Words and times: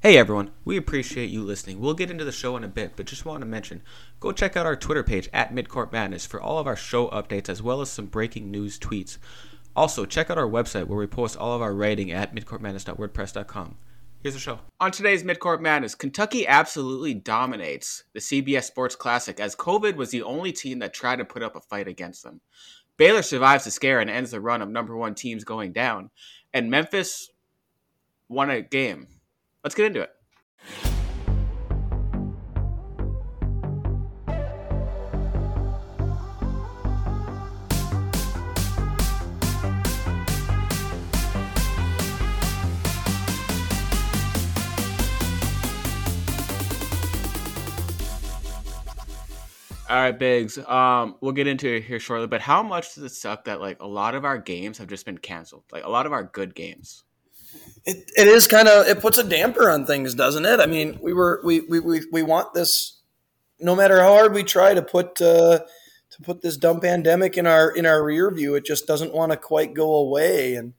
Hey 0.00 0.16
everyone, 0.16 0.52
we 0.64 0.76
appreciate 0.76 1.28
you 1.28 1.42
listening. 1.42 1.80
We'll 1.80 1.92
get 1.92 2.08
into 2.08 2.24
the 2.24 2.30
show 2.30 2.56
in 2.56 2.62
a 2.62 2.68
bit, 2.68 2.92
but 2.94 3.06
just 3.06 3.24
want 3.24 3.40
to 3.40 3.46
mention 3.46 3.82
go 4.20 4.30
check 4.30 4.56
out 4.56 4.64
our 4.64 4.76
Twitter 4.76 5.02
page 5.02 5.28
at 5.32 5.52
Midcourt 5.52 5.90
Madness 5.90 6.24
for 6.24 6.40
all 6.40 6.60
of 6.60 6.68
our 6.68 6.76
show 6.76 7.08
updates 7.08 7.48
as 7.48 7.64
well 7.64 7.80
as 7.80 7.90
some 7.90 8.06
breaking 8.06 8.48
news 8.48 8.78
tweets. 8.78 9.18
Also, 9.74 10.06
check 10.06 10.30
out 10.30 10.38
our 10.38 10.48
website 10.48 10.86
where 10.86 11.00
we 11.00 11.08
post 11.08 11.36
all 11.36 11.52
of 11.52 11.62
our 11.62 11.74
writing 11.74 12.12
at 12.12 12.32
midcourtmadness.wordpress.com. 12.32 13.76
Here's 14.22 14.34
the 14.34 14.40
show. 14.40 14.60
On 14.78 14.92
today's 14.92 15.24
Midcourt 15.24 15.60
Madness, 15.60 15.96
Kentucky 15.96 16.46
absolutely 16.46 17.14
dominates 17.14 18.04
the 18.12 18.20
CBS 18.20 18.64
Sports 18.64 18.94
Classic 18.94 19.40
as 19.40 19.56
COVID 19.56 19.96
was 19.96 20.10
the 20.10 20.22
only 20.22 20.52
team 20.52 20.78
that 20.78 20.94
tried 20.94 21.16
to 21.16 21.24
put 21.24 21.42
up 21.42 21.56
a 21.56 21.60
fight 21.60 21.88
against 21.88 22.22
them. 22.22 22.40
Baylor 22.98 23.22
survives 23.22 23.64
the 23.64 23.72
scare 23.72 23.98
and 23.98 24.08
ends 24.08 24.30
the 24.30 24.40
run 24.40 24.62
of 24.62 24.68
number 24.68 24.96
one 24.96 25.16
teams 25.16 25.42
going 25.42 25.72
down, 25.72 26.10
and 26.54 26.70
Memphis 26.70 27.30
won 28.28 28.48
a 28.48 28.62
game 28.62 29.08
let's 29.64 29.74
get 29.74 29.86
into 29.86 30.02
it. 30.02 30.10
All 49.90 49.96
right, 49.96 50.18
Biggs. 50.18 50.58
Um, 50.58 51.16
we'll 51.22 51.32
get 51.32 51.46
into 51.46 51.66
it 51.66 51.84
here 51.84 51.98
shortly. 51.98 52.26
But 52.26 52.42
how 52.42 52.62
much 52.62 52.94
does 52.94 53.04
it 53.04 53.12
suck 53.12 53.44
that 53.44 53.58
like 53.58 53.80
a 53.80 53.86
lot 53.86 54.14
of 54.14 54.26
our 54.26 54.36
games 54.36 54.76
have 54.76 54.88
just 54.88 55.06
been 55.06 55.16
canceled? 55.16 55.64
Like 55.72 55.84
a 55.84 55.88
lot 55.88 56.04
of 56.04 56.12
our 56.12 56.24
good 56.24 56.54
games 56.54 57.04
it, 57.88 58.10
it 58.18 58.28
is 58.28 58.46
kind 58.46 58.68
of 58.68 58.86
it 58.86 59.00
puts 59.00 59.16
a 59.16 59.24
damper 59.24 59.70
on 59.70 59.86
things, 59.86 60.14
doesn't 60.14 60.44
it? 60.44 60.60
I 60.60 60.66
mean, 60.66 60.98
we 61.00 61.14
were 61.14 61.40
we 61.42 61.60
we 61.60 61.80
we, 61.80 62.02
we 62.12 62.22
want 62.22 62.52
this 62.52 63.00
no 63.58 63.74
matter 63.74 64.02
how 64.02 64.12
hard 64.12 64.34
we 64.34 64.42
try 64.42 64.74
to 64.74 64.82
put 64.82 65.22
uh, 65.22 65.60
to 66.10 66.22
put 66.22 66.42
this 66.42 66.58
dumb 66.58 66.80
pandemic 66.80 67.38
in 67.38 67.46
our 67.46 67.70
in 67.70 67.86
our 67.86 68.04
rear 68.04 68.30
view, 68.30 68.54
it 68.56 68.66
just 68.66 68.86
doesn't 68.86 69.14
want 69.14 69.32
to 69.32 69.38
quite 69.38 69.72
go 69.72 69.94
away. 69.94 70.54
And 70.54 70.74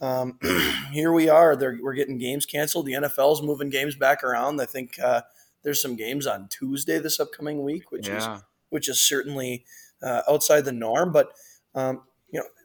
um, 0.00 0.38
here 0.92 1.12
we 1.12 1.28
are. 1.28 1.56
They're, 1.56 1.76
we're 1.82 1.94
getting 1.94 2.18
games 2.18 2.46
canceled. 2.46 2.86
The 2.86 2.92
NFL's 2.92 3.42
moving 3.42 3.68
games 3.68 3.96
back 3.96 4.22
around. 4.22 4.60
I 4.60 4.66
think 4.66 4.96
uh, 5.02 5.22
there's 5.64 5.82
some 5.82 5.96
games 5.96 6.24
on 6.24 6.46
Tuesday 6.48 7.00
this 7.00 7.18
upcoming 7.18 7.64
week, 7.64 7.90
which 7.90 8.06
yeah. 8.06 8.36
is 8.36 8.42
which 8.70 8.88
is 8.88 9.04
certainly 9.04 9.64
uh, 10.00 10.22
outside 10.28 10.66
the 10.66 10.72
norm. 10.72 11.10
But 11.10 11.32
um, 11.74 12.02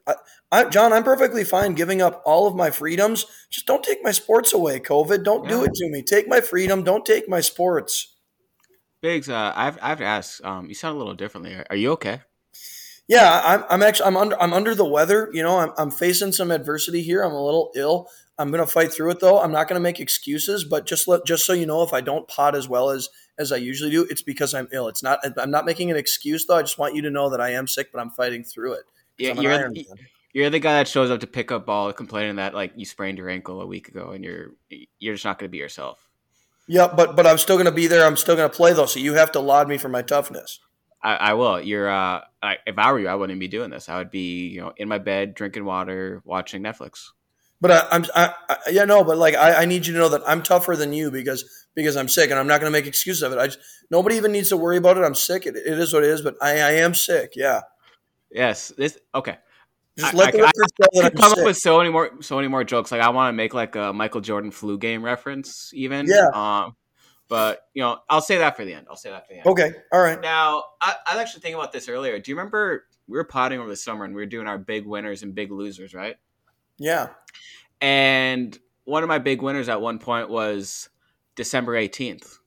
I, 0.09 0.15
I, 0.52 0.69
John, 0.69 0.93
I'm 0.93 1.03
perfectly 1.03 1.43
fine 1.43 1.73
giving 1.73 2.02
up 2.02 2.21
all 2.25 2.47
of 2.47 2.55
my 2.55 2.71
freedoms. 2.71 3.25
Just 3.49 3.65
don't 3.65 3.83
take 3.83 4.03
my 4.03 4.11
sports 4.11 4.53
away, 4.53 4.79
COVID. 4.79 5.23
Don't 5.23 5.43
yeah. 5.43 5.49
do 5.49 5.63
it 5.63 5.73
to 5.75 5.89
me. 5.89 6.02
Take 6.02 6.27
my 6.27 6.41
freedom. 6.41 6.83
Don't 6.83 7.05
take 7.05 7.29
my 7.29 7.41
sports. 7.41 8.15
Biggs, 9.02 9.30
uh, 9.30 9.53
I've 9.55 9.77
I've 9.81 10.02
asked. 10.02 10.43
Um, 10.43 10.67
you 10.67 10.75
sound 10.75 10.95
a 10.95 10.97
little 10.97 11.13
differently. 11.13 11.55
Are 11.69 11.75
you 11.75 11.91
okay? 11.93 12.21
Yeah, 13.07 13.41
I'm. 13.43 13.63
I'm 13.69 13.83
actually. 13.83 14.07
I'm 14.07 14.17
under. 14.17 14.41
I'm 14.41 14.53
under 14.53 14.75
the 14.75 14.85
weather. 14.85 15.30
You 15.33 15.41
know, 15.41 15.59
I'm. 15.59 15.71
I'm 15.77 15.91
facing 15.91 16.31
some 16.31 16.52
adversity 16.52 17.02
here. 17.02 17.23
I'm 17.23 17.31
a 17.31 17.43
little 17.43 17.71
ill. 17.75 18.07
I'm 18.37 18.52
going 18.52 18.65
to 18.65 18.71
fight 18.71 18.93
through 18.93 19.11
it 19.11 19.19
though. 19.19 19.39
I'm 19.39 19.52
not 19.52 19.67
going 19.67 19.80
to 19.80 19.83
make 19.83 19.99
excuses, 19.99 20.63
but 20.63 20.85
just 20.85 21.07
let 21.07 21.25
just 21.25 21.45
so 21.45 21.53
you 21.53 21.65
know, 21.65 21.83
if 21.83 21.91
I 21.91 22.02
don't 22.02 22.27
pot 22.27 22.55
as 22.55 22.69
well 22.69 22.89
as 22.89 23.09
as 23.37 23.52
I 23.52 23.57
usually 23.57 23.91
do, 23.91 24.05
it's 24.09 24.21
because 24.21 24.53
I'm 24.53 24.67
ill. 24.71 24.87
It's 24.87 25.03
not. 25.03 25.19
I'm 25.37 25.52
not 25.52 25.65
making 25.65 25.91
an 25.91 25.97
excuse 25.97 26.45
though. 26.45 26.57
I 26.57 26.61
just 26.61 26.77
want 26.77 26.95
you 26.95 27.02
to 27.02 27.09
know 27.09 27.30
that 27.30 27.41
I 27.41 27.52
am 27.52 27.67
sick, 27.67 27.91
but 27.91 27.99
I'm 27.99 28.11
fighting 28.11 28.43
through 28.43 28.73
it. 28.73 28.83
Yeah, 29.20 29.39
you're 29.39 29.70
the, 29.70 29.88
you're 30.34 30.50
the 30.50 30.59
guy 30.59 30.73
that 30.73 30.88
shows 30.88 31.12
up 31.12 31.20
to 31.20 31.28
pick 31.28 31.52
up 31.52 31.66
ball, 31.66 31.92
complaining 31.94 32.38
that 32.38 32.53
like 32.53 32.73
you 32.75 32.86
sprained 32.86 33.17
your 33.17 33.30
ankle 33.30 33.61
a 33.61 33.66
week 33.66 33.89
ago, 33.89 34.11
and 34.11 34.23
you're 34.23 34.52
you're 35.00 35.16
just 35.16 35.26
not 35.26 35.38
going 35.39 35.50
to 35.50 35.52
be 35.52 35.58
yourself. 35.58 36.08
Yeah, 36.67 36.88
but 36.88 37.16
but 37.16 37.26
I'm 37.26 37.38
still 37.38 37.56
going 37.56 37.66
to 37.66 37.72
be 37.72 37.88
there. 37.88 38.06
I'm 38.06 38.17
still 38.17 38.36
going 38.36 38.50
to 38.50 38.56
play 38.56 38.73
though. 38.73 38.86
So 38.86 39.00
you 39.00 39.16
have 39.16 39.31
to 39.34 39.39
laud 39.39 39.67
me 39.67 39.78
for 39.78 39.89
my 39.89 40.02
toughness. 40.02 40.59
I, 41.02 41.16
I 41.16 41.34
will. 41.34 41.59
You're. 41.61 41.89
Uh, 41.89 42.22
I, 42.44 42.58
if 42.67 42.78
I 42.78 42.92
were 42.92 43.00
you, 43.00 43.08
I 43.08 43.16
wouldn't 43.16 43.39
be 43.39 43.48
doing 43.48 43.70
this. 43.70 43.89
I 43.89 43.98
would 43.98 44.11
be, 44.11 44.48
you 44.48 44.61
know, 44.61 44.73
in 44.77 44.88
my 44.88 44.98
bed 44.98 45.33
drinking 45.33 45.66
water, 45.66 46.22
watching 46.26 46.61
Netflix. 46.61 47.08
But 47.61 47.72
I, 47.72 47.88
I'm, 47.92 48.05
I, 48.16 48.33
I, 48.49 48.58
yeah, 48.70 48.86
no, 48.86 49.04
but 49.04 49.17
like 49.17 49.36
I, 49.36 49.64
I 49.64 49.66
need 49.66 49.86
you 49.86 49.93
to 49.93 49.99
know 49.99 50.10
that 50.10 50.22
I'm 50.26 50.43
tougher 50.43 50.76
than 50.76 50.93
you 50.93 51.11
because 51.11 51.67
because 51.76 51.98
I'm 51.98 52.08
sick, 52.08 52.30
and 52.30 52.39
I'm 52.39 52.48
not 52.48 52.61
going 52.61 52.72
to 52.72 52.77
make 52.77 52.88
excuses 52.88 53.23
of 53.23 53.33
it. 53.33 53.39
I 53.39 53.48
just 53.48 53.60
nobody 53.89 54.16
even 54.16 54.32
needs 54.32 54.49
to 54.49 54.58
worry 54.58 54.77
about 54.77 54.98
it. 54.98 55.04
I'm 55.04 55.16
sick. 55.16 55.45
It, 55.45 55.55
it 55.55 55.80
is 55.80 55.93
what 55.93 56.04
it 56.04 56.10
is. 56.10 56.22
But 56.22 56.36
I, 56.42 56.52
I 56.52 56.72
am 56.73 56.93
sick. 56.93 57.33
Yeah. 57.36 57.61
Yes. 58.32 58.70
This 58.78 58.98
okay. 59.14 59.38
Just 59.98 60.14
let 60.14 60.34
I, 60.34 60.40
I, 60.40 60.44
I, 60.44 61.06
I 61.06 61.10
come 61.10 61.30
sick. 61.30 61.40
up 61.40 61.45
with 61.45 61.58
so 61.58 61.78
many 61.78 61.90
more 61.90 62.22
so 62.22 62.38
many 62.38 62.48
more 62.48 62.64
jokes. 62.64 62.92
Like 62.92 63.02
I 63.02 63.10
want 63.10 63.34
to 63.34 63.34
make 63.34 63.54
like 63.54 63.76
a 63.76 63.92
Michael 63.92 64.22
Jordan 64.22 64.52
flu 64.52 64.78
game 64.78 65.04
reference, 65.04 65.72
even. 65.73 66.06
Yeah. 66.08 66.28
Um, 66.34 66.76
but 67.28 67.67
you 67.73 67.82
know, 67.82 68.00
I'll 68.10 68.22
say 68.22 68.38
that 68.38 68.56
for 68.56 68.66
the 68.66 68.73
end. 68.73 68.88
I'll 68.90 68.95
say 68.95 69.10
that 69.12 69.28
for 69.28 69.34
the 69.34 69.40
end. 69.40 69.48
Okay. 69.48 69.72
All 69.92 70.02
right. 70.02 70.20
Now, 70.20 70.64
I, 70.82 70.95
I 71.06 71.16
was 71.16 71.22
actually 71.22 71.42
thinking 71.42 71.60
about 71.60 71.72
this 71.72 71.90
earlier. 71.90 72.17
Do 72.20 72.32
you 72.32 72.36
remember 72.36 72.86
we 73.08 73.17
were 73.17 73.23
potting 73.26 73.60
over 73.60 73.70
the 73.70 73.76
summer 73.76 74.06
and 74.06 74.16
we 74.16 74.22
were 74.22 74.28
doing 74.28 74.48
our 74.48 74.58
big 74.58 74.86
winners 74.86 75.23
and 75.23 75.36
big 75.36 75.52
losers, 75.52 75.94
right? 75.94 76.16
Yeah. 76.78 77.10
And 77.82 78.58
one 78.86 79.04
of 79.04 79.10
my 79.10 79.20
big 79.20 79.42
winners 79.42 79.70
at 79.70 79.82
one 79.82 80.00
point 80.00 80.30
was 80.30 80.90
December 81.36 81.76
eighteenth 81.76 82.38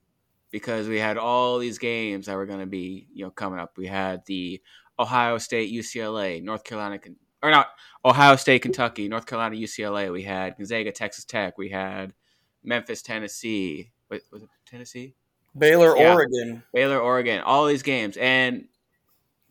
because 0.51 0.87
we 0.87 0.99
had 0.99 1.17
all 1.17 1.59
these 1.59 1.77
games 1.77 2.25
that 2.25 2.35
were 2.35 2.45
going 2.45 2.59
to 2.59 2.65
be 2.65 3.07
you 3.13 3.25
know 3.25 3.31
coming 3.31 3.59
up. 3.59 3.77
We 3.77 3.87
had 3.87 4.25
the 4.25 4.61
Ohio 4.99 5.37
State, 5.37 5.73
UCLA, 5.73 6.41
North 6.41 6.63
Carolina, 6.63 6.99
or 7.41 7.51
not 7.51 7.67
Ohio 8.05 8.35
State, 8.35 8.61
Kentucky, 8.61 9.07
North 9.07 9.25
Carolina, 9.25 9.55
UCLA. 9.55 10.11
We 10.11 10.23
had 10.23 10.57
Gonzaga, 10.57 10.91
Texas 10.91 11.25
Tech. 11.25 11.57
We 11.57 11.69
had 11.69 12.13
Memphis, 12.63 13.01
Tennessee. 13.01 13.91
Wait, 14.09 14.21
was 14.31 14.43
it 14.43 14.49
Tennessee? 14.65 15.15
Baylor, 15.57 15.95
yeah. 15.97 16.13
Oregon. 16.13 16.63
Baylor, 16.73 16.99
Oregon. 16.99 17.41
All 17.41 17.65
these 17.65 17.83
games, 17.83 18.17
and 18.17 18.65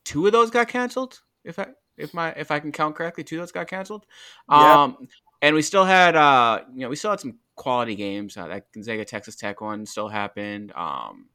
two 0.04 0.26
of 0.26 0.32
those 0.32 0.50
got 0.50 0.68
canceled. 0.68 1.20
If 1.44 1.58
I 1.58 1.68
if 1.96 2.14
my 2.14 2.30
if 2.32 2.50
I 2.50 2.60
can 2.60 2.72
count 2.72 2.96
correctly, 2.96 3.24
two 3.24 3.36
of 3.36 3.42
those 3.42 3.52
got 3.52 3.68
canceled. 3.68 4.06
Yeah. 4.50 4.82
Um, 4.82 5.08
and 5.40 5.54
we 5.54 5.62
still 5.62 5.84
had 5.84 6.16
uh, 6.16 6.60
you 6.72 6.80
know, 6.80 6.88
we 6.88 6.96
still 6.96 7.10
had 7.10 7.20
some 7.20 7.38
quality 7.56 7.94
games. 7.94 8.36
Uh, 8.36 8.48
that 8.48 8.72
Gonzaga, 8.72 9.04
Texas 9.04 9.36
Tech 9.36 9.60
one 9.60 9.86
still 9.86 10.08
happened. 10.08 10.72
Um, 10.74 11.28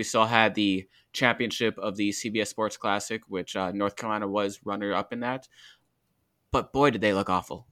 we 0.00 0.04
still 0.04 0.24
had 0.24 0.54
the 0.54 0.88
championship 1.12 1.76
of 1.76 1.94
the 1.96 2.08
CBS 2.08 2.46
Sports 2.46 2.78
Classic, 2.78 3.20
which 3.28 3.54
uh, 3.54 3.70
North 3.72 3.96
Carolina 3.96 4.26
was 4.26 4.60
runner 4.64 4.94
up 4.94 5.12
in 5.12 5.20
that. 5.20 5.46
But 6.50 6.72
boy, 6.72 6.88
did 6.88 7.02
they 7.02 7.12
look 7.12 7.28
awful. 7.28 7.66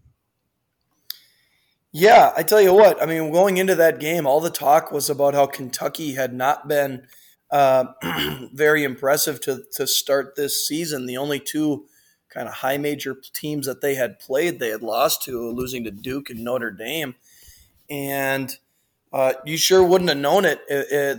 Yeah, 1.91 2.33
I 2.37 2.43
tell 2.43 2.61
you 2.61 2.75
what. 2.75 3.03
I 3.03 3.06
mean, 3.06 3.33
going 3.33 3.56
into 3.56 3.75
that 3.77 3.99
game, 3.99 4.27
all 4.27 4.41
the 4.41 4.50
talk 4.50 4.93
was 4.93 5.09
about 5.09 5.33
how 5.33 5.47
Kentucky 5.47 6.16
had 6.16 6.34
not 6.34 6.69
been 6.69 7.06
uh, 7.50 7.87
very 8.53 8.84
impressive 8.84 9.41
to 9.45 9.62
to 9.77 9.87
start 9.87 10.37
this 10.37 10.69
season. 10.69 11.06
The 11.06 11.16
only 11.16 11.41
two 11.41 11.87
kind 12.28 12.47
of 12.47 12.56
high 12.56 12.77
major 12.77 13.16
teams 13.33 13.65
that 13.65 13.81
they 13.81 13.95
had 13.95 14.19
played, 14.19 14.59
they 14.59 14.69
had 14.69 14.83
lost 14.83 15.22
to, 15.22 15.50
losing 15.50 15.83
to 15.84 15.91
Duke 15.91 16.28
and 16.28 16.45
Notre 16.45 16.71
Dame, 16.71 17.15
and 17.89 18.55
uh, 19.15 19.33
you 19.47 19.56
sure 19.56 19.83
wouldn't 19.83 20.10
have 20.10 20.19
known 20.19 20.45
it, 20.45 20.60
it, 20.69 20.87
it, 20.91 21.19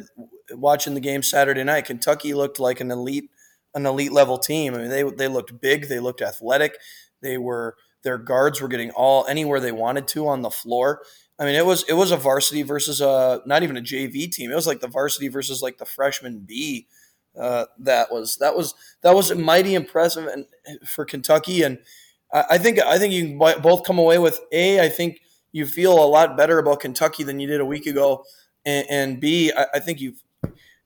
watching 0.51 0.93
the 0.93 0.99
game 0.99 1.23
Saturday 1.23 1.63
night. 1.63 1.85
Kentucky 1.85 2.33
looked 2.33 2.59
like 2.59 2.79
an 2.79 2.91
elite 2.91 3.29
an 3.75 3.85
elite 3.85 4.11
level 4.11 4.37
team. 4.37 4.73
I 4.73 4.79
mean, 4.79 4.89
they 4.89 5.03
they 5.03 5.27
looked 5.27 5.59
big, 5.59 5.87
they 5.87 5.99
looked 5.99 6.21
athletic, 6.21 6.77
they 7.21 7.37
were 7.37 7.75
their 8.03 8.17
guards 8.17 8.61
were 8.61 8.67
getting 8.67 8.91
all 8.91 9.25
anywhere 9.27 9.59
they 9.59 9.71
wanted 9.71 10.07
to 10.09 10.27
on 10.27 10.41
the 10.41 10.49
floor. 10.49 11.01
I 11.37 11.45
mean, 11.45 11.55
it 11.55 11.65
was 11.65 11.83
it 11.87 11.93
was 11.93 12.11
a 12.11 12.17
varsity 12.17 12.63
versus 12.63 13.01
a 13.01 13.41
not 13.45 13.63
even 13.63 13.77
a 13.77 13.81
JV 13.81 14.31
team. 14.31 14.51
It 14.51 14.55
was 14.55 14.67
like 14.67 14.81
the 14.81 14.87
varsity 14.87 15.27
versus 15.27 15.61
like 15.61 15.77
the 15.77 15.85
freshman 15.85 16.39
B. 16.39 16.87
Uh, 17.39 17.65
that 17.79 18.11
was 18.11 18.37
that 18.37 18.55
was 18.55 18.73
that 19.01 19.15
was 19.15 19.33
mighty 19.35 19.75
impressive 19.75 20.27
and 20.27 20.45
for 20.85 21.05
Kentucky. 21.05 21.63
And 21.63 21.79
I, 22.33 22.45
I 22.51 22.57
think 22.57 22.79
I 22.79 22.97
think 22.97 23.13
you 23.13 23.27
can 23.27 23.37
both 23.61 23.83
come 23.83 23.99
away 23.99 24.17
with 24.17 24.39
a. 24.51 24.81
I 24.81 24.89
think 24.89 25.21
you 25.51 25.65
feel 25.65 26.03
a 26.03 26.05
lot 26.05 26.35
better 26.35 26.59
about 26.59 26.81
Kentucky 26.81 27.23
than 27.23 27.39
you 27.39 27.47
did 27.47 27.61
a 27.61 27.65
week 27.65 27.85
ago, 27.85 28.25
and, 28.65 28.85
and 28.89 29.19
B. 29.21 29.51
I, 29.55 29.67
I 29.75 29.79
think 29.79 30.01
you've 30.01 30.21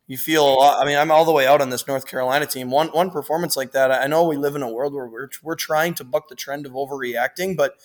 you 0.08 0.18
feel. 0.18 0.60
I 0.62 0.86
mean, 0.86 0.98
I'm 0.98 1.12
all 1.12 1.26
the 1.26 1.32
way 1.32 1.48
out 1.48 1.62
on 1.62 1.70
this 1.70 1.88
North 1.88 2.06
Carolina 2.06 2.46
team. 2.46 2.70
One 2.70 2.90
one 2.90 3.10
performance 3.10 3.56
like 3.56 3.72
that. 3.72 3.92
I 3.92 4.08
know 4.08 4.26
we 4.26 4.38
live 4.38 4.56
in 4.56 4.62
a 4.62 4.72
world 4.72 4.94
where 4.94 5.08
we're 5.08 5.30
we're 5.42 5.56
trying 5.56 5.94
to 5.96 6.04
buck 6.04 6.28
the 6.28 6.36
trend 6.36 6.66
of 6.66 6.74
overreacting, 6.74 7.56
but 7.56 7.76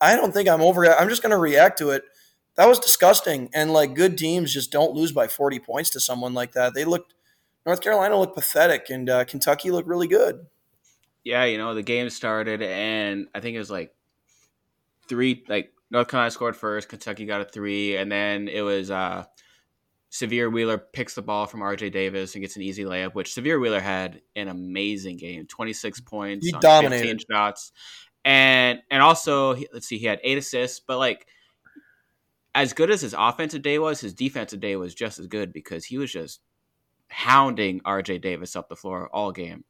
I 0.00 0.16
don't 0.16 0.32
think 0.32 0.48
I'm 0.48 0.60
over. 0.60 0.86
I'm 0.86 1.08
just 1.08 1.22
going 1.22 1.30
to 1.30 1.38
react 1.38 1.78
to 1.78 1.90
it. 1.90 2.04
That 2.56 2.68
was 2.68 2.78
disgusting, 2.78 3.50
and 3.52 3.72
like 3.72 3.94
good 3.94 4.16
teams 4.16 4.52
just 4.52 4.70
don't 4.70 4.94
lose 4.94 5.10
by 5.10 5.26
40 5.26 5.58
points 5.58 5.90
to 5.90 6.00
someone 6.00 6.34
like 6.34 6.52
that. 6.52 6.74
They 6.74 6.84
looked 6.84 7.14
North 7.66 7.80
Carolina 7.80 8.18
looked 8.18 8.36
pathetic, 8.36 8.90
and 8.90 9.10
uh, 9.10 9.24
Kentucky 9.24 9.70
looked 9.72 9.88
really 9.88 10.06
good. 10.06 10.46
Yeah, 11.24 11.44
you 11.44 11.58
know 11.58 11.74
the 11.74 11.82
game 11.82 12.08
started, 12.10 12.62
and 12.62 13.26
I 13.34 13.40
think 13.40 13.56
it 13.56 13.58
was 13.58 13.70
like 13.70 13.92
three. 15.08 15.42
Like 15.48 15.72
North 15.90 16.06
Carolina 16.06 16.30
scored 16.30 16.56
first, 16.56 16.88
Kentucky 16.88 17.26
got 17.26 17.40
a 17.40 17.44
three, 17.44 17.96
and 17.96 18.12
then 18.12 18.46
it 18.46 18.60
was. 18.60 18.92
uh 18.92 19.24
Sahvir 20.14 20.52
Wheeler 20.52 20.78
picks 20.78 21.16
the 21.16 21.22
ball 21.22 21.46
from 21.46 21.58
RJ 21.58 21.90
Davis 21.90 22.34
and 22.34 22.42
gets 22.42 22.54
an 22.54 22.62
easy 22.62 22.84
layup, 22.84 23.14
which 23.14 23.34
Sahvir 23.34 23.60
Wheeler 23.60 23.80
had 23.80 24.20
an 24.36 24.46
amazing 24.46 25.16
game 25.16 25.44
26 25.48 26.02
points, 26.02 26.46
he 26.46 26.52
dominated. 26.52 27.02
15 27.02 27.18
shots. 27.28 27.72
And 28.24 28.78
and 28.92 29.02
also, 29.02 29.56
let's 29.72 29.88
see, 29.88 29.98
he 29.98 30.06
had 30.06 30.20
eight 30.22 30.38
assists, 30.38 30.80
but 30.86 30.98
like 30.98 31.26
as 32.54 32.72
good 32.72 32.92
as 32.92 33.00
his 33.00 33.14
offensive 33.18 33.62
day 33.62 33.80
was, 33.80 34.00
his 34.00 34.14
defensive 34.14 34.60
day 34.60 34.76
was 34.76 34.94
just 34.94 35.18
as 35.18 35.26
good 35.26 35.52
because 35.52 35.84
he 35.84 35.98
was 35.98 36.12
just 36.12 36.40
hounding 37.08 37.80
RJ 37.80 38.20
Davis 38.20 38.54
up 38.54 38.68
the 38.68 38.76
floor 38.76 39.08
all 39.12 39.32
game. 39.32 39.64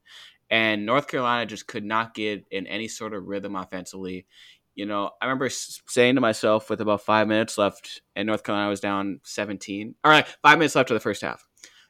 And 0.51 0.85
North 0.85 1.09
Carolina 1.09 1.47
just 1.47 1.67
could 1.67 1.85
not 1.85 2.15
get 2.15 2.45
in 2.51 2.67
any 2.67 2.87
sort 2.87 3.15
of 3.15 3.25
rhythm 3.25 3.57
offensively. 3.57 4.27
You 4.75 4.87
know, 4.87 5.11
I 5.21 5.27
remember 5.27 5.49
saying 5.51 6.17
to 6.17 6.21
myself 6.21 6.69
with 6.69 6.81
about 6.81 7.03
five 7.03 7.29
minutes 7.29 7.57
left, 7.57 8.03
and 8.17 8.27
North 8.27 8.43
Carolina 8.43 8.71
was 8.71 8.81
down 8.81 9.21
17. 9.23 9.95
All 10.03 10.11
right, 10.11 10.27
five 10.43 10.59
minutes 10.59 10.75
left 10.75 10.91
of 10.91 10.95
the 10.95 11.01
first 11.01 11.23
half. 11.23 11.47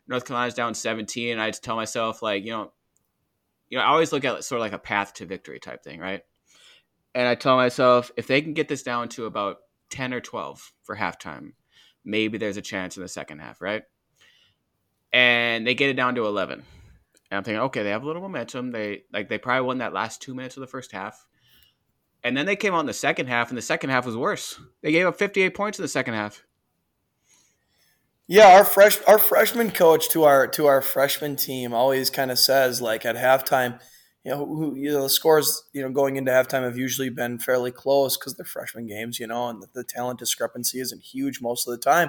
North 0.07 0.27
Carolina's 0.27 0.55
down 0.55 0.75
17, 0.75 1.33
and 1.33 1.41
I 1.41 1.49
just 1.49 1.65
tell 1.65 1.77
myself, 1.77 2.21
like, 2.21 2.45
you 2.45 2.51
know, 2.51 2.73
you 3.71 3.79
know, 3.79 3.85
I 3.85 3.89
always 3.89 4.13
look 4.13 4.25
at 4.25 4.45
sort 4.45 4.61
of 4.61 4.61
like 4.61 4.73
a 4.73 4.79
path 4.79 5.15
to 5.15 5.27
victory 5.27 5.59
type 5.59 5.83
thing, 5.83 5.99
right? 5.99 6.23
And 7.15 7.27
I 7.27 7.35
tell 7.35 7.57
myself, 7.57 8.11
if 8.17 8.27
they 8.27 8.43
can 8.43 8.53
get 8.53 8.69
this 8.69 8.83
down 8.83 9.09
to 9.11 9.25
about 9.25 9.59
10 9.91 10.13
or 10.13 10.21
12 10.21 10.73
for 10.83 10.97
halftime, 10.97 11.53
maybe 12.05 12.39
there's 12.39 12.57
a 12.57 12.63
chance 12.63 12.97
in 12.97 13.03
the 13.03 13.09
second 13.09 13.39
half, 13.39 13.63
right? 13.63 13.85
And 15.13 15.67
they 15.67 15.75
get 15.75 15.91
it 15.91 15.95
down 15.95 16.17
to 16.17 16.27
11. 16.27 16.63
And 17.31 17.39
I'm 17.39 17.45
thinking, 17.45 17.63
okay, 17.63 17.83
they 17.83 17.91
have 17.91 18.03
a 18.03 18.07
little 18.07 18.23
momentum. 18.23 18.71
They 18.71 19.05
like 19.13 19.29
they 19.29 19.39
probably 19.39 19.67
won 19.67 19.79
that 19.79 19.93
last 19.93 20.21
two 20.21 20.35
minutes 20.35 20.57
of 20.57 20.61
the 20.61 20.67
first 20.67 20.93
half. 20.93 21.27
And 22.25 22.35
then 22.35 22.47
they 22.47 22.57
came 22.57 22.75
out 22.75 22.81
in 22.81 22.87
the 22.87 22.95
second 22.95 23.27
half, 23.27 23.51
and 23.51 23.59
the 23.59 23.63
second 23.63 23.91
half 23.91 24.07
was 24.07 24.17
worse. 24.17 24.59
They 24.83 24.91
gave 24.91 25.07
up 25.07 25.19
58 25.19 25.55
points 25.55 25.79
in 25.79 25.83
the 25.83 25.89
second 25.89 26.15
half. 26.15 26.43
Yeah, 28.27 28.57
our 28.57 28.65
fresh 28.65 28.99
our 29.07 29.19
freshman 29.19 29.71
coach 29.71 30.09
to 30.11 30.25
our 30.25 30.49
to 30.49 30.65
our 30.65 30.81
freshman 30.81 31.37
team 31.37 31.75
always 31.75 32.09
kind 32.09 32.31
of 32.31 32.39
says 32.39 32.81
like 32.81 33.05
at 33.05 33.17
halftime, 33.17 33.79
you 34.25 34.31
know, 34.31 34.47
who, 34.47 34.75
you 34.75 34.91
know, 34.91 35.03
the 35.03 35.11
scores 35.11 35.65
you 35.75 35.83
know 35.83 35.91
going 35.91 36.17
into 36.17 36.33
halftime 36.33 36.63
have 36.63 36.79
usually 36.79 37.11
been 37.11 37.39
fairly 37.39 37.71
close 37.71 38.17
because 38.17 38.35
they're 38.35 38.47
freshman 38.47 38.87
games, 38.87 39.21
you 39.21 39.27
know, 39.27 39.49
and 39.51 39.63
the, 39.63 39.67
the 39.75 39.85
talent 39.85 40.19
discrepancy 40.19 40.81
isn't 40.81 41.03
huge 41.03 41.43
most 41.43 41.69
of 41.69 41.73
the 41.73 41.79
time. 41.79 42.09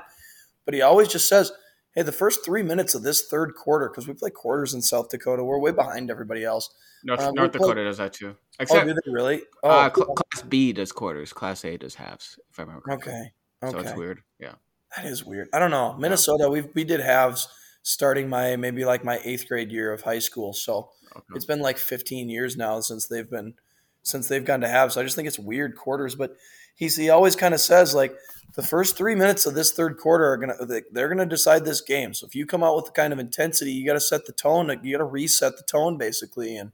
But 0.63 0.73
he 0.73 0.81
always 0.81 1.09
just 1.09 1.27
says, 1.27 1.51
hey, 1.94 2.01
the 2.03 2.13
first 2.13 2.45
three 2.45 2.63
minutes 2.63 2.95
of 2.95 3.03
this 3.03 3.27
third 3.27 3.53
quarter, 3.53 3.89
because 3.89 4.07
we 4.07 4.13
play 4.13 4.29
quarters 4.29 4.73
in 4.73 4.81
South 4.81 5.09
Dakota, 5.09 5.44
we're 5.44 5.59
way 5.59 5.71
behind 5.71 6.09
everybody 6.09 6.45
else. 6.45 6.73
North, 7.06 7.22
um, 7.22 7.36
North 7.36 7.52
Dakota 7.52 7.84
does 7.84 7.98
that 8.00 8.13
too. 8.13 8.36
Except, 8.60 8.84
oh, 8.84 8.88
do 8.88 8.94
they 8.94 9.12
really? 9.12 9.44
Oh, 9.63 9.69
uh, 9.69 9.90
Class 9.90 10.42
B 10.48 10.74
does 10.74 10.92
quarters. 10.92 11.31
Class 11.31 11.63
A 11.63 11.78
does 11.78 11.94
halves. 11.94 12.40
If 12.50 12.60
I 12.60 12.63
remember. 12.63 12.81
Correctly. 12.81 13.13
Okay. 13.13 13.31
Okay. 13.63 13.72
So 13.72 13.80
it's 13.80 13.96
weird. 13.96 14.22
Yeah. 14.40 14.54
That 14.98 15.06
is 15.06 15.24
weird. 15.24 15.50
I 15.54 15.60
don't 15.60 15.72
know. 15.72 15.96
Minnesota, 16.00 16.50
we 16.50 16.62
we 16.74 16.84
did 16.84 17.00
halves 17.00 17.48
starting 17.84 18.28
my 18.28 18.56
maybe 18.56 18.86
like 18.86 19.04
my 19.04 19.19
eighth 19.24 19.48
grade 19.48 19.72
year 19.72 19.94
of 19.94 20.02
high 20.02 20.19
school. 20.19 20.52
So 20.52 20.90
okay. 21.16 21.25
it's 21.36 21.46
been 21.46 21.60
like 21.60 21.78
15 21.78 22.28
years 22.30 22.57
now 22.57 22.80
since 22.80 23.07
they've 23.07 23.30
been 23.30 23.54
since 24.02 24.28
they've 24.28 24.44
gone 24.44 24.62
to 24.62 24.68
halves. 24.68 24.96
So 24.96 25.02
I 25.02 25.04
just 25.04 25.16
think 25.16 25.28
it's 25.28 25.40
weird 25.40 25.75
quarters. 25.75 26.16
But 26.16 26.36
he's 26.75 26.96
he 26.96 27.10
always 27.12 27.36
kind 27.36 27.54
of 27.54 27.60
says 27.60 27.94
like 27.94 28.16
the 28.56 28.63
first 28.63 28.98
three 28.98 29.16
minutes 29.16 29.46
of 29.46 29.54
this 29.54 29.72
third 29.72 29.98
quarter 29.98 30.25
are 30.25 30.38
gonna 30.38 30.56
they're 30.92 31.10
gonna 31.10 31.25
decide 31.28 31.66
this 31.66 31.81
game. 31.81 32.16
So 32.16 32.25
if 32.25 32.34
you 32.34 32.48
come 32.48 32.63
out 32.63 32.75
with 32.75 32.86
the 32.86 32.92
kind 32.92 33.13
of 33.13 33.19
intensity, 33.19 33.72
you 33.72 33.86
got 33.86 33.94
to 33.94 34.02
set 34.02 34.25
the 34.25 34.34
tone. 34.34 34.69
You 34.81 34.94
got 34.94 35.00
to 35.00 35.06
reset 35.06 35.57
the 35.57 35.63
tone 35.63 35.98
basically. 35.98 36.57
And 36.57 36.72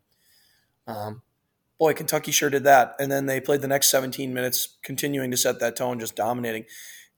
um, 0.91 1.21
boy, 1.79 1.93
Kentucky 1.93 2.31
sure 2.31 2.49
did 2.49 2.63
that. 2.65 2.95
And 2.99 3.11
then 3.11 3.25
they 3.25 3.41
played 3.41 3.61
the 3.61 3.67
next 3.67 3.89
17 3.89 4.33
minutes, 4.33 4.77
continuing 4.83 5.31
to 5.31 5.37
set 5.37 5.59
that 5.59 5.75
tone, 5.75 5.99
just 5.99 6.15
dominating. 6.15 6.65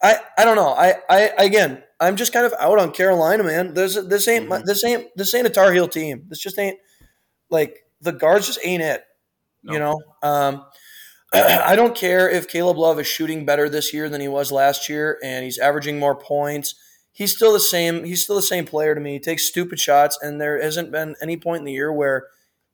I, 0.02 0.18
I 0.38 0.46
don't 0.46 0.56
know. 0.58 0.70
I, 0.70 0.96
I 1.10 1.32
again, 1.38 1.84
I'm 2.00 2.18
just 2.18 2.34
kind 2.34 2.46
of 2.46 2.54
out 2.60 2.78
on 2.78 2.92
Carolina, 2.92 3.44
man. 3.44 3.74
There's 3.74 3.96
this 3.96 4.28
ain't 4.28 4.50
mm-hmm. 4.50 4.66
this 4.66 4.84
ain't 4.84 5.08
this 5.16 5.34
ain't 5.34 5.48
a 5.48 5.50
Tar 5.50 5.72
Heel 5.72 5.88
team. 5.88 6.26
This 6.28 6.40
just 6.40 6.60
ain't 6.60 6.78
like 7.50 7.86
the 8.02 8.12
guards 8.12 8.48
just 8.48 8.60
ain't 8.64 8.84
it. 8.84 9.04
No. 9.64 9.74
You 9.74 9.80
know. 9.80 10.02
Um, 10.22 10.66
I 11.34 11.76
don't 11.76 11.96
care 11.96 12.30
if 12.30 12.48
Caleb 12.48 12.78
Love 12.78 13.00
is 13.00 13.08
shooting 13.08 13.46
better 13.46 13.68
this 13.68 13.94
year 13.94 14.08
than 14.08 14.22
he 14.22 14.28
was 14.28 14.52
last 14.52 14.88
year, 14.88 15.20
and 15.24 15.44
he's 15.44 15.58
averaging 15.58 16.00
more 16.00 16.16
points. 16.16 16.76
He's 17.12 17.36
still 17.36 17.54
the 17.54 17.60
same. 17.60 18.04
He's 18.04 18.24
still 18.24 18.36
the 18.36 18.42
same 18.42 18.66
player 18.66 18.94
to 18.94 19.02
me. 19.02 19.14
He 19.14 19.20
takes 19.20 19.46
stupid 19.46 19.80
shots, 19.80 20.20
and 20.22 20.40
there 20.40 20.62
hasn't 20.62 20.92
been 20.92 21.16
any 21.22 21.38
point 21.38 21.60
in 21.60 21.66
the 21.66 21.72
year 21.72 21.92
where, 21.92 22.28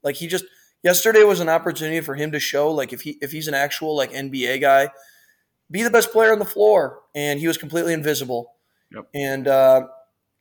like, 0.04 0.16
he 0.16 0.28
just 0.28 0.46
yesterday 0.84 1.24
was 1.24 1.40
an 1.40 1.50
opportunity 1.50 2.02
for 2.02 2.16
him 2.16 2.32
to 2.32 2.40
show, 2.40 2.72
like, 2.72 2.94
if 2.94 3.02
he 3.02 3.18
if 3.22 3.32
he's 3.32 3.48
an 3.48 3.54
actual 3.54 3.96
like 3.96 4.12
NBA 4.12 4.62
guy 4.62 4.90
be 5.72 5.84
the 5.84 5.90
best 5.90 6.12
player 6.12 6.32
on 6.32 6.40
the 6.40 6.46
floor, 6.46 7.02
and 7.14 7.40
he 7.40 7.48
was 7.48 7.58
completely 7.58 7.94
invisible. 7.94 8.54
Yep. 8.92 9.08
And 9.14 9.48
uh, 9.48 9.88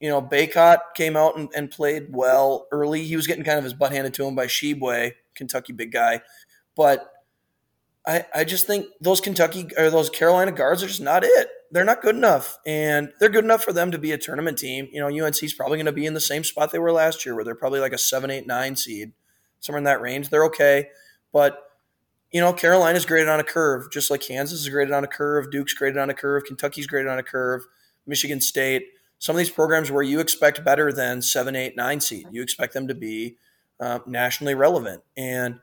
you 0.01 0.09
know, 0.09 0.23
Bacot 0.23 0.79
came 0.95 1.17
out 1.17 1.37
and, 1.37 1.49
and, 1.55 1.71
played 1.71 2.07
well 2.11 2.67
early. 2.71 3.05
He 3.05 3.17
was 3.17 3.27
getting 3.27 3.45
kind 3.45 3.59
of 3.59 3.65
his 3.65 3.75
butt 3.75 3.93
handed 3.93 4.15
to 4.15 4.25
him 4.25 4.35
by 4.35 4.47
Tshiebwe, 4.47 5.13
Kentucky 5.35 5.73
big 5.73 5.93
guy, 5.93 6.23
but 6.77 7.11
I 8.07 8.25
I 8.35 8.45
just 8.45 8.67
think 8.67 8.87
those 9.01 9.21
Kentucky 9.21 9.69
or 9.77 9.91
those 9.91 10.09
Carolina 10.09 10.53
guards 10.53 10.83
are 10.83 10.89
just 10.89 11.01
not 11.01 11.25
it. 11.25 11.49
They're 11.71 11.85
not 11.85 12.01
good 12.01 12.17
enough, 12.17 12.57
and 12.65 13.13
they're 13.21 13.29
good 13.29 13.45
enough 13.45 13.63
for 13.63 13.75
them 13.75 13.91
to 13.91 13.99
be 13.99 14.13
a 14.13 14.19
tournament 14.19 14.57
team. 14.57 14.89
You 14.91 15.01
know, 15.01 15.27
UNC's 15.27 15.53
probably 15.53 15.77
going 15.77 15.87
to 15.87 15.93
be 15.93 16.07
in 16.07 16.15
the 16.15 16.21
same 16.21 16.43
spot 16.43 16.73
they 16.73 16.79
were 16.79 16.93
last 16.93 17.27
year, 17.27 17.35
where 17.35 17.45
they're 17.45 17.55
probably 17.55 17.81
like 17.81 17.93
a 17.93 17.99
seven, 17.99 18.31
eight, 18.31 18.47
nine 18.47 18.75
seed, 18.75 19.13
somewhere 19.61 19.79
in 19.79 19.85
that 19.85 20.01
range. 20.01 20.29
They're 20.29 20.45
okay, 20.47 20.89
but 21.33 21.65
you 22.31 22.41
know, 22.41 22.53
Carolina's 22.53 23.07
graded 23.07 23.29
on 23.29 23.41
a 23.41 23.45
curve, 23.45 23.91
just 23.91 24.11
like 24.11 24.21
Kansas 24.21 24.61
is 24.61 24.69
graded 24.69 24.93
on 24.93 25.05
a 25.05 25.09
curve, 25.09 25.51
Duke's 25.51 25.73
graded 25.73 25.99
on 25.99 26.11
a 26.11 26.15
curve, 26.15 26.45
Kentucky's 26.45 26.87
graded 26.87 27.11
on 27.11 27.19
a 27.19 27.23
curve, 27.23 27.67
Michigan 28.07 28.41
State. 28.41 28.87
Some 29.19 29.35
of 29.35 29.39
these 29.39 29.51
programs 29.51 29.91
where 29.91 30.03
you 30.03 30.21
expect 30.21 30.65
better 30.65 30.93
than 30.93 31.23
seven, 31.23 31.57
eight, 31.57 31.75
nine 31.77 32.01
seed, 32.01 32.27
you 32.31 32.43
expect 32.43 32.75
them 32.75 32.87
to 32.87 32.95
be 32.95 33.37
uh, 33.81 34.01
nationally 34.07 34.55
relevant, 34.55 35.03
and 35.17 35.59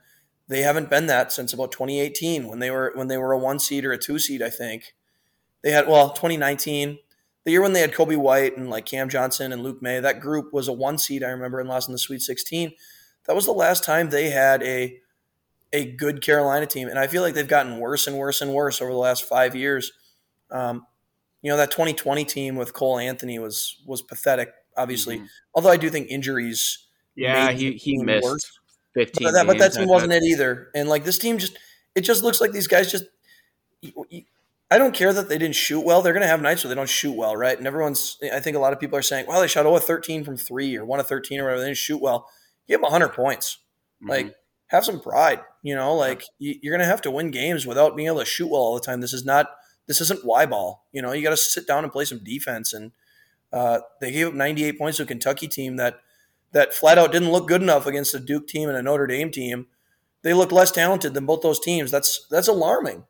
they 0.48 0.62
haven't 0.62 0.90
been 0.90 1.08
that 1.08 1.32
since 1.32 1.54
about 1.54 1.72
2018 1.72 2.48
when 2.48 2.60
they 2.60 2.70
were 2.70 2.92
when 2.96 3.08
they 3.08 3.18
were 3.18 3.32
a 3.32 3.38
one 3.38 3.60
seed 3.60 3.86
or 3.86 3.92
a 3.92 3.98
two 3.98 4.20
seed. 4.20 4.42
I 4.42 4.50
think 4.50 4.94
they 5.64 5.72
had 5.72 5.88
well 5.88 6.10
2019, 6.12 7.00
the 7.44 7.52
year 7.52 7.62
when 7.62 7.74
they 7.74 7.82
had 7.82 7.94
Coby 7.94 8.18
White 8.18 8.58
and 8.58 8.70
like 8.70 8.86
Cam 8.86 9.10
Johnson 9.10 9.52
and 9.52 9.64
Luke 9.64 9.82
Maye. 9.82 10.00
That 10.00 10.20
group 10.20 10.54
was 10.54 10.68
a 10.68 10.74
one 10.74 10.98
seed. 10.98 11.24
I 11.24 11.30
remember 11.30 11.60
and 11.60 11.70
lost 11.70 11.88
in 11.88 11.94
the 11.94 12.00
Sweet 12.00 12.22
16. 12.22 12.74
That 13.28 13.36
was 13.36 13.46
the 13.46 13.52
last 13.52 13.84
time 13.84 14.10
they 14.10 14.30
had 14.30 14.62
a 14.64 15.00
a 15.74 15.86
good 15.86 16.22
Carolina 16.22 16.66
team, 16.66 16.88
and 16.88 16.98
I 16.98 17.08
feel 17.08 17.22
like 17.22 17.34
they've 17.34 17.48
gotten 17.48 17.80
worse 17.80 18.08
and 18.08 18.18
worse 18.18 18.42
and 18.42 18.54
worse 18.54 18.82
over 18.82 18.92
the 18.92 18.98
last 18.98 19.24
five 19.24 19.56
years. 19.56 19.92
Um, 20.52 20.86
you 21.42 21.52
know 21.52 21.58
that 21.58 21.72
2020 21.72 22.26
team 22.26 22.56
with 22.56 22.74
Cole 22.74 22.98
Anthony 22.98 23.40
was 23.40 23.82
was 23.86 24.02
pathetic, 24.02 24.52
obviously. 24.78 25.18
Mm-hmm. 25.18 25.26
Although 25.54 25.70
I 25.70 25.78
do 25.78 25.90
think 25.90 26.10
injuries. 26.10 26.88
Yeah, 27.16 27.52
he 27.52 27.74
he 27.74 27.98
missed 27.98 28.24
worse. 28.24 28.60
15. 28.96 29.28
But 29.28 29.32
that, 29.34 29.48
but 29.48 29.58
that 29.60 29.74
team 29.74 29.88
wasn't 29.88 30.14
it 30.14 30.24
either. 30.24 30.70
And 30.74 30.90
like 30.90 31.04
this 31.04 31.18
team 31.18 31.38
just, 31.38 31.58
it 31.94 32.02
just 32.02 32.24
looks 32.24 32.42
like 32.42 32.52
these 32.52 32.68
guys 32.68 32.92
just. 32.92 33.06
I 34.72 34.80
don't 34.80 34.96
care 34.96 35.14
that 35.14 35.30
they 35.30 35.38
didn't 35.38 35.56
shoot 35.56 35.82
well. 35.82 36.02
They're 36.02 36.14
going 36.14 36.22
to 36.22 36.28
have 36.28 36.42
nights 36.42 36.64
where 36.64 36.70
they 36.70 36.76
don't 36.76 36.90
shoot 36.90 37.12
well, 37.12 37.36
right? 37.36 37.56
And 37.56 37.68
everyone's. 37.68 38.18
I 38.34 38.40
think 38.40 38.58
a 38.58 38.60
lot 38.60 38.74
of 38.74 38.80
people 38.80 38.98
are 38.98 39.04
saying, 39.04 39.28
"Well, 39.28 39.40
they 39.42 39.48
shot 39.48 39.64
0 39.64 39.76
of 39.76 39.84
13 39.84 40.24
from 40.24 40.38
three 40.38 40.76
or 40.76 40.86
one 40.86 41.00
of 41.00 41.08
13 41.08 41.40
or 41.40 41.44
whatever. 41.44 41.62
They 41.62 41.68
didn't 41.68 41.78
shoot 41.78 42.02
well." 42.02 42.28
Give 42.68 42.78
them 42.78 42.84
100 42.84 43.10
points. 43.10 43.60
Mm-hmm. 44.02 44.10
Like 44.10 44.36
have 44.68 44.86
some 44.86 45.00
pride. 45.00 45.42
You 45.64 45.76
know, 45.76 45.96
like 45.96 46.24
you're 46.40 46.72
going 46.72 46.80
to 46.80 46.86
have 46.86 47.02
to 47.04 47.12
win 47.12 47.32
games 47.32 47.66
without 47.66 47.96
being 47.96 48.08
able 48.08 48.20
to 48.20 48.26
shoot 48.26 48.48
well 48.48 48.62
all 48.62 48.76
the 48.76 48.86
time. 48.86 49.02
This 49.02 49.14
is 49.14 49.26
not 49.26 49.48
this 49.88 50.02
isn't 50.02 50.26
Y 50.26 50.46
ball. 50.46 50.86
You 50.92 51.02
know, 51.02 51.12
you 51.12 51.24
got 51.24 51.32
to 51.32 51.38
sit 51.38 51.68
down 51.68 51.84
and 51.84 51.94
play 51.94 52.06
some 52.06 52.24
defense. 52.24 52.74
And 52.74 52.92
uh, 53.54 53.80
they 54.02 54.12
gave 54.12 54.28
up 54.28 54.34
98 54.34 54.78
points 54.78 54.98
to 54.98 55.04
a 55.04 55.06
Kentucky 55.06 55.48
team 55.48 55.78
that 55.78 56.00
that 56.52 56.74
flat 56.74 56.98
out 56.98 57.12
didn't 57.12 57.32
look 57.32 57.48
good 57.48 57.62
enough 57.62 57.86
against 57.86 58.16
a 58.16 58.20
Duke 58.20 58.48
team 58.48 58.70
and 58.70 58.78
a 58.78 58.82
Notre 58.82 59.08
Dame 59.08 59.30
team. 59.30 59.68
They 60.22 60.34
looked 60.34 60.52
less 60.52 60.72
talented 60.72 61.14
than 61.14 61.26
both 61.26 61.42
those 61.42 61.60
teams. 61.60 61.92
That's 61.92 62.26
that's 62.30 62.48
alarming. 62.48 63.06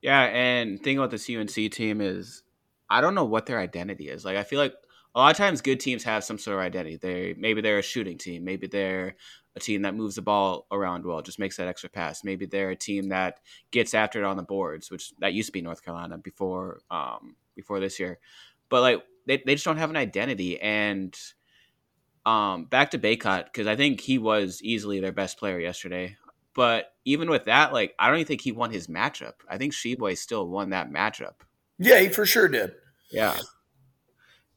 Yeah, 0.00 0.22
and 0.22 0.82
thing 0.82 0.98
about 0.98 1.10
the 1.10 1.36
UNC 1.36 1.72
team 1.72 2.00
is 2.00 2.42
I 2.90 3.00
don't 3.00 3.14
know 3.14 3.24
what 3.24 3.46
their 3.46 3.58
identity 3.58 4.08
is. 4.08 4.24
Like 4.24 4.36
I 4.36 4.42
feel 4.42 4.58
like 4.58 4.74
a 5.14 5.20
lot 5.20 5.30
of 5.30 5.36
times 5.36 5.60
good 5.60 5.80
teams 5.80 6.04
have 6.04 6.24
some 6.24 6.38
sort 6.38 6.56
of 6.58 6.62
identity. 6.62 6.96
They 6.96 7.34
maybe 7.36 7.60
they're 7.60 7.78
a 7.78 7.82
shooting 7.82 8.18
team, 8.18 8.44
maybe 8.44 8.66
they're 8.66 9.16
a 9.54 9.60
team 9.60 9.82
that 9.82 9.94
moves 9.94 10.14
the 10.14 10.22
ball 10.22 10.66
around 10.72 11.04
well, 11.04 11.20
just 11.20 11.38
makes 11.38 11.58
that 11.58 11.68
extra 11.68 11.90
pass. 11.90 12.24
Maybe 12.24 12.46
they're 12.46 12.70
a 12.70 12.76
team 12.76 13.10
that 13.10 13.40
gets 13.70 13.92
after 13.92 14.20
it 14.20 14.24
on 14.24 14.36
the 14.36 14.42
boards, 14.42 14.90
which 14.90 15.12
that 15.18 15.34
used 15.34 15.48
to 15.48 15.52
be 15.52 15.60
North 15.60 15.84
Carolina 15.84 16.16
before 16.18 16.80
um, 16.90 17.36
before 17.54 17.80
this 17.80 18.00
year. 18.00 18.18
But 18.68 18.80
like 18.80 19.02
they, 19.26 19.42
they 19.44 19.54
just 19.54 19.64
don't 19.64 19.76
have 19.76 19.90
an 19.90 19.96
identity. 19.96 20.60
And 20.60 21.16
um, 22.24 22.64
back 22.64 22.92
to 22.92 22.98
Bacot 22.98 23.44
because 23.46 23.66
I 23.66 23.76
think 23.76 24.00
he 24.00 24.18
was 24.18 24.62
easily 24.62 25.00
their 25.00 25.12
best 25.12 25.38
player 25.38 25.58
yesterday. 25.58 26.16
But 26.54 26.92
even 27.04 27.28
with 27.30 27.46
that, 27.46 27.72
like 27.72 27.94
I 27.98 28.08
don't 28.08 28.16
even 28.16 28.26
think 28.26 28.42
he 28.42 28.52
won 28.52 28.70
his 28.70 28.86
matchup. 28.86 29.34
I 29.48 29.58
think 29.58 29.72
Tshiebwe 29.72 30.16
still 30.16 30.48
won 30.48 30.70
that 30.70 30.90
matchup. 30.90 31.34
Yeah, 31.78 31.98
he 31.98 32.08
for 32.08 32.24
sure 32.24 32.48
did. 32.48 32.72
Yeah. 33.10 33.36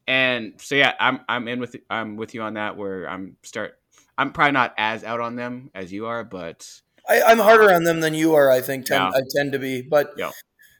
And 0.08 0.54
so 0.58 0.76
yeah, 0.76 0.94
I'm 1.00 1.22
I'm 1.28 1.48
in 1.48 1.60
with 1.60 1.76
I'm 1.90 2.16
with 2.16 2.34
you 2.34 2.42
on 2.42 2.56
that. 2.56 2.78
Where 2.78 3.10
I'm 3.10 3.38
start. 3.44 3.78
I'm 4.18 4.32
probably 4.32 4.54
not 4.54 4.74
as 4.78 5.04
out 5.04 5.20
on 5.20 5.36
them 5.36 5.72
as 5.74 5.92
you 5.92 6.06
are, 6.06 6.24
but 6.24 6.82
I, 7.08 7.32
am 7.32 7.40
harder 7.40 7.74
on 7.74 7.84
them 7.84 8.00
than 8.00 8.14
you 8.14 8.36
are. 8.36 8.50
I 8.50 8.62
think 8.62 8.86
tend, 8.86 9.02
yeah. 9.02 9.20
I 9.20 9.22
tend 9.36 9.52
to 9.52 9.60
be, 9.60 9.82
but 9.82 10.14
yeah. 10.18 10.32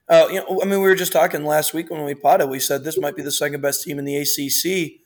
Uh, 0.08 0.28
you 0.30 0.36
know, 0.36 0.62
I 0.62 0.66
mean, 0.66 0.82
we 0.82 0.88
were 0.88 0.96
just 0.96 1.12
talking 1.12 1.44
last 1.44 1.74
week 1.74 1.90
when 1.90 2.04
we 2.04 2.14
potted. 2.14 2.48
We 2.48 2.60
said 2.60 2.84
this 2.84 3.00
might 3.00 3.16
be 3.16 3.24
the 3.24 3.32
second 3.32 3.62
best 3.62 3.84
team 3.84 3.98
in 3.98 4.06
the 4.06 4.18
ACC. 4.18 5.02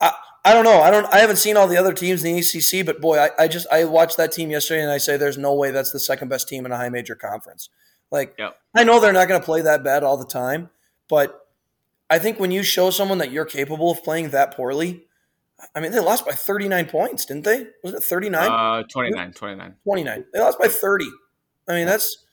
I, 0.00 0.12
I 0.44 0.52
don't 0.52 0.64
know. 0.64 0.80
I 0.80 0.90
don't. 0.90 1.06
I 1.12 1.18
haven't 1.18 1.36
seen 1.36 1.56
all 1.56 1.66
the 1.66 1.78
other 1.78 1.94
teams 1.94 2.22
in 2.22 2.34
the 2.34 2.40
ACC, 2.40 2.84
but 2.84 3.00
boy, 3.00 3.18
I, 3.18 3.30
I 3.38 3.48
just 3.48 3.66
I 3.72 3.84
watched 3.84 4.18
that 4.18 4.32
team 4.32 4.50
yesterday, 4.50 4.82
and 4.82 4.92
I 4.92 4.98
say 4.98 5.16
there's 5.16 5.38
no 5.38 5.54
way 5.54 5.70
that's 5.70 5.92
the 5.92 5.98
second 5.98 6.28
best 6.28 6.46
team 6.46 6.66
in 6.66 6.72
a 6.72 6.76
high 6.76 6.90
major 6.90 7.14
conference. 7.14 7.70
Like 8.10 8.34
Yep. 8.38 8.56
I 8.74 8.84
know 8.84 9.00
they're 9.00 9.14
not 9.14 9.28
going 9.28 9.40
to 9.40 9.44
play 9.44 9.62
that 9.62 9.82
bad 9.82 10.04
all 10.04 10.18
the 10.18 10.26
time, 10.26 10.68
but 11.08 11.43
I 12.14 12.20
think 12.20 12.38
when 12.38 12.52
you 12.52 12.62
show 12.62 12.90
someone 12.90 13.18
that 13.18 13.32
you're 13.32 13.44
capable 13.44 13.90
of 13.90 14.04
playing 14.04 14.28
that 14.30 14.56
poorly, 14.56 15.02
I 15.74 15.80
mean, 15.80 15.90
they 15.90 15.98
lost 15.98 16.24
by 16.24 16.30
39 16.30 16.86
points, 16.86 17.24
didn't 17.24 17.42
they? 17.42 17.66
Was 17.82 17.92
it 17.92 18.04
39? 18.04 18.48
Uh, 18.48 18.84
29, 18.84 19.32
29. 19.32 19.74
29. 19.82 20.24
They 20.32 20.38
lost 20.38 20.60
by 20.60 20.68
30. 20.68 21.06
I 21.66 21.72
mean, 21.72 21.86
that's 21.86 22.24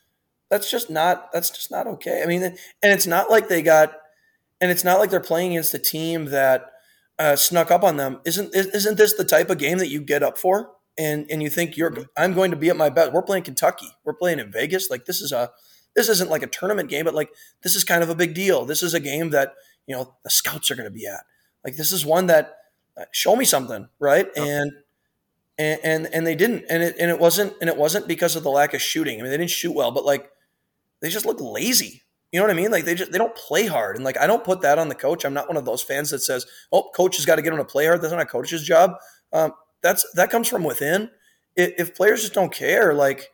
that's 0.52 0.70
just 0.70 0.92
not 0.92 1.32
that's 1.34 1.50
just 1.50 1.72
not 1.72 1.88
okay. 1.88 2.22
I 2.22 2.28
mean, 2.28 2.44
and 2.44 2.56
it's 2.84 3.08
not 3.08 3.32
like 3.32 3.48
they 3.48 3.64
got 3.64 3.94
and 4.60 4.70
it's 4.70 4.84
not 4.84 5.00
like 5.00 5.10
they're 5.10 5.20
playing 5.20 5.54
against 5.54 5.74
a 5.74 5.80
team 5.80 6.26
that 6.26 6.74
uh, 7.18 7.36
snuck 7.36 7.72
up 7.72 7.84
on 7.84 7.98
them. 7.98 8.22
Isn't 8.24 8.54
isn't 8.54 9.00
this 9.00 9.14
the 9.14 9.26
type 9.26 9.50
of 9.50 9.58
game 9.58 9.80
that 9.80 9.90
you 9.90 10.02
get 10.02 10.22
up 10.22 10.38
for? 10.38 10.74
And 10.96 11.26
and 11.32 11.42
you 11.42 11.50
think 11.50 11.76
you're 11.76 12.06
I'm 12.16 12.36
going 12.36 12.52
to 12.52 12.58
be 12.58 12.70
at 12.70 12.78
my 12.78 12.92
best. 12.92 13.14
We're 13.14 13.24
playing 13.24 13.46
Kentucky. 13.46 13.88
We're 14.04 14.14
playing 14.14 14.38
in 14.38 14.52
Vegas. 14.52 14.92
Like 14.92 15.06
this 15.06 15.22
is 15.22 15.32
a 15.32 15.50
this 15.96 16.10
isn't 16.10 16.30
like 16.30 16.44
a 16.44 16.48
tournament 16.48 16.90
game, 16.90 17.06
but 17.06 17.16
like 17.16 17.32
this 17.64 17.76
is 17.76 17.84
kind 17.84 18.04
of 18.04 18.10
a 18.10 18.16
big 18.16 18.34
deal. 18.34 18.66
This 18.66 18.84
is 18.84 18.94
a 18.94 19.00
game 19.00 19.30
that 19.32 19.54
you 19.88 19.96
know 19.96 20.16
the 20.24 20.30
scouts 20.30 20.72
are 20.72 20.76
going 20.76 20.90
to 20.90 20.92
be 20.92 21.08
at. 21.08 21.26
Like 21.64 21.76
this 21.76 21.92
is 21.92 22.06
one 22.06 22.28
that 22.28 22.58
uh, 22.98 23.06
show 23.12 23.36
me 23.36 23.46
something, 23.46 23.88
right? 24.00 24.28
And 24.36 24.72
and 25.58 25.80
and, 25.84 26.08
and 26.14 26.28
they 26.28 26.36
didn't, 26.36 26.66
and 26.70 26.82
it 26.82 26.96
and 27.00 27.12
it 27.12 27.20
wasn't 27.20 27.54
and 27.62 27.70
it 27.70 27.78
wasn't 27.78 28.08
because 28.08 28.36
of 28.36 28.44
the 28.44 28.50
lack 28.50 28.74
of 28.74 28.82
shooting. 28.82 29.20
I 29.20 29.24
mean, 29.24 29.32
they 29.32 29.38
didn't 29.38 29.52
shoot 29.52 29.74
well, 29.74 29.92
but 29.92 30.06
like 30.06 30.30
they 31.02 31.10
just 31.10 31.26
look 31.26 31.40
lazy. 31.40 32.04
You 32.32 32.40
know 32.40 32.46
what 32.46 32.52
I 32.52 32.56
mean? 32.56 32.72
Like 32.72 32.86
they 32.86 32.96
just 32.96 33.12
they 33.12 33.18
don't 33.18 33.36
play 33.36 33.66
hard, 33.66 33.98
and 33.98 34.06
like 34.06 34.18
I 34.18 34.26
don't 34.26 34.44
put 34.44 34.62
that 34.62 34.80
on 34.80 34.88
the 34.88 34.96
coach. 34.96 35.26
I'm 35.26 35.34
not 35.34 35.48
one 35.48 35.58
of 35.58 35.66
those 35.66 35.82
fans 35.82 36.10
that 36.12 36.20
says, 36.20 36.46
"Oh, 36.72 36.90
coach 36.96 37.18
has 37.18 37.26
got 37.26 37.36
to 37.36 37.42
get 37.42 37.50
them 37.50 37.60
to 37.60 37.66
play 37.66 37.86
hard." 37.86 38.02
That's 38.02 38.14
not 38.14 38.22
a 38.22 38.26
coach's 38.26 38.64
job. 38.64 38.96
Um, 39.34 39.54
that's 39.82 40.10
that 40.14 40.30
comes 40.30 40.48
from 40.48 40.64
within. 40.64 41.10
If, 41.56 41.74
if 41.78 41.96
players 41.96 42.22
just 42.22 42.34
don't 42.34 42.54
care, 42.54 42.94
like 42.94 43.30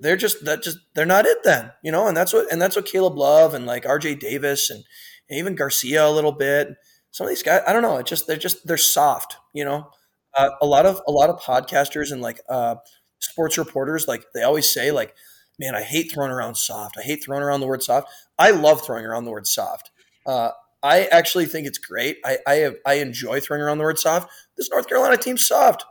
they're, 0.00 0.16
just 0.16 0.44
that 0.44 0.62
just 0.62 0.78
they're 0.94 1.06
not 1.06 1.26
it 1.26 1.38
then, 1.44 1.72
you 1.82 1.92
know. 1.92 2.06
And 2.06 2.16
that's 2.16 2.32
what 2.32 2.50
and 2.52 2.60
that's 2.60 2.76
what 2.76 2.86
Caleb 2.86 3.16
Love 3.16 3.54
and 3.54 3.66
like 3.66 3.86
R.J. 3.86 4.16
Davis 4.16 4.70
and, 4.70 4.84
and 5.28 5.38
even 5.38 5.54
Garcia 5.54 6.06
a 6.06 6.10
little 6.10 6.32
bit. 6.32 6.68
Some 7.12 7.26
of 7.26 7.28
these 7.28 7.42
guys, 7.42 7.62
I 7.66 7.72
don't 7.72 7.82
know. 7.82 7.96
It 7.96 8.06
just 8.06 8.26
they're 8.26 8.36
just 8.36 8.66
they're 8.66 8.76
soft, 8.76 9.36
you 9.52 9.64
know. 9.64 9.88
Uh, 10.36 10.50
a 10.62 10.66
lot 10.66 10.86
of 10.86 11.00
a 11.08 11.10
lot 11.10 11.28
of 11.28 11.40
podcasters 11.40 12.12
and 12.12 12.22
like 12.22 12.40
uh, 12.48 12.76
sports 13.18 13.58
reporters, 13.58 14.06
like 14.06 14.24
they 14.34 14.42
always 14.42 14.72
say, 14.72 14.90
like, 14.90 15.14
man, 15.58 15.74
I 15.74 15.82
hate 15.82 16.12
throwing 16.12 16.30
around 16.30 16.56
soft. 16.56 16.96
I 16.98 17.02
hate 17.02 17.24
throwing 17.24 17.42
around 17.42 17.60
the 17.60 17.66
word 17.66 17.82
soft. 17.82 18.08
I 18.38 18.50
love 18.50 18.84
throwing 18.84 19.04
around 19.04 19.24
the 19.24 19.30
word 19.30 19.46
soft. 19.46 19.90
Uh, 20.26 20.50
I 20.82 21.06
actually 21.06 21.46
think 21.46 21.66
it's 21.66 21.78
great. 21.78 22.18
I 22.24 22.38
I, 22.46 22.54
have, 22.56 22.76
I 22.86 22.94
enjoy 22.94 23.40
throwing 23.40 23.62
around 23.62 23.78
the 23.78 23.84
word 23.84 23.98
soft. 23.98 24.30
This 24.56 24.70
North 24.70 24.88
Carolina 24.88 25.16
team's 25.16 25.46
soft. 25.46 25.84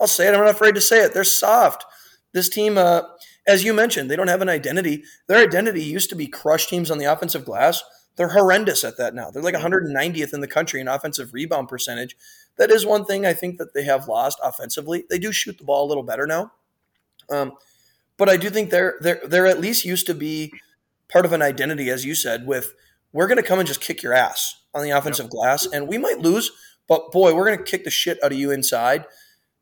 I'll 0.00 0.06
say 0.06 0.28
it. 0.28 0.34
I'm 0.34 0.40
not 0.40 0.50
afraid 0.50 0.74
to 0.74 0.80
say 0.80 1.02
it. 1.02 1.14
They're 1.14 1.24
soft. 1.24 1.84
This 2.32 2.48
team, 2.48 2.78
uh, 2.78 3.02
as 3.48 3.64
you 3.64 3.72
mentioned, 3.72 4.10
they 4.10 4.16
don't 4.16 4.28
have 4.28 4.42
an 4.42 4.48
identity. 4.48 5.02
Their 5.26 5.42
identity 5.42 5.82
used 5.82 6.10
to 6.10 6.16
be 6.16 6.28
crush 6.28 6.66
teams 6.68 6.90
on 6.90 6.98
the 6.98 7.06
offensive 7.06 7.44
glass. 7.44 7.82
They're 8.16 8.28
horrendous 8.28 8.84
at 8.84 8.98
that 8.98 9.14
now. 9.14 9.30
They're 9.30 9.42
like 9.42 9.54
190th 9.54 10.34
in 10.34 10.40
the 10.40 10.46
country 10.46 10.80
in 10.80 10.88
offensive 10.88 11.32
rebound 11.32 11.68
percentage. 11.68 12.16
That 12.58 12.70
is 12.70 12.84
one 12.84 13.04
thing 13.04 13.24
I 13.24 13.32
think 13.32 13.58
that 13.58 13.72
they 13.72 13.84
have 13.84 14.06
lost 14.06 14.38
offensively. 14.42 15.04
They 15.08 15.18
do 15.18 15.32
shoot 15.32 15.56
the 15.56 15.64
ball 15.64 15.86
a 15.86 15.88
little 15.88 16.02
better 16.02 16.26
now, 16.26 16.52
um, 17.30 17.52
but 18.16 18.28
I 18.28 18.36
do 18.36 18.50
think 18.50 18.70
they're 18.70 18.96
they're 19.00 19.20
they're 19.24 19.46
at 19.46 19.60
least 19.60 19.84
used 19.84 20.06
to 20.08 20.14
be 20.14 20.52
part 21.08 21.24
of 21.24 21.32
an 21.32 21.40
identity, 21.40 21.88
as 21.90 22.04
you 22.04 22.16
said. 22.16 22.46
With 22.46 22.74
we're 23.12 23.28
going 23.28 23.40
to 23.40 23.48
come 23.48 23.60
and 23.60 23.68
just 23.68 23.80
kick 23.80 24.02
your 24.02 24.12
ass 24.12 24.62
on 24.74 24.82
the 24.82 24.90
offensive 24.90 25.26
yep. 25.26 25.30
glass, 25.30 25.66
and 25.66 25.86
we 25.86 25.96
might 25.96 26.18
lose, 26.18 26.50
but 26.88 27.12
boy, 27.12 27.32
we're 27.32 27.46
going 27.46 27.58
to 27.58 27.64
kick 27.64 27.84
the 27.84 27.90
shit 27.90 28.18
out 28.22 28.32
of 28.32 28.38
you 28.38 28.50
inside. 28.50 29.06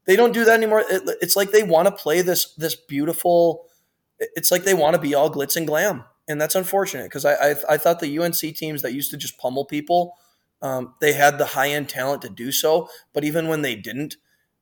They 0.06 0.16
don't 0.16 0.32
do 0.32 0.44
that 0.46 0.54
anymore. 0.54 0.82
It, 0.88 1.02
it's 1.20 1.36
like 1.36 1.50
they 1.50 1.62
want 1.62 1.88
to 1.88 1.92
play 1.92 2.22
this 2.22 2.54
this 2.54 2.74
beautiful. 2.74 3.66
It's 4.18 4.50
like 4.50 4.64
they 4.64 4.74
want 4.74 4.94
to 4.94 5.00
be 5.00 5.14
all 5.14 5.30
glitz 5.30 5.56
and 5.56 5.66
glam, 5.66 6.04
and 6.28 6.40
that's 6.40 6.54
unfortunate 6.54 7.04
because 7.04 7.24
I, 7.24 7.34
I, 7.34 7.54
I 7.70 7.76
thought 7.76 8.00
the 8.00 8.18
UNC 8.18 8.36
teams 8.36 8.82
that 8.82 8.92
used 8.92 9.10
to 9.10 9.16
just 9.16 9.38
pummel 9.38 9.64
people, 9.64 10.14
um, 10.62 10.94
they 11.00 11.12
had 11.12 11.38
the 11.38 11.46
high 11.46 11.70
end 11.70 11.88
talent 11.88 12.22
to 12.22 12.28
do 12.28 12.52
so. 12.52 12.88
But 13.12 13.24
even 13.24 13.48
when 13.48 13.62
they 13.62 13.76
didn't, 13.76 14.16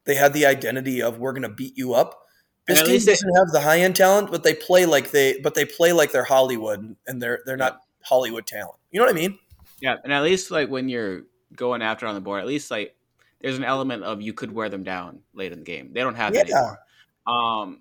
they 0.04 0.14
had 0.14 0.32
the 0.32 0.46
identity 0.46 1.02
of 1.02 1.18
we're 1.18 1.32
going 1.32 1.42
to 1.42 1.48
beat 1.48 1.76
you 1.76 1.94
up. 1.94 2.20
This 2.66 2.82
team 2.82 2.94
doesn't 2.94 3.28
they, 3.28 3.38
have 3.38 3.52
the 3.52 3.60
high 3.60 3.80
end 3.80 3.94
talent, 3.94 4.30
but 4.30 4.42
they 4.42 4.54
play 4.54 4.86
like 4.86 5.10
they 5.10 5.38
but 5.40 5.54
they 5.54 5.66
play 5.66 5.92
like 5.92 6.12
they're 6.12 6.24
Hollywood, 6.24 6.96
and 7.06 7.20
they're 7.20 7.40
they're 7.44 7.56
not 7.56 7.80
Hollywood 8.02 8.46
talent. 8.46 8.78
You 8.90 9.00
know 9.00 9.06
what 9.06 9.14
I 9.14 9.18
mean? 9.18 9.38
Yeah, 9.80 9.96
and 10.02 10.12
at 10.12 10.22
least 10.22 10.50
like 10.50 10.70
when 10.70 10.88
you're 10.88 11.24
going 11.54 11.82
after 11.82 12.06
on 12.06 12.14
the 12.14 12.20
board, 12.20 12.40
at 12.40 12.46
least 12.46 12.70
like 12.70 12.96
there's 13.40 13.58
an 13.58 13.64
element 13.64 14.02
of 14.02 14.22
you 14.22 14.32
could 14.32 14.52
wear 14.52 14.70
them 14.70 14.82
down 14.82 15.20
late 15.34 15.52
in 15.52 15.58
the 15.58 15.64
game. 15.64 15.90
They 15.92 16.00
don't 16.00 16.14
have 16.14 16.32
that 16.32 16.48
anymore. 16.48 16.78
Um, 17.26 17.80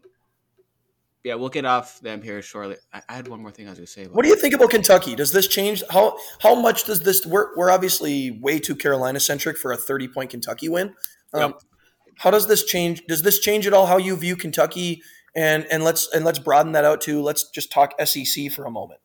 yeah, 1.24 1.36
we'll 1.36 1.50
get 1.50 1.65
off 1.65 2.01
them 2.01 2.22
here 2.22 2.42
shortly. 2.42 2.75
I, 2.92 3.01
I 3.08 3.13
had 3.13 3.27
one 3.27 3.42
more 3.42 3.51
thing 3.51 3.68
I 3.68 3.70
was 3.70 3.80
going 3.80 3.86
to 3.86 3.92
say. 3.92 4.06
what 4.06 4.24
do 4.24 4.30
you 4.30 4.36
think 4.36 4.53
about 4.53 4.70
Kentucky? 4.70 5.15
Does 5.15 5.32
this 5.32 5.48
change 5.48 5.82
how 5.89 6.18
how 6.42 6.53
much 6.53 6.84
does 6.84 7.00
this? 7.00 7.25
We're 7.25 7.56
we're 7.56 7.72
obviously 7.72 8.32
way 8.32 8.60
too 8.60 8.75
Carolina 8.75 9.20
centric 9.20 9.58
for 9.58 9.72
a 9.72 9.77
thirty 9.77 10.08
point 10.08 10.32
Kentucky 10.32 10.68
win. 10.70 10.94
Um, 11.34 11.51
yep. 11.51 11.62
How 12.18 12.32
does 12.32 12.48
this 12.48 12.63
change? 12.65 13.03
Does 13.08 13.22
this 13.22 13.39
change 13.39 13.65
at 13.65 13.74
all 13.74 13.86
how 13.86 13.98
you 13.98 14.15
view 14.18 14.36
Kentucky? 14.36 15.01
And 15.36 15.65
and 15.72 15.84
let's 15.84 16.13
and 16.13 16.25
let's 16.25 16.39
broaden 16.39 16.74
that 16.74 16.84
out 16.84 17.01
to 17.01 17.22
let's 17.22 17.50
just 17.50 17.72
talk 17.72 17.94
SEC 18.03 18.51
for 18.51 18.65
a 18.65 18.72
moment. 18.72 19.00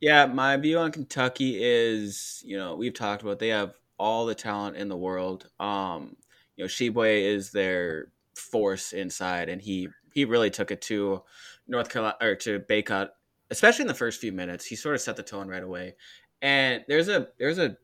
Yeah, 0.00 0.26
my 0.26 0.56
view 0.56 0.78
on 0.78 0.92
Kentucky 0.92 1.58
is 1.60 2.40
you 2.46 2.56
know 2.56 2.76
we've 2.76 2.94
talked 2.94 3.22
about 3.22 3.40
they 3.40 3.48
have 3.48 3.74
all 3.98 4.26
the 4.26 4.34
talent 4.34 4.76
in 4.76 4.88
the 4.88 4.96
world. 4.96 5.50
Um, 5.58 6.16
you 6.56 6.64
know, 6.64 6.68
Tshiebwe 6.68 7.34
is 7.34 7.50
their 7.50 8.12
force 8.36 8.92
inside, 8.92 9.48
and 9.48 9.60
he 9.60 9.88
he 10.14 10.24
really 10.24 10.50
took 10.50 10.70
it 10.70 10.82
to 10.82 11.22
North 11.66 11.90
Carolina 11.90 12.16
or 12.20 12.34
to 12.36 12.60
Bacot, 12.60 13.10
especially 13.50 13.82
in 13.82 13.88
the 13.88 13.94
first 13.94 14.20
few 14.20 14.32
minutes. 14.32 14.64
He 14.64 14.76
sort 14.76 14.94
of 14.94 15.00
set 15.00 15.16
the 15.16 15.22
tone 15.22 15.48
right 15.48 15.62
away. 15.62 15.94
And 16.40 16.84
there's 16.88 17.08
a 17.08 17.28
there's 17.38 17.58
a 17.58 17.76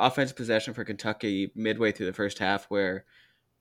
offensive 0.00 0.36
possession 0.36 0.74
for 0.74 0.84
Kentucky 0.84 1.52
midway 1.54 1.92
through 1.92 2.06
the 2.06 2.12
first 2.12 2.38
half 2.38 2.64
where 2.66 3.04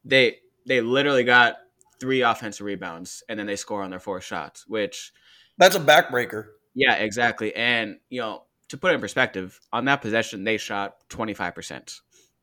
they 0.06 0.38
they 0.66 0.82
literally 0.82 1.24
got 1.24 1.58
three 2.00 2.22
offensive 2.22 2.66
rebounds 2.66 3.24
and 3.28 3.40
then 3.40 3.48
they 3.48 3.56
score 3.56 3.84
on 3.84 3.90
their 3.90 4.00
four 4.00 4.22
shots, 4.22 4.66
which 4.68 5.14
that's 5.58 5.76
a 5.76 5.80
backbreaker. 5.80 6.48
Yeah, 6.76 6.96
exactly. 6.96 7.56
And 7.56 7.98
you 8.10 8.22
know, 8.22 8.44
to 8.70 8.78
put 8.78 8.92
it 8.92 8.96
in 8.96 9.02
perspective, 9.02 9.60
on 9.72 9.86
that 9.86 10.02
possession 10.02 10.44
they 10.44 10.58
shot 10.58 10.96
25%. 11.10 12.00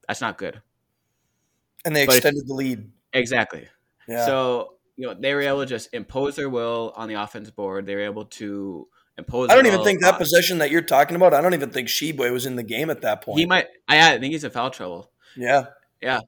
That's 0.08 0.20
not 0.20 0.38
good. 0.38 0.60
And 1.84 1.94
they 1.94 2.04
extended 2.04 2.42
if, 2.42 2.48
the 2.48 2.54
lead. 2.54 2.90
Exactly. 3.12 3.68
Yeah. 4.08 4.26
So, 4.26 4.73
you 4.96 5.06
know, 5.06 5.14
they 5.14 5.34
were 5.34 5.42
able 5.42 5.60
to 5.60 5.66
just 5.66 5.92
impose 5.92 6.36
their 6.36 6.48
will 6.48 6.92
on 6.96 7.08
the 7.08 7.14
offense 7.14 7.50
board. 7.50 7.86
They 7.86 7.94
were 7.94 8.02
able 8.02 8.26
to 8.26 8.88
impose 9.18 9.50
I 9.50 9.54
don't 9.54 9.66
even 9.66 9.84
think 9.84 10.02
that 10.02 10.18
possession 10.18 10.58
that 10.58 10.70
you're 10.70 10.82
talking 10.82 11.16
about, 11.16 11.34
I 11.34 11.40
don't 11.40 11.54
even 11.54 11.70
think 11.70 11.88
Tshiebwe 11.88 12.32
was 12.32 12.46
in 12.46 12.56
the 12.56 12.62
game 12.62 12.90
at 12.90 13.02
that 13.02 13.22
point. 13.22 13.38
He 13.38 13.46
might 13.46 13.66
I, 13.88 14.14
I 14.14 14.18
think 14.18 14.32
he's 14.32 14.44
in 14.44 14.50
foul 14.50 14.70
trouble. 14.70 15.10
Yeah. 15.36 15.66
Yeah. 16.00 16.20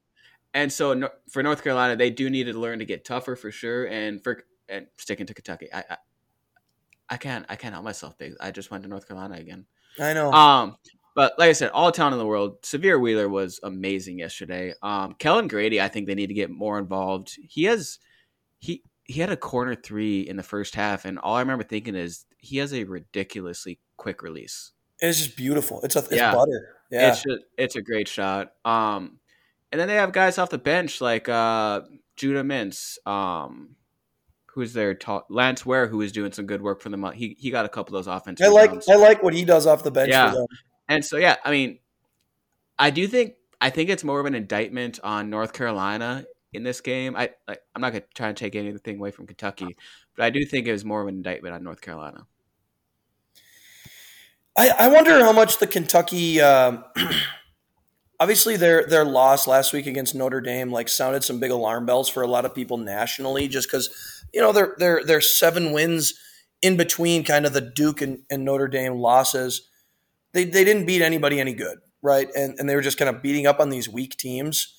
And 0.54 0.72
so 0.72 1.10
for 1.30 1.42
North 1.42 1.62
Carolina, 1.62 1.96
they 1.96 2.10
do 2.10 2.30
need 2.30 2.44
to 2.44 2.58
learn 2.58 2.78
to 2.78 2.84
get 2.84 3.04
tougher 3.04 3.36
for 3.36 3.50
sure. 3.50 3.86
And 3.86 4.22
for 4.22 4.44
and 4.68 4.86
sticking 4.96 5.26
to 5.26 5.34
Kentucky, 5.34 5.68
I, 5.72 5.84
I 5.90 5.96
I 7.08 7.16
can't 7.18 7.46
I 7.48 7.56
can't 7.56 7.74
help 7.74 7.84
myself. 7.84 8.16
Big. 8.18 8.34
I 8.40 8.50
just 8.50 8.70
went 8.70 8.82
to 8.84 8.88
North 8.88 9.06
Carolina 9.06 9.34
again. 9.34 9.66
I 10.00 10.12
know. 10.12 10.32
Um, 10.32 10.76
but 11.14 11.34
like 11.38 11.50
I 11.50 11.52
said, 11.52 11.70
all 11.70 11.92
town 11.92 12.12
in 12.12 12.18
the 12.18 12.26
world. 12.26 12.62
Sahvir 12.62 13.00
Wheeler 13.00 13.28
was 13.28 13.60
amazing 13.62 14.18
yesterday. 14.18 14.74
Um, 14.82 15.14
Kellan 15.14 15.48
Grady, 15.48 15.80
I 15.80 15.88
think 15.88 16.06
they 16.06 16.14
need 16.14 16.26
to 16.28 16.34
get 16.34 16.50
more 16.50 16.78
involved. 16.78 17.36
He 17.48 17.64
has 17.64 17.98
he 18.58 18.82
he 19.04 19.20
had 19.20 19.30
a 19.30 19.36
corner 19.36 19.74
three 19.74 20.20
in 20.20 20.36
the 20.36 20.42
first 20.42 20.74
half, 20.74 21.04
and 21.04 21.18
all 21.18 21.36
I 21.36 21.40
remember 21.40 21.64
thinking 21.64 21.94
is 21.94 22.24
he 22.38 22.58
has 22.58 22.72
a 22.74 22.84
ridiculously 22.84 23.78
quick 23.96 24.22
release. 24.22 24.72
It's 25.00 25.18
just 25.18 25.36
beautiful. 25.36 25.80
It's 25.82 25.96
a 25.96 26.00
it's 26.00 26.12
yeah. 26.12 26.34
butter. 26.34 26.76
Yeah, 26.90 27.10
it's 27.10 27.22
just, 27.22 27.44
it's 27.58 27.76
a 27.76 27.82
great 27.82 28.08
shot. 28.08 28.52
Um, 28.64 29.18
and 29.72 29.80
then 29.80 29.88
they 29.88 29.96
have 29.96 30.12
guys 30.12 30.38
off 30.38 30.50
the 30.50 30.58
bench 30.58 31.00
like 31.00 31.28
uh, 31.28 31.82
Judah 32.16 32.42
Mintz. 32.42 32.96
Um, 33.06 33.76
who's 34.46 34.72
there? 34.72 34.94
Ta- 34.94 35.24
Lance 35.28 35.66
Ware, 35.66 35.88
who 35.88 36.00
is 36.00 36.12
doing 36.12 36.32
some 36.32 36.46
good 36.46 36.62
work 36.62 36.80
for 36.80 36.88
them. 36.88 37.04
He 37.12 37.36
he 37.38 37.50
got 37.50 37.64
a 37.64 37.68
couple 37.68 37.96
of 37.96 38.04
those 38.04 38.12
offensive. 38.12 38.46
I 38.46 38.50
like 38.50 38.72
I 38.88 38.96
like 38.96 39.22
what 39.22 39.34
he 39.34 39.44
does 39.44 39.66
off 39.66 39.82
the 39.82 39.90
bench. 39.90 40.10
Yeah, 40.10 40.34
and 40.88 41.04
so 41.04 41.16
yeah, 41.16 41.36
I 41.44 41.50
mean, 41.50 41.78
I 42.78 42.90
do 42.90 43.06
think 43.06 43.34
I 43.60 43.70
think 43.70 43.90
it's 43.90 44.04
more 44.04 44.20
of 44.20 44.26
an 44.26 44.34
indictment 44.34 45.00
on 45.02 45.30
North 45.30 45.52
Carolina 45.52 46.24
in 46.56 46.64
this 46.64 46.80
game. 46.80 47.16
I 47.16 47.30
like, 47.46 47.60
I'm 47.74 47.82
not 47.82 47.92
gonna 47.92 48.04
try 48.14 48.28
and 48.28 48.36
take 48.36 48.56
anything 48.56 48.98
away 48.98 49.10
from 49.10 49.26
Kentucky, 49.26 49.76
but 50.16 50.24
I 50.24 50.30
do 50.30 50.44
think 50.44 50.66
it 50.66 50.72
was 50.72 50.84
more 50.84 51.02
of 51.02 51.08
an 51.08 51.14
indictment 51.14 51.54
on 51.54 51.62
North 51.62 51.80
Carolina. 51.80 52.26
I, 54.58 54.70
I 54.70 54.88
wonder 54.88 55.20
how 55.20 55.32
much 55.32 55.58
the 55.58 55.66
Kentucky. 55.66 56.40
Um, 56.40 56.84
obviously 58.18 58.56
their 58.56 58.84
their 58.86 59.04
loss 59.04 59.46
last 59.46 59.74
week 59.74 59.86
against 59.86 60.14
Notre 60.14 60.40
Dame 60.40 60.72
like 60.72 60.88
sounded 60.88 61.22
some 61.22 61.38
big 61.38 61.50
alarm 61.50 61.84
bells 61.84 62.08
for 62.08 62.22
a 62.22 62.26
lot 62.26 62.46
of 62.46 62.54
people 62.54 62.78
nationally 62.78 63.46
just 63.46 63.68
because 63.70 64.16
you 64.32 64.40
know, 64.40 64.52
they're 64.52 64.74
they're 64.78 65.02
they're 65.04 65.20
seven 65.20 65.72
wins 65.72 66.14
in 66.62 66.76
between 66.76 67.24
kind 67.24 67.46
of 67.46 67.52
the 67.52 67.60
Duke 67.60 68.02
and, 68.02 68.20
and 68.30 68.44
Notre 68.44 68.68
Dame 68.68 68.94
losses. 68.94 69.68
They 70.34 70.44
they 70.44 70.62
didn't 70.64 70.86
beat 70.86 71.02
anybody 71.02 71.40
any 71.40 71.54
good, 71.54 71.78
right? 72.02 72.28
And 72.36 72.54
and 72.58 72.68
they 72.68 72.74
were 72.74 72.82
just 72.82 72.98
kind 72.98 73.08
of 73.08 73.22
beating 73.22 73.46
up 73.46 73.60
on 73.60 73.70
these 73.70 73.88
weak 73.88 74.18
teams. 74.18 74.75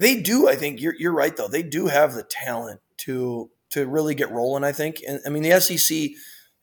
They 0.00 0.18
do, 0.18 0.48
I 0.48 0.56
think 0.56 0.80
you're 0.80 0.94
you're 0.98 1.12
right 1.12 1.36
though. 1.36 1.46
They 1.46 1.62
do 1.62 1.86
have 1.86 2.14
the 2.14 2.24
talent 2.24 2.80
to 3.02 3.50
to 3.72 3.86
really 3.86 4.14
get 4.14 4.32
rolling. 4.32 4.64
I 4.64 4.72
think. 4.72 5.02
And 5.06 5.20
I 5.26 5.28
mean, 5.28 5.42
the 5.42 5.60
SEC, 5.60 6.10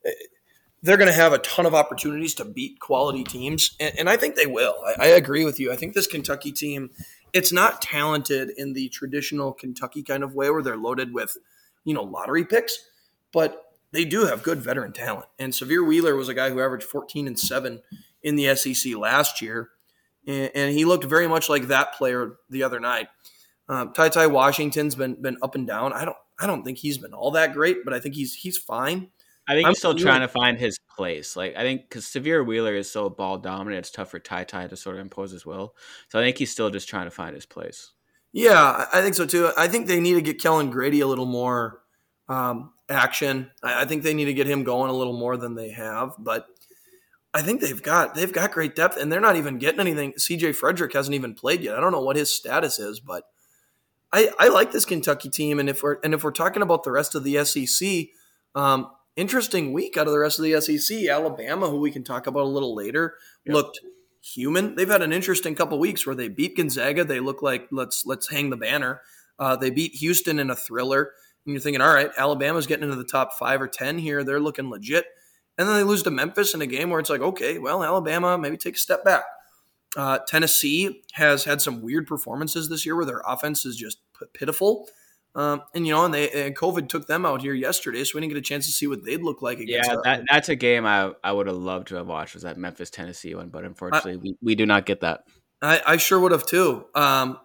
eh, 0.04 0.10
they're 0.82 0.96
going 0.96 1.08
to 1.08 1.14
have 1.14 1.32
a 1.32 1.38
ton 1.38 1.64
of 1.64 1.74
opportunities 1.74 2.34
to 2.34 2.44
beat 2.44 2.80
quality 2.80 3.22
teams, 3.22 3.76
and, 3.78 3.96
and 3.96 4.10
I 4.10 4.16
think 4.16 4.34
they 4.34 4.46
will. 4.46 4.74
I, 4.84 5.04
I 5.04 5.06
agree 5.06 5.44
with 5.44 5.60
you. 5.60 5.72
I 5.72 5.76
think 5.76 5.94
this 5.94 6.08
Kentucky 6.08 6.50
team, 6.50 6.90
it's 7.32 7.52
not 7.52 7.80
talented 7.80 8.50
in 8.56 8.72
the 8.72 8.88
traditional 8.88 9.52
Kentucky 9.52 10.02
kind 10.02 10.24
of 10.24 10.34
way 10.34 10.50
where 10.50 10.62
they're 10.62 10.76
loaded 10.76 11.14
with, 11.14 11.36
you 11.84 11.94
know, 11.94 12.02
lottery 12.02 12.44
picks, 12.44 12.76
but 13.32 13.64
they 13.92 14.04
do 14.04 14.26
have 14.26 14.42
good 14.42 14.58
veteran 14.58 14.92
talent. 14.92 15.26
And 15.38 15.52
Sahvir 15.52 15.86
Wheeler 15.86 16.16
was 16.16 16.28
a 16.28 16.34
guy 16.34 16.50
who 16.50 16.60
averaged 16.60 16.84
14 16.84 17.26
and 17.26 17.38
seven 17.38 17.82
in 18.22 18.34
the 18.34 18.54
SEC 18.56 18.96
last 18.96 19.40
year, 19.40 19.70
and, 20.26 20.50
and 20.54 20.74
he 20.74 20.84
looked 20.84 21.04
very 21.04 21.28
much 21.28 21.48
like 21.48 21.68
that 21.68 21.94
player 21.94 22.36
the 22.50 22.62
other 22.62 22.80
night. 22.80 23.08
Um, 23.68 23.92
Ty 23.92 24.08
Ty 24.10 24.26
Washington's 24.28 24.94
been 24.94 25.20
been 25.20 25.36
up 25.42 25.54
and 25.54 25.66
down. 25.66 25.92
I 25.92 26.04
don't 26.04 26.16
I 26.38 26.46
don't 26.46 26.64
think 26.64 26.78
he's 26.78 26.98
been 26.98 27.12
all 27.12 27.32
that 27.32 27.52
great, 27.52 27.84
but 27.84 27.92
I 27.92 28.00
think 28.00 28.14
he's 28.14 28.34
he's 28.34 28.56
fine. 28.56 29.10
I 29.46 29.54
think 29.54 29.66
I'm 29.66 29.70
he's 29.70 29.78
still 29.78 29.94
trying 29.94 30.20
to 30.20 30.28
find 30.28 30.58
his 30.58 30.78
place. 30.94 31.36
Like 31.36 31.56
I 31.56 31.62
think 31.62 31.88
because 31.88 32.04
Sahvir 32.04 32.46
Wheeler 32.46 32.74
is 32.74 32.90
so 32.90 33.08
ball 33.08 33.38
dominant, 33.38 33.78
it's 33.78 33.90
tough 33.90 34.10
for 34.10 34.18
Ty 34.18 34.44
Ty 34.44 34.68
to 34.68 34.76
sort 34.76 34.96
of 34.96 35.02
impose 35.02 35.30
his 35.30 35.46
will. 35.46 35.74
So 36.08 36.18
I 36.18 36.22
think 36.22 36.38
he's 36.38 36.50
still 36.50 36.70
just 36.70 36.88
trying 36.88 37.06
to 37.06 37.10
find 37.10 37.34
his 37.34 37.46
place. 37.46 37.92
Yeah, 38.32 38.86
I 38.92 39.00
think 39.00 39.14
so 39.14 39.26
too. 39.26 39.50
I 39.56 39.68
think 39.68 39.86
they 39.86 40.00
need 40.00 40.14
to 40.14 40.22
get 40.22 40.40
Kellan 40.40 40.70
Grady 40.70 41.00
a 41.00 41.06
little 41.06 41.26
more 41.26 41.80
um, 42.28 42.72
action. 42.88 43.50
I, 43.62 43.82
I 43.82 43.84
think 43.86 44.02
they 44.02 44.14
need 44.14 44.26
to 44.26 44.34
get 44.34 44.46
him 44.46 44.64
going 44.64 44.90
a 44.90 44.94
little 44.94 45.16
more 45.16 45.36
than 45.36 45.54
they 45.54 45.70
have. 45.70 46.12
But 46.18 46.46
I 47.32 47.42
think 47.42 47.60
they've 47.60 47.82
got 47.82 48.14
they've 48.14 48.32
got 48.32 48.52
great 48.52 48.76
depth, 48.76 48.98
and 48.98 49.10
they're 49.10 49.20
not 49.20 49.36
even 49.36 49.58
getting 49.58 49.80
anything. 49.80 50.14
C.J. 50.16 50.52
Frederick 50.52 50.92
hasn't 50.92 51.14
even 51.14 51.34
played 51.34 51.62
yet. 51.62 51.76
I 51.76 51.80
don't 51.80 51.92
know 51.92 52.02
what 52.02 52.16
his 52.16 52.30
status 52.30 52.78
is, 52.78 53.00
but 53.00 53.24
I, 54.12 54.30
I 54.38 54.48
like 54.48 54.72
this 54.72 54.84
Kentucky 54.84 55.28
team, 55.28 55.58
and 55.58 55.68
if 55.68 55.82
we're 55.82 55.98
and 56.02 56.14
if 56.14 56.24
we're 56.24 56.30
talking 56.30 56.62
about 56.62 56.82
the 56.82 56.90
rest 56.90 57.14
of 57.14 57.24
the 57.24 57.44
SEC, 57.44 58.08
um, 58.54 58.90
interesting 59.16 59.72
week 59.72 59.96
out 59.96 60.06
of 60.06 60.12
the 60.12 60.18
rest 60.18 60.38
of 60.38 60.44
the 60.44 60.60
SEC. 60.60 61.06
Alabama, 61.08 61.68
who 61.68 61.78
we 61.78 61.90
can 61.90 62.04
talk 62.04 62.26
about 62.26 62.44
a 62.44 62.48
little 62.48 62.74
later, 62.74 63.16
yep. 63.44 63.54
looked 63.54 63.80
human. 64.22 64.76
They've 64.76 64.88
had 64.88 65.02
an 65.02 65.12
interesting 65.12 65.54
couple 65.54 65.78
weeks 65.78 66.06
where 66.06 66.14
they 66.14 66.28
beat 66.28 66.56
Gonzaga. 66.56 67.04
They 67.04 67.20
look 67.20 67.42
like 67.42 67.68
let's 67.70 68.06
let's 68.06 68.30
hang 68.30 68.50
the 68.50 68.56
banner. 68.56 69.02
Uh, 69.38 69.56
they 69.56 69.70
beat 69.70 69.92
Houston 69.96 70.38
in 70.38 70.50
a 70.50 70.56
thriller, 70.56 71.12
and 71.44 71.52
you're 71.52 71.60
thinking, 71.60 71.82
all 71.82 71.94
right, 71.94 72.10
Alabama's 72.16 72.66
getting 72.66 72.84
into 72.84 72.96
the 72.96 73.04
top 73.04 73.34
five 73.34 73.60
or 73.60 73.68
ten 73.68 73.98
here. 73.98 74.24
They're 74.24 74.40
looking 74.40 74.70
legit, 74.70 75.04
and 75.58 75.68
then 75.68 75.76
they 75.76 75.84
lose 75.84 76.02
to 76.04 76.10
Memphis 76.10 76.54
in 76.54 76.62
a 76.62 76.66
game 76.66 76.88
where 76.88 77.00
it's 77.00 77.10
like, 77.10 77.20
okay, 77.20 77.58
well, 77.58 77.84
Alabama 77.84 78.38
maybe 78.38 78.56
take 78.56 78.76
a 78.76 78.80
step 78.80 79.04
back. 79.04 79.24
Uh, 79.96 80.18
Tennessee 80.26 81.02
has 81.12 81.44
had 81.44 81.62
some 81.62 81.82
weird 81.82 82.06
performances 82.06 82.68
this 82.68 82.84
year 82.84 82.94
where 82.96 83.06
their 83.06 83.22
offense 83.26 83.64
is 83.64 83.76
just 83.76 83.98
pitiful. 84.34 84.88
Um, 85.34 85.62
and 85.74 85.86
you 85.86 85.92
know, 85.92 86.04
and 86.04 86.12
they 86.12 86.30
and 86.30 86.56
COVID 86.56 86.88
took 86.88 87.06
them 87.06 87.24
out 87.24 87.42
here 87.42 87.54
yesterday, 87.54 88.02
so 88.02 88.12
we 88.14 88.20
didn't 88.20 88.32
get 88.32 88.38
a 88.38 88.42
chance 88.42 88.66
to 88.66 88.72
see 88.72 88.86
what 88.86 89.04
they'd 89.04 89.22
look 89.22 89.40
like. 89.40 89.60
Against 89.60 89.88
yeah, 89.88 89.96
that, 90.02 90.24
that's 90.28 90.48
a 90.48 90.56
game 90.56 90.84
I 90.84 91.12
I 91.22 91.32
would 91.32 91.46
have 91.46 91.56
loved 91.56 91.88
to 91.88 91.96
have 91.96 92.08
watched 92.08 92.34
was 92.34 92.42
that 92.42 92.56
Memphis 92.56 92.90
Tennessee 92.90 93.34
one, 93.34 93.48
but 93.48 93.64
unfortunately, 93.64 94.14
I, 94.14 94.16
we, 94.16 94.36
we 94.42 94.54
do 94.54 94.66
not 94.66 94.84
get 94.86 95.00
that. 95.02 95.24
I, 95.62 95.80
I 95.86 95.96
sure 95.96 96.18
would 96.18 96.32
have 96.32 96.46
too. 96.46 96.86
Um, 96.94 97.38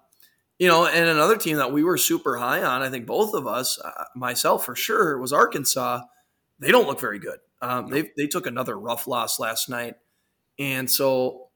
you 0.58 0.68
know, 0.68 0.88
and 0.88 1.08
another 1.08 1.38
team 1.38 1.58
that 1.58 1.72
we 1.72 1.84
were 1.84 1.98
super 1.98 2.38
high 2.38 2.64
on, 2.64 2.82
I 2.82 2.90
think 2.90 3.06
both 3.06 3.34
of 3.34 3.48
us, 3.48 3.80
uh, 3.84 4.06
myself 4.16 4.66
for 4.66 4.76
sure, 4.76 5.20
was 5.20 5.34
Arkansas. 5.34 6.02
They 6.60 6.72
don't 6.72 6.88
look 6.88 7.00
very 7.00 7.20
good. 7.20 7.40
Um, 7.62 7.90
they 7.90 8.10
they 8.18 8.28
took 8.28 8.48
another 8.48 8.80
rough 8.80 9.08
loss 9.08 9.40
last 9.40 9.70
night, 9.70 9.96
and 10.58 10.90
so 10.90 11.50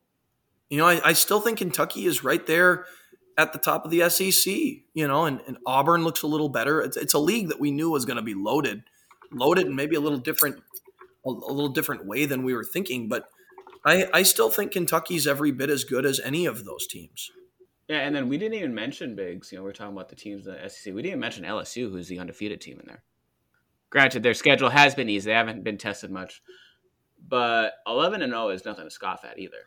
you 0.69 0.77
know, 0.77 0.88
I, 0.88 1.01
I 1.03 1.13
still 1.13 1.41
think 1.41 1.59
Kentucky 1.59 2.05
is 2.05 2.24
right 2.24 2.45
there 2.45 2.86
at 3.38 3.53
the 3.53 3.59
top 3.59 3.86
of 3.86 3.91
the 3.91 4.09
SEC, 4.09 4.53
you 4.93 5.07
know, 5.07 5.25
and, 5.25 5.41
and 5.47 5.57
Auburn 5.65 6.03
looks 6.03 6.24
a 6.24 6.27
little 6.27 6.50
better. 6.50 6.81
It's, 6.81 6.97
it's 6.97 7.13
a 7.13 7.19
league 7.19 7.50
that 7.50 7.59
we 7.59 7.71
knew 7.71 7.91
was 7.91 8.05
going 8.05 8.17
to 8.17 8.24
be 8.24 8.33
loaded, 8.33 8.83
loaded, 9.31 9.67
and 9.67 9.75
maybe 9.75 9.95
a 9.95 10.00
little 10.00 10.17
different, 10.17 10.57
a, 11.25 11.29
a, 11.29 11.31
little 11.31 11.69
different 11.69 12.05
way 12.05 12.25
than 12.25 12.43
we 12.43 12.53
were 12.53 12.63
thinking. 12.63 13.07
But 13.07 13.29
I, 13.86 14.07
I 14.13 14.24
still 14.24 14.50
think 14.50 14.71
Kentucky's 14.71 15.27
every 15.27 15.51
bit 15.51 15.69
as 15.69 15.83
good 15.83 16.05
as 16.05 16.19
any 16.19 16.45
of 16.45 16.65
those 16.65 16.88
teams. 16.88 17.31
Yeah, 17.88 18.00
and 18.00 18.13
then 18.13 18.27
we 18.27 18.38
didn't 18.38 18.56
even 18.56 18.73
mention 18.73 19.15
Biggs. 19.15 19.51
You 19.51 19.60
know, 19.60 19.63
we're 19.63 19.71
talking 19.71 19.93
about 19.93 20.10
the 20.10 20.15
teams 20.15 20.45
in 20.45 20.53
the 20.53 20.69
SEC. 20.69 20.93
We 20.93 21.01
didn't 21.01 21.19
mention 21.19 21.45
LSU, 21.45 21.89
who's 21.89 22.08
the 22.08 22.19
undefeated 22.19 22.60
team 22.60 22.80
in 22.80 22.86
there. 22.86 23.03
Granted, 23.89 24.23
their 24.23 24.34
schedule 24.34 24.69
has 24.69 24.93
been 24.93 25.10
easy; 25.10 25.30
they 25.30 25.36
haven't 25.36 25.63
been 25.63 25.77
tested 25.77 26.12
much, 26.12 26.41
but 27.25 27.75
eleven 27.88 28.21
and 28.21 28.34
zero 28.34 28.49
is 28.49 28.65
nothing 28.65 28.84
to 28.84 28.91
scoff 28.91 29.23
at 29.23 29.39
either. 29.39 29.63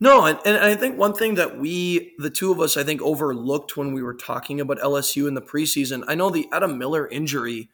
No, 0.00 0.26
and, 0.26 0.38
and 0.44 0.56
I 0.58 0.76
think 0.76 0.96
one 0.96 1.12
thing 1.12 1.34
that 1.34 1.58
we, 1.58 2.14
the 2.18 2.30
two 2.30 2.52
of 2.52 2.60
us, 2.60 2.76
I 2.76 2.84
think 2.84 3.02
overlooked 3.02 3.76
when 3.76 3.92
we 3.92 4.02
were 4.02 4.14
talking 4.14 4.60
about 4.60 4.78
LSU 4.78 5.26
in 5.26 5.34
the 5.34 5.42
preseason, 5.42 6.04
I 6.06 6.14
know 6.14 6.30
the 6.30 6.48
Adam 6.52 6.78
Miller 6.78 7.08
injury 7.08 7.68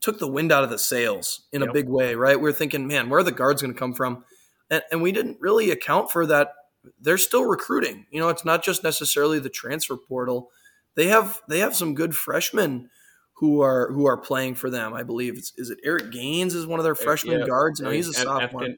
took 0.00 0.18
the 0.18 0.28
wind 0.28 0.52
out 0.52 0.62
of 0.62 0.70
the 0.70 0.78
sails 0.78 1.46
in 1.52 1.62
yep. 1.62 1.70
a 1.70 1.72
big 1.72 1.88
way, 1.88 2.14
right? 2.14 2.40
We 2.40 2.48
are 2.48 2.52
thinking, 2.52 2.86
man, 2.86 3.08
where 3.08 3.20
are 3.20 3.24
the 3.24 3.32
guards 3.32 3.62
going 3.62 3.74
to 3.74 3.78
come 3.78 3.94
from? 3.94 4.24
And, 4.70 4.82
and 4.92 5.02
we 5.02 5.10
didn't 5.10 5.38
really 5.40 5.70
account 5.70 6.12
for 6.12 6.26
that. 6.26 6.52
They're 7.00 7.18
still 7.18 7.44
recruiting. 7.44 8.06
You 8.10 8.20
know, 8.20 8.28
it's 8.28 8.44
not 8.44 8.62
just 8.62 8.84
necessarily 8.84 9.40
the 9.40 9.48
transfer 9.48 9.96
portal. 9.96 10.50
They 10.94 11.08
have 11.08 11.40
they 11.48 11.58
have 11.60 11.74
some 11.74 11.94
good 11.94 12.14
freshmen 12.14 12.90
who 13.36 13.62
are 13.62 13.90
who 13.92 14.06
are 14.06 14.18
playing 14.18 14.56
for 14.56 14.70
them. 14.70 14.94
I 14.94 15.02
believe 15.02 15.38
it's, 15.38 15.52
is 15.56 15.70
it 15.70 15.80
Eric 15.82 16.12
Gaines 16.12 16.54
is 16.54 16.66
one 16.66 16.78
of 16.78 16.84
their 16.84 16.94
freshman 16.94 17.40
yeah. 17.40 17.46
guards. 17.46 17.80
No, 17.80 17.90
he's 17.90 18.08
a 18.08 18.12
sophomore. 18.12 18.68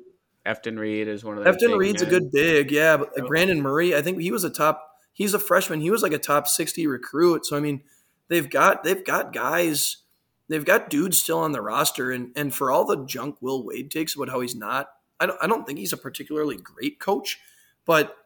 Efton 0.46 0.78
Reid 0.78 1.08
is 1.08 1.24
one 1.24 1.38
of 1.38 1.44
the. 1.44 1.50
Efton 1.50 1.76
Reid's 1.76 2.02
a 2.02 2.06
good 2.06 2.30
big, 2.30 2.70
yeah. 2.70 2.96
But 2.96 3.16
like 3.16 3.26
Brandon 3.26 3.60
Murray, 3.60 3.94
I 3.94 4.02
think 4.02 4.20
he 4.20 4.30
was 4.30 4.44
a 4.44 4.50
top. 4.50 4.82
He's 5.12 5.34
a 5.34 5.38
freshman. 5.38 5.80
He 5.80 5.90
was 5.90 6.02
like 6.02 6.12
a 6.12 6.18
top 6.18 6.46
sixty 6.46 6.86
recruit. 6.86 7.46
So 7.46 7.56
I 7.56 7.60
mean, 7.60 7.82
they've 8.28 8.48
got 8.48 8.84
they've 8.84 9.04
got 9.04 9.32
guys, 9.32 9.98
they've 10.48 10.64
got 10.64 10.90
dudes 10.90 11.22
still 11.22 11.38
on 11.38 11.52
the 11.52 11.60
roster, 11.60 12.10
and 12.10 12.30
and 12.36 12.54
for 12.54 12.70
all 12.70 12.84
the 12.84 13.04
junk 13.04 13.36
Will 13.40 13.64
Wade 13.64 13.90
takes 13.90 14.14
about 14.14 14.28
how 14.28 14.40
he's 14.40 14.54
not, 14.54 14.88
I 15.18 15.26
don't 15.26 15.38
I 15.42 15.46
don't 15.46 15.66
think 15.66 15.78
he's 15.78 15.92
a 15.92 15.98
particularly 15.98 16.56
great 16.56 17.00
coach, 17.00 17.40
but 17.84 18.16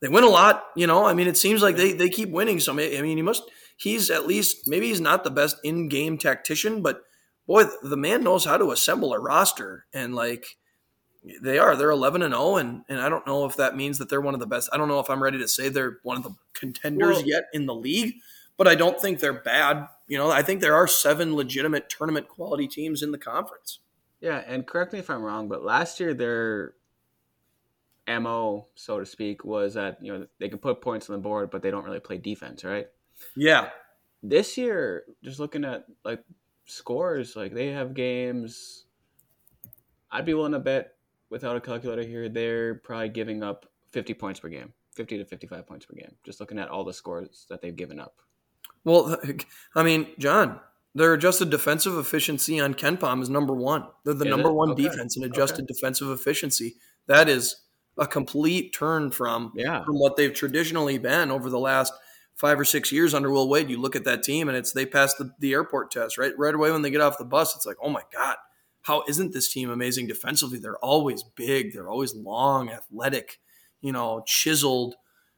they 0.00 0.08
win 0.08 0.24
a 0.24 0.28
lot. 0.28 0.64
You 0.76 0.86
know, 0.86 1.06
I 1.06 1.14
mean, 1.14 1.26
it 1.28 1.36
seems 1.36 1.62
like 1.62 1.76
they 1.76 1.92
they 1.92 2.08
keep 2.08 2.30
winning. 2.30 2.60
So 2.60 2.72
I 2.72 2.76
mean, 2.76 3.16
he 3.16 3.22
must. 3.22 3.44
He's 3.76 4.10
at 4.10 4.26
least 4.26 4.66
maybe 4.66 4.88
he's 4.88 5.00
not 5.00 5.22
the 5.22 5.30
best 5.30 5.56
in 5.62 5.88
game 5.88 6.18
tactician, 6.18 6.82
but 6.82 7.02
boy, 7.46 7.64
the 7.82 7.96
man 7.96 8.24
knows 8.24 8.44
how 8.44 8.56
to 8.56 8.72
assemble 8.72 9.12
a 9.12 9.20
roster 9.20 9.86
and 9.92 10.14
like 10.14 10.56
they 11.42 11.58
are. 11.58 11.76
They're 11.76 11.90
11 11.90 12.22
and 12.22 12.34
0, 12.34 12.56
and 12.56 12.84
and 12.88 13.00
I 13.00 13.08
don't 13.08 13.26
know 13.26 13.44
if 13.44 13.56
that 13.56 13.76
means 13.76 13.98
that 13.98 14.08
they're 14.08 14.20
one 14.20 14.34
of 14.34 14.40
the 14.40 14.46
best. 14.46 14.68
I 14.72 14.76
don't 14.76 14.88
know 14.88 15.00
if 15.00 15.10
I'm 15.10 15.22
ready 15.22 15.38
to 15.38 15.48
say 15.48 15.68
they're 15.68 15.98
one 16.02 16.16
of 16.16 16.22
the 16.22 16.34
contenders 16.54 17.16
well, 17.18 17.26
yet 17.26 17.44
in 17.52 17.66
the 17.66 17.74
league, 17.74 18.14
but 18.56 18.68
I 18.68 18.74
don't 18.74 19.00
think 19.00 19.20
they're 19.20 19.32
bad. 19.32 19.88
You 20.06 20.18
know, 20.18 20.30
I 20.30 20.42
think 20.42 20.60
there 20.60 20.74
are 20.74 20.86
seven 20.86 21.34
legitimate 21.34 21.88
tournament 21.88 22.28
quality 22.28 22.68
teams 22.68 23.02
in 23.02 23.12
the 23.12 23.18
conference. 23.18 23.80
Yeah, 24.20 24.42
and 24.46 24.66
correct 24.66 24.92
me 24.92 24.98
if 24.98 25.10
I'm 25.10 25.22
wrong, 25.22 25.48
but 25.48 25.64
last 25.64 26.00
year 26.00 26.14
their 26.14 26.74
mo, 28.08 28.66
so 28.74 28.98
to 28.98 29.06
speak, 29.06 29.44
was 29.44 29.74
that 29.74 29.98
you 30.02 30.12
know 30.12 30.26
they 30.38 30.48
can 30.48 30.58
put 30.58 30.80
points 30.80 31.10
on 31.10 31.16
the 31.16 31.22
board, 31.22 31.50
but 31.50 31.62
they 31.62 31.70
don't 31.70 31.84
really 31.84 32.00
play 32.00 32.18
defense, 32.18 32.64
right? 32.64 32.88
Yeah. 33.36 33.70
This 34.22 34.56
year, 34.56 35.04
just 35.22 35.38
looking 35.38 35.64
at 35.64 35.84
like 36.04 36.24
scores, 36.64 37.36
like 37.36 37.54
they 37.54 37.68
have 37.68 37.94
games. 37.94 38.84
I'd 40.10 40.24
be 40.24 40.34
willing 40.34 40.52
to 40.52 40.58
bet 40.58 40.94
without 41.30 41.56
a 41.56 41.60
calculator 41.60 42.02
here, 42.02 42.28
they're 42.28 42.76
probably 42.76 43.08
giving 43.08 43.42
up 43.42 43.66
50 43.90 44.14
points 44.14 44.40
per 44.40 44.48
game, 44.48 44.72
50 44.94 45.18
to 45.18 45.24
55 45.24 45.66
points 45.66 45.86
per 45.86 45.94
game, 45.94 46.14
just 46.24 46.40
looking 46.40 46.58
at 46.58 46.68
all 46.68 46.84
the 46.84 46.92
scores 46.92 47.46
that 47.48 47.60
they've 47.60 47.76
given 47.76 48.00
up. 48.00 48.16
Well, 48.84 49.20
I 49.74 49.82
mean, 49.82 50.08
John, 50.18 50.60
their 50.94 51.14
adjusted 51.14 51.50
defensive 51.50 51.96
efficiency 51.96 52.60
on 52.60 52.74
KenPom 52.74 53.22
is 53.22 53.30
number 53.30 53.54
one. 53.54 53.86
They're 54.04 54.14
the 54.14 54.24
is 54.24 54.30
number 54.30 54.48
it? 54.48 54.54
one 54.54 54.70
okay. 54.70 54.82
defense 54.82 55.16
in 55.16 55.24
adjusted 55.24 55.64
okay. 55.64 55.74
defensive 55.74 56.10
efficiency. 56.10 56.76
That 57.06 57.28
is 57.28 57.56
a 57.98 58.06
complete 58.06 58.72
turn 58.72 59.10
from, 59.10 59.52
yeah. 59.54 59.84
from 59.84 59.98
what 59.98 60.16
they've 60.16 60.32
traditionally 60.32 60.98
been 60.98 61.30
over 61.30 61.50
the 61.50 61.58
last 61.58 61.92
five 62.36 62.58
or 62.58 62.64
six 62.64 62.92
years 62.92 63.14
under 63.14 63.30
Will 63.30 63.48
Wade. 63.48 63.68
You 63.68 63.80
look 63.80 63.96
at 63.96 64.04
that 64.04 64.22
team 64.22 64.48
and 64.48 64.56
it's 64.56 64.72
they 64.72 64.86
passed 64.86 65.18
the, 65.18 65.32
the 65.40 65.52
airport 65.52 65.90
test, 65.90 66.16
right? 66.16 66.32
Right 66.38 66.54
away 66.54 66.70
when 66.70 66.82
they 66.82 66.90
get 66.90 67.00
off 67.00 67.18
the 67.18 67.24
bus, 67.24 67.56
it's 67.56 67.66
like, 67.66 67.76
oh 67.82 67.90
my 67.90 68.02
God, 68.12 68.36
how 68.88 69.04
isn't 69.06 69.34
this 69.34 69.52
team 69.52 69.68
amazing 69.68 70.06
defensively? 70.06 70.58
They're 70.58 70.78
always 70.78 71.22
big, 71.22 71.74
they're 71.74 71.90
always 71.90 72.14
long, 72.14 72.70
athletic, 72.70 73.38
you 73.82 73.92
know, 73.92 74.22
chiseled, 74.26 74.94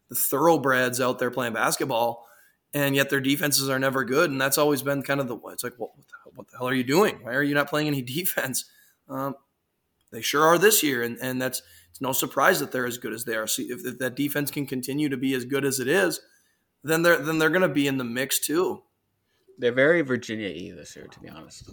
the 0.09 0.15
thoroughbreds 0.15 1.01
out 1.01 1.19
there 1.19 1.33
playing 1.33 1.55
basketball, 1.55 2.29
and 2.73 2.95
yet 2.95 3.11
their 3.11 3.21
defenses 3.21 3.69
are 3.69 3.81
never 3.81 4.05
good. 4.05 4.31
And 4.31 4.41
that's 4.41 4.57
always 4.57 4.83
been 4.83 5.03
kind 5.03 5.19
of 5.19 5.27
the 5.27 5.37
it's 5.49 5.65
like, 5.65 5.75
what, 5.79 5.91
what 6.37 6.49
the 6.49 6.59
hell 6.59 6.69
are 6.69 6.75
you 6.75 6.85
doing? 6.85 7.19
Why 7.23 7.35
are 7.35 7.43
you 7.43 7.55
not 7.55 7.69
playing 7.69 7.89
any 7.89 8.03
defense? 8.21 8.67
Um, 9.09 9.35
they 10.13 10.23
sure 10.23 10.45
are 10.45 10.57
this 10.57 10.85
year, 10.85 11.03
and 11.03 11.19
and 11.21 11.43
that's 11.43 11.61
it's 11.91 12.01
no 12.01 12.13
surprise 12.13 12.61
that 12.61 12.71
they're 12.71 12.87
as 12.87 12.99
good 12.99 13.13
as 13.13 13.25
they 13.25 13.35
are. 13.35 13.49
See, 13.49 13.65
if, 13.65 13.85
if 13.85 13.99
that 13.99 14.15
defense 14.15 14.53
can 14.53 14.65
continue 14.65 15.09
to 15.09 15.17
be 15.17 15.35
as 15.35 15.45
good 15.45 15.65
as 15.65 15.81
it 15.81 15.89
is, 15.89 16.21
then 16.85 17.03
they're 17.03 17.19
then 17.19 17.39
they're 17.41 17.51
going 17.51 17.63
to 17.63 17.69
be 17.69 17.89
in 17.89 17.99
the 17.99 18.05
mix 18.05 18.39
too. 18.39 18.83
They're 19.59 19.73
very 19.73 20.03
Virginia 20.03 20.49
E 20.49 20.71
this 20.71 20.95
year, 20.95 21.09
to 21.09 21.19
be 21.19 21.29
honest. 21.29 21.69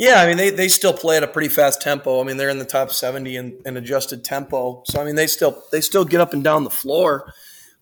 Yeah, 0.00 0.22
I 0.22 0.28
mean 0.28 0.38
they, 0.38 0.48
they 0.48 0.68
still 0.68 0.94
play 0.94 1.18
at 1.18 1.22
a 1.22 1.28
pretty 1.28 1.50
fast 1.50 1.82
tempo. 1.82 2.22
I 2.22 2.24
mean 2.24 2.38
they're 2.38 2.48
in 2.48 2.58
the 2.58 2.64
top 2.64 2.90
seventy 2.90 3.36
in, 3.36 3.60
in 3.66 3.76
adjusted 3.76 4.24
tempo. 4.24 4.82
So 4.86 4.98
I 4.98 5.04
mean 5.04 5.14
they 5.14 5.26
still 5.26 5.62
they 5.72 5.82
still 5.82 6.06
get 6.06 6.22
up 6.22 6.32
and 6.32 6.42
down 6.42 6.64
the 6.64 6.70
floor. 6.70 7.34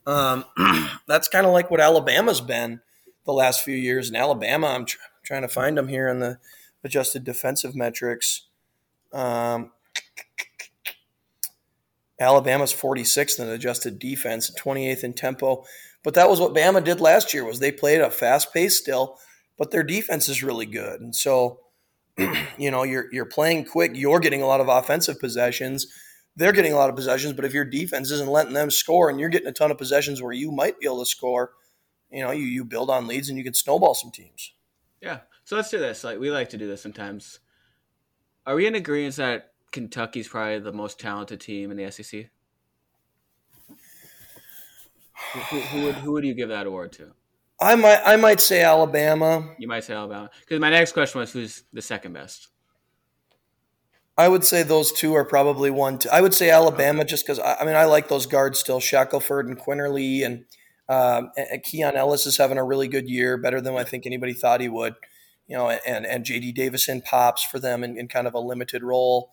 Um, 0.05 0.45
that's 1.07 1.29
kind 1.29 1.47
of 1.47 1.53
like 1.53 1.71
what 1.71 1.81
Alabama's 1.81 2.41
been 2.41 2.81
the 3.25 3.33
last 3.33 3.63
few 3.63 3.77
years. 3.77 4.11
In 4.11 4.17
Alabama, 4.17 4.67
I'm 4.67 4.85
tr- 4.85 4.99
trying 5.25 5.43
to 5.43 5.49
find 5.49 5.79
them 5.79 5.87
here 5.87 6.09
in 6.09 6.19
the 6.19 6.41
adjusted 6.83 7.23
defensive 7.23 7.77
metrics. 7.77 8.49
Um, 9.13 9.71
Alabama's 12.21 12.75
46th 12.75 13.39
in 13.39 13.49
adjusted 13.49 14.01
defense, 14.01 14.51
28th 14.59 15.05
in 15.05 15.13
tempo. 15.13 15.65
But 16.03 16.15
that 16.15 16.29
was 16.29 16.41
what 16.41 16.53
Bama 16.53 16.83
did 16.83 17.01
last 17.01 17.33
year 17.33 17.45
was 17.45 17.61
they 17.61 17.71
played 17.71 18.01
a 18.01 18.11
fast 18.11 18.53
pace 18.53 18.77
still, 18.77 19.21
but 19.57 19.71
their 19.71 19.85
defense 19.85 20.29
is 20.29 20.43
really 20.43 20.67
good. 20.67 21.01
And 21.01 21.15
so, 21.15 21.61
you 22.59 22.71
know, 22.71 22.83
you're 22.83 23.07
you're 23.13 23.25
playing 23.25 23.65
quick, 23.65 23.93
you're 23.95 24.21
getting 24.21 24.43
a 24.43 24.47
lot 24.47 24.61
of 24.61 24.69
offensive 24.69 25.21
possessions. 25.21 25.87
They're 26.37 26.53
getting 26.53 26.73
a 26.73 26.77
lot 26.77 26.89
of 26.89 26.97
possessions, 26.97 27.33
but 27.33 27.45
if 27.45 27.53
your 27.53 27.65
defense 27.65 28.11
isn't 28.13 28.29
letting 28.29 28.53
them 28.53 28.71
score 28.71 29.11
and 29.11 29.19
you're 29.19 29.29
getting 29.29 29.49
a 29.49 29.53
ton 29.53 29.71
of 29.71 29.79
possessions 29.79 30.23
where 30.23 30.33
you 30.33 30.53
might 30.53 30.79
be 30.79 30.87
able 30.87 31.01
to 31.01 31.11
score, 31.11 31.53
you 32.11 32.23
know, 32.23 32.31
you 32.31 32.45
you 32.45 32.65
build 32.65 32.91
on 32.91 33.07
leads 33.07 33.29
and 33.29 33.39
you 33.39 33.45
can 33.45 33.55
snowball 33.55 33.95
some 33.95 34.11
teams. 34.11 34.53
Yeah. 35.01 35.21
So 35.45 35.57
let's 35.57 35.71
do 35.71 35.79
this. 35.79 36.05
Like 36.05 36.19
we 36.19 36.31
like 36.31 36.51
to 36.51 36.59
do 36.59 36.67
this 36.67 36.83
sometimes. 36.83 37.41
Are 38.47 38.55
we 38.55 38.67
in 38.67 38.75
agreement 38.75 39.17
that 39.17 39.53
Kentucky's 39.73 40.29
probably 40.29 40.59
the 40.59 40.73
most 40.73 40.99
talented 40.99 41.41
team 41.41 41.71
in 41.71 41.77
the 41.77 41.91
SEC? 41.91 42.31
Who, 45.33 45.59
who, 45.61 45.83
would 45.85 45.95
who 45.97 46.13
would 46.13 46.25
you 46.25 46.35
give 46.35 46.49
that 46.49 46.67
award 46.67 46.93
to? 46.93 47.13
I 47.61 47.75
might 47.75 48.01
I 48.05 48.17
might 48.17 48.41
say 48.41 48.63
Alabama. 48.63 49.55
You 49.59 49.69
might 49.69 49.85
say 49.85 49.95
Alabama 49.95 50.31
because 50.41 50.61
my 50.61 50.71
next 50.71 50.93
question 50.93 51.21
was 51.21 51.33
who's 51.33 51.65
the 51.73 51.83
second 51.83 52.13
best. 52.13 52.49
I 54.17 54.29
would 54.29 54.45
say 54.45 54.65
those 54.65 54.91
two 54.91 55.15
are 55.15 55.25
probably 55.25 55.71
one. 55.71 55.99
Two. 56.01 56.09
I 56.11 56.21
would 56.21 56.35
say 56.35 56.51
Alabama 56.51 57.05
just 57.05 57.25
because 57.25 57.39
I, 57.39 57.55
I, 57.61 57.65
mean 57.65 57.77
I 57.77 57.85
like 57.85 58.09
those 58.09 58.27
guards 58.27 58.59
still, 58.59 58.81
Shackelford 58.81 59.47
and 59.47 59.57
Quinerly, 59.57 60.27
and, 60.27 60.45
um, 60.89 61.31
and 61.37 61.63
Keon 61.63 61.95
Ellis 61.95 62.27
is 62.27 62.37
having 62.37 62.59
a 62.59 62.65
really 62.65 62.89
good 62.89 63.09
year, 63.09 63.37
better 63.37 63.61
than 63.61 63.77
I 63.77 63.85
think 63.85 64.07
anybody 64.07 64.33
thought 64.33 64.61
he 64.61 64.69
would. 64.69 64.97
You 65.47 65.57
know, 65.57 65.71
and 65.71 66.05
and 66.05 66.25
J.D. 66.25 66.53
Davison 66.53 67.01
pops 67.01 67.45
for 67.45 67.59
them 67.59 67.83
in, 67.85 67.97
in 67.97 68.09
kind 68.09 68.27
of 68.27 68.35
a 68.35 68.41
limited 68.41 68.83
role. 68.83 69.31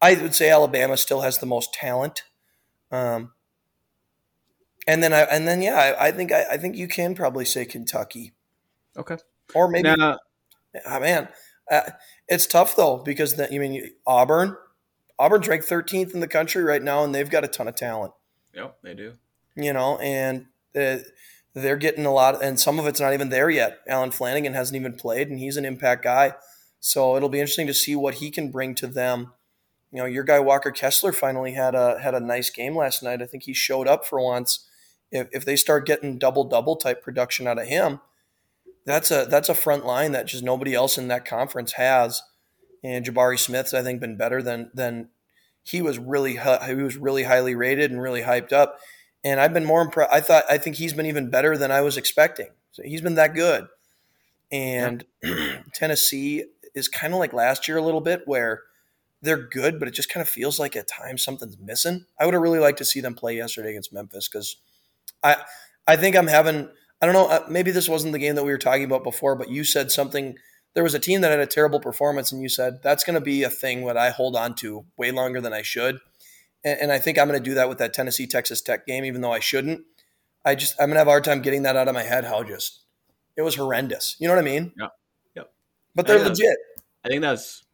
I 0.00 0.14
would 0.14 0.34
say 0.34 0.50
Alabama 0.50 0.96
still 0.96 1.20
has 1.20 1.38
the 1.38 1.46
most 1.46 1.74
talent. 1.74 2.24
Um, 2.90 3.32
and 4.88 5.02
then 5.02 5.12
I 5.12 5.20
and 5.20 5.46
then 5.46 5.62
yeah, 5.62 5.94
I, 5.98 6.08
I 6.08 6.12
think 6.12 6.32
I, 6.32 6.44
I, 6.52 6.56
think 6.56 6.76
you 6.76 6.88
can 6.88 7.14
probably 7.14 7.44
say 7.44 7.64
Kentucky. 7.64 8.32
Okay. 8.96 9.18
Or 9.54 9.68
maybe. 9.68 9.94
Now, 9.94 10.18
oh, 10.86 11.00
man, 11.00 11.28
uh, 11.70 11.82
it's 12.26 12.46
tough 12.46 12.74
though 12.74 12.98
because 12.98 13.34
the, 13.34 13.48
you 13.50 13.60
mean 13.60 13.90
Auburn. 14.06 14.56
Auburn's 15.18 15.48
ranked 15.48 15.68
13th 15.68 16.14
in 16.14 16.20
the 16.20 16.28
country 16.28 16.62
right 16.62 16.82
now, 16.82 17.02
and 17.02 17.14
they've 17.14 17.28
got 17.28 17.44
a 17.44 17.48
ton 17.48 17.66
of 17.66 17.74
talent. 17.74 18.12
Yep, 18.54 18.78
they 18.82 18.94
do. 18.94 19.14
You 19.56 19.72
know, 19.72 19.98
and 19.98 20.46
uh, 20.78 20.98
they're 21.54 21.76
getting 21.76 22.06
a 22.06 22.12
lot, 22.12 22.42
and 22.42 22.58
some 22.58 22.78
of 22.78 22.86
it's 22.86 23.00
not 23.00 23.14
even 23.14 23.28
there 23.28 23.50
yet. 23.50 23.80
Allen 23.88 24.10
Flanigan 24.10 24.54
hasn't 24.54 24.76
even 24.76 24.94
played, 24.94 25.28
and 25.28 25.38
he's 25.38 25.56
an 25.56 25.64
impact 25.64 26.04
guy. 26.04 26.34
So 26.80 27.16
it'll 27.16 27.28
be 27.28 27.40
interesting 27.40 27.66
to 27.66 27.74
see 27.74 27.96
what 27.96 28.14
he 28.14 28.30
can 28.30 28.52
bring 28.52 28.76
to 28.76 28.86
them 28.86 29.32
you 29.92 29.98
know, 29.98 30.04
your 30.04 30.24
guy 30.24 30.38
Walker 30.40 30.70
Kessler 30.70 31.12
finally 31.12 31.52
had 31.52 31.74
a 31.74 31.98
had 32.00 32.14
a 32.14 32.20
nice 32.20 32.50
game 32.50 32.76
last 32.76 33.02
night. 33.02 33.22
I 33.22 33.26
think 33.26 33.44
he 33.44 33.54
showed 33.54 33.88
up 33.88 34.04
for 34.04 34.20
once. 34.20 34.66
If, 35.10 35.28
if 35.32 35.44
they 35.44 35.56
start 35.56 35.86
getting 35.86 36.18
double 36.18 36.44
double 36.44 36.76
type 36.76 37.02
production 37.02 37.46
out 37.46 37.58
of 37.58 37.66
him, 37.66 38.00
that's 38.84 39.10
a 39.10 39.26
that's 39.28 39.48
a 39.48 39.54
front 39.54 39.84
line 39.86 40.12
that 40.12 40.26
just 40.26 40.44
nobody 40.44 40.74
else 40.74 40.98
in 40.98 41.08
that 41.08 41.24
conference 41.24 41.72
has. 41.72 42.22
And 42.82 43.04
Jabari 43.04 43.38
Smith's 43.38 43.74
I 43.74 43.82
think 43.82 44.00
been 44.00 44.16
better 44.16 44.42
than 44.42 44.70
than 44.74 45.08
he 45.62 45.82
was 45.82 45.98
really 45.98 46.38
he 46.66 46.74
was 46.74 46.96
really 46.96 47.24
highly 47.24 47.54
rated 47.54 47.90
and 47.90 48.00
really 48.00 48.22
hyped 48.22 48.52
up. 48.52 48.78
And 49.24 49.40
I've 49.40 49.52
been 49.52 49.64
more 49.64 49.82
impressed. 49.82 50.12
I 50.12 50.20
thought 50.20 50.44
I 50.48 50.58
think 50.58 50.76
he's 50.76 50.92
been 50.92 51.06
even 51.06 51.30
better 51.30 51.56
than 51.56 51.70
I 51.70 51.80
was 51.80 51.96
expecting. 51.96 52.48
So 52.72 52.82
he's 52.82 53.02
been 53.02 53.16
that 53.16 53.34
good. 53.34 53.68
And 54.50 55.04
Tennessee 55.74 56.44
is 56.74 56.88
kind 56.88 57.12
of 57.12 57.18
like 57.18 57.32
last 57.32 57.68
year 57.68 57.76
a 57.76 57.82
little 57.82 58.00
bit 58.00 58.22
where 58.26 58.62
they're 59.20 59.36
good, 59.48 59.78
but 59.78 59.88
it 59.88 59.94
just 59.94 60.08
kind 60.08 60.22
of 60.22 60.28
feels 60.28 60.58
like 60.58 60.76
at 60.76 60.88
times 60.88 61.24
something's 61.24 61.58
missing. 61.58 62.06
I 62.18 62.24
would 62.24 62.34
have 62.34 62.42
really 62.42 62.60
liked 62.60 62.78
to 62.78 62.84
see 62.84 63.00
them 63.00 63.14
play 63.14 63.36
yesterday 63.36 63.70
against 63.70 63.92
Memphis 63.92 64.28
because 64.28 64.56
I 65.22 65.36
I 65.86 65.96
think 65.96 66.16
I'm 66.16 66.26
having 66.26 66.68
I 67.00 67.06
don't 67.06 67.14
know 67.14 67.28
uh, 67.28 67.46
maybe 67.48 67.70
this 67.70 67.88
wasn't 67.88 68.12
the 68.12 68.18
game 68.18 68.34
that 68.34 68.44
we 68.44 68.52
were 68.52 68.58
talking 68.58 68.84
about 68.84 69.04
before, 69.04 69.34
but 69.36 69.50
you 69.50 69.64
said 69.64 69.90
something. 69.90 70.36
There 70.74 70.84
was 70.84 70.94
a 70.94 70.98
team 70.98 71.22
that 71.22 71.30
had 71.30 71.40
a 71.40 71.46
terrible 71.46 71.80
performance, 71.80 72.30
and 72.30 72.42
you 72.42 72.48
said 72.48 72.82
that's 72.82 73.04
going 73.04 73.14
to 73.14 73.20
be 73.20 73.42
a 73.42 73.50
thing 73.50 73.86
that 73.86 73.96
I 73.96 74.10
hold 74.10 74.36
on 74.36 74.54
to 74.56 74.84
way 74.96 75.10
longer 75.10 75.40
than 75.40 75.52
I 75.52 75.62
should. 75.62 75.98
And, 76.64 76.78
and 76.82 76.92
I 76.92 76.98
think 76.98 77.18
I'm 77.18 77.26
going 77.28 77.42
to 77.42 77.44
do 77.50 77.54
that 77.54 77.68
with 77.68 77.78
that 77.78 77.94
Tennessee 77.94 78.26
Texas 78.26 78.60
Tech 78.60 78.86
game, 78.86 79.04
even 79.04 79.20
though 79.20 79.32
I 79.32 79.40
shouldn't. 79.40 79.82
I 80.44 80.54
just 80.54 80.74
I'm 80.80 80.88
going 80.88 80.94
to 80.94 80.98
have 80.98 81.08
a 81.08 81.10
hard 81.10 81.24
time 81.24 81.42
getting 81.42 81.62
that 81.62 81.76
out 81.76 81.88
of 81.88 81.94
my 81.94 82.02
head. 82.02 82.24
How 82.24 82.42
just 82.42 82.84
it 83.36 83.42
was 83.42 83.56
horrendous. 83.56 84.16
You 84.18 84.28
know 84.28 84.34
what 84.34 84.40
I 84.40 84.44
mean? 84.44 84.72
Yeah. 84.78 84.88
Yep. 85.36 85.52
But 85.94 86.06
they're 86.06 86.20
I 86.20 86.28
legit. 86.28 86.56
I 87.04 87.08
think 87.08 87.22
that's 87.22 87.64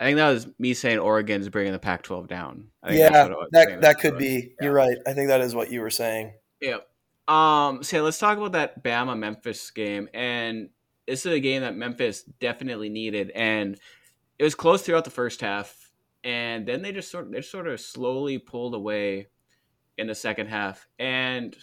I 0.00 0.04
think 0.04 0.16
that 0.16 0.30
was 0.30 0.46
me 0.58 0.74
saying 0.74 0.98
Oregon's 0.98 1.48
bringing 1.48 1.72
the 1.72 1.78
Pac-12 1.78 2.28
down. 2.28 2.68
yeah, 2.88 3.28
that 3.52 3.80
that 3.80 3.98
could 4.00 4.16
be. 4.16 4.54
Yeah. 4.60 4.66
You're 4.66 4.72
right. 4.72 4.96
I 5.06 5.12
think 5.12 5.28
that 5.28 5.40
is 5.40 5.54
what 5.54 5.72
you 5.72 5.80
were 5.80 5.90
saying. 5.90 6.32
Um. 7.28 7.82
So 7.82 8.02
let's 8.02 8.18
talk 8.18 8.38
about 8.38 8.52
that 8.52 8.82
Bama 8.82 9.16
Memphis 9.18 9.70
game, 9.70 10.08
and 10.14 10.70
this 11.06 11.26
is 11.26 11.32
a 11.32 11.40
game 11.40 11.62
that 11.62 11.76
Memphis 11.76 12.22
definitely 12.22 12.88
needed, 12.88 13.30
and 13.32 13.78
it 14.38 14.44
was 14.44 14.54
close 14.54 14.82
throughout 14.82 15.04
the 15.04 15.10
first 15.10 15.42
half, 15.42 15.92
and 16.24 16.66
then 16.66 16.82
they 16.82 16.92
just 16.92 17.10
sort 17.10 17.26
of, 17.26 17.32
they 17.32 17.42
sort 17.42 17.68
of 17.68 17.80
slowly 17.80 18.38
pulled 18.38 18.74
away 18.74 19.28
in 19.98 20.06
the 20.06 20.14
second 20.14 20.48
half, 20.48 20.88
and 20.98 21.56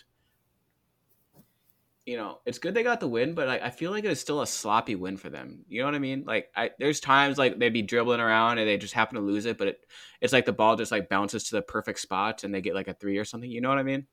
you 2.06 2.18
know, 2.18 2.40
it's 2.46 2.60
good 2.60 2.76
they 2.76 2.84
got 2.84 3.00
the 3.00 3.08
win, 3.08 3.34
but 3.34 3.48
like, 3.48 3.64
I 3.64 3.72
feel 3.72 3.90
like 3.90 4.04
it 4.04 4.10
was 4.10 4.20
still 4.20 4.42
a 4.42 4.48
sloppy 4.48 4.96
win 4.96 5.18
for 5.18 5.30
them. 5.30 5.66
You 5.68 5.82
know 5.82 5.88
what 5.88 5.96
I 5.96 6.00
mean? 6.00 6.24
Like, 6.26 6.50
I 6.56 6.70
there's 6.78 7.00
times 7.00 7.40
like 7.40 7.58
they'd 7.58 7.70
be 7.70 7.82
dribbling 7.82 8.20
around 8.20 8.60
and 8.60 8.68
they 8.68 8.78
just 8.78 8.94
happen 8.94 9.16
to 9.16 9.22
lose 9.22 9.46
it, 9.48 9.58
but 9.58 9.70
it, 9.70 9.80
it's 10.22 10.34
like 10.34 10.46
the 10.46 10.54
ball 10.54 10.76
just 10.76 10.92
like 10.92 11.10
bounces 11.10 11.46
to 11.46 11.56
the 11.56 11.64
perfect 11.64 12.00
spot 12.00 12.44
and 12.44 12.54
they 12.54 12.62
get 12.62 12.76
like 12.76 12.88
a 12.88 12.94
three 12.94 13.18
or 13.18 13.26
something. 13.26 13.50
You 13.50 13.62
know 13.62 13.70
what 13.70 13.80
I 13.80 13.84
mean? 13.84 14.06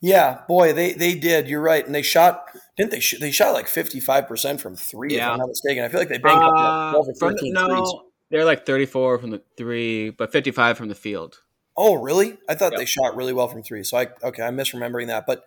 Yeah, 0.00 0.42
boy, 0.46 0.72
they 0.72 0.92
they 0.92 1.14
did. 1.14 1.48
You're 1.48 1.60
right, 1.60 1.84
and 1.84 1.94
they 1.94 2.02
shot 2.02 2.44
didn't 2.76 2.92
they? 2.92 3.00
Sh- 3.00 3.18
they 3.20 3.32
shot 3.32 3.52
like 3.52 3.66
55 3.68 4.28
percent 4.28 4.60
from 4.60 4.76
three. 4.76 5.16
Yeah. 5.16 5.26
If 5.26 5.32
I'm 5.32 5.38
not 5.38 5.48
mistaken. 5.48 5.84
I 5.84 5.88
feel 5.88 6.00
like 6.00 6.08
they 6.08 6.18
banked 6.18 6.42
uh, 6.42 6.50
up 6.50 6.92
12 6.92 7.08
or 7.08 7.14
13 7.14 7.52
no, 7.52 7.66
threes. 7.66 7.92
They're 8.30 8.44
like 8.44 8.66
34 8.66 9.18
from 9.18 9.30
the 9.30 9.42
three, 9.56 10.10
but 10.10 10.30
55 10.30 10.78
from 10.78 10.88
the 10.88 10.94
field. 10.94 11.40
Oh, 11.76 11.94
really? 11.94 12.36
I 12.48 12.54
thought 12.54 12.72
yep. 12.72 12.78
they 12.78 12.84
shot 12.84 13.16
really 13.16 13.32
well 13.32 13.48
from 13.48 13.62
three. 13.62 13.82
So 13.82 13.98
I 13.98 14.08
okay, 14.22 14.42
I'm 14.42 14.56
misremembering 14.56 15.08
that, 15.08 15.26
but. 15.26 15.44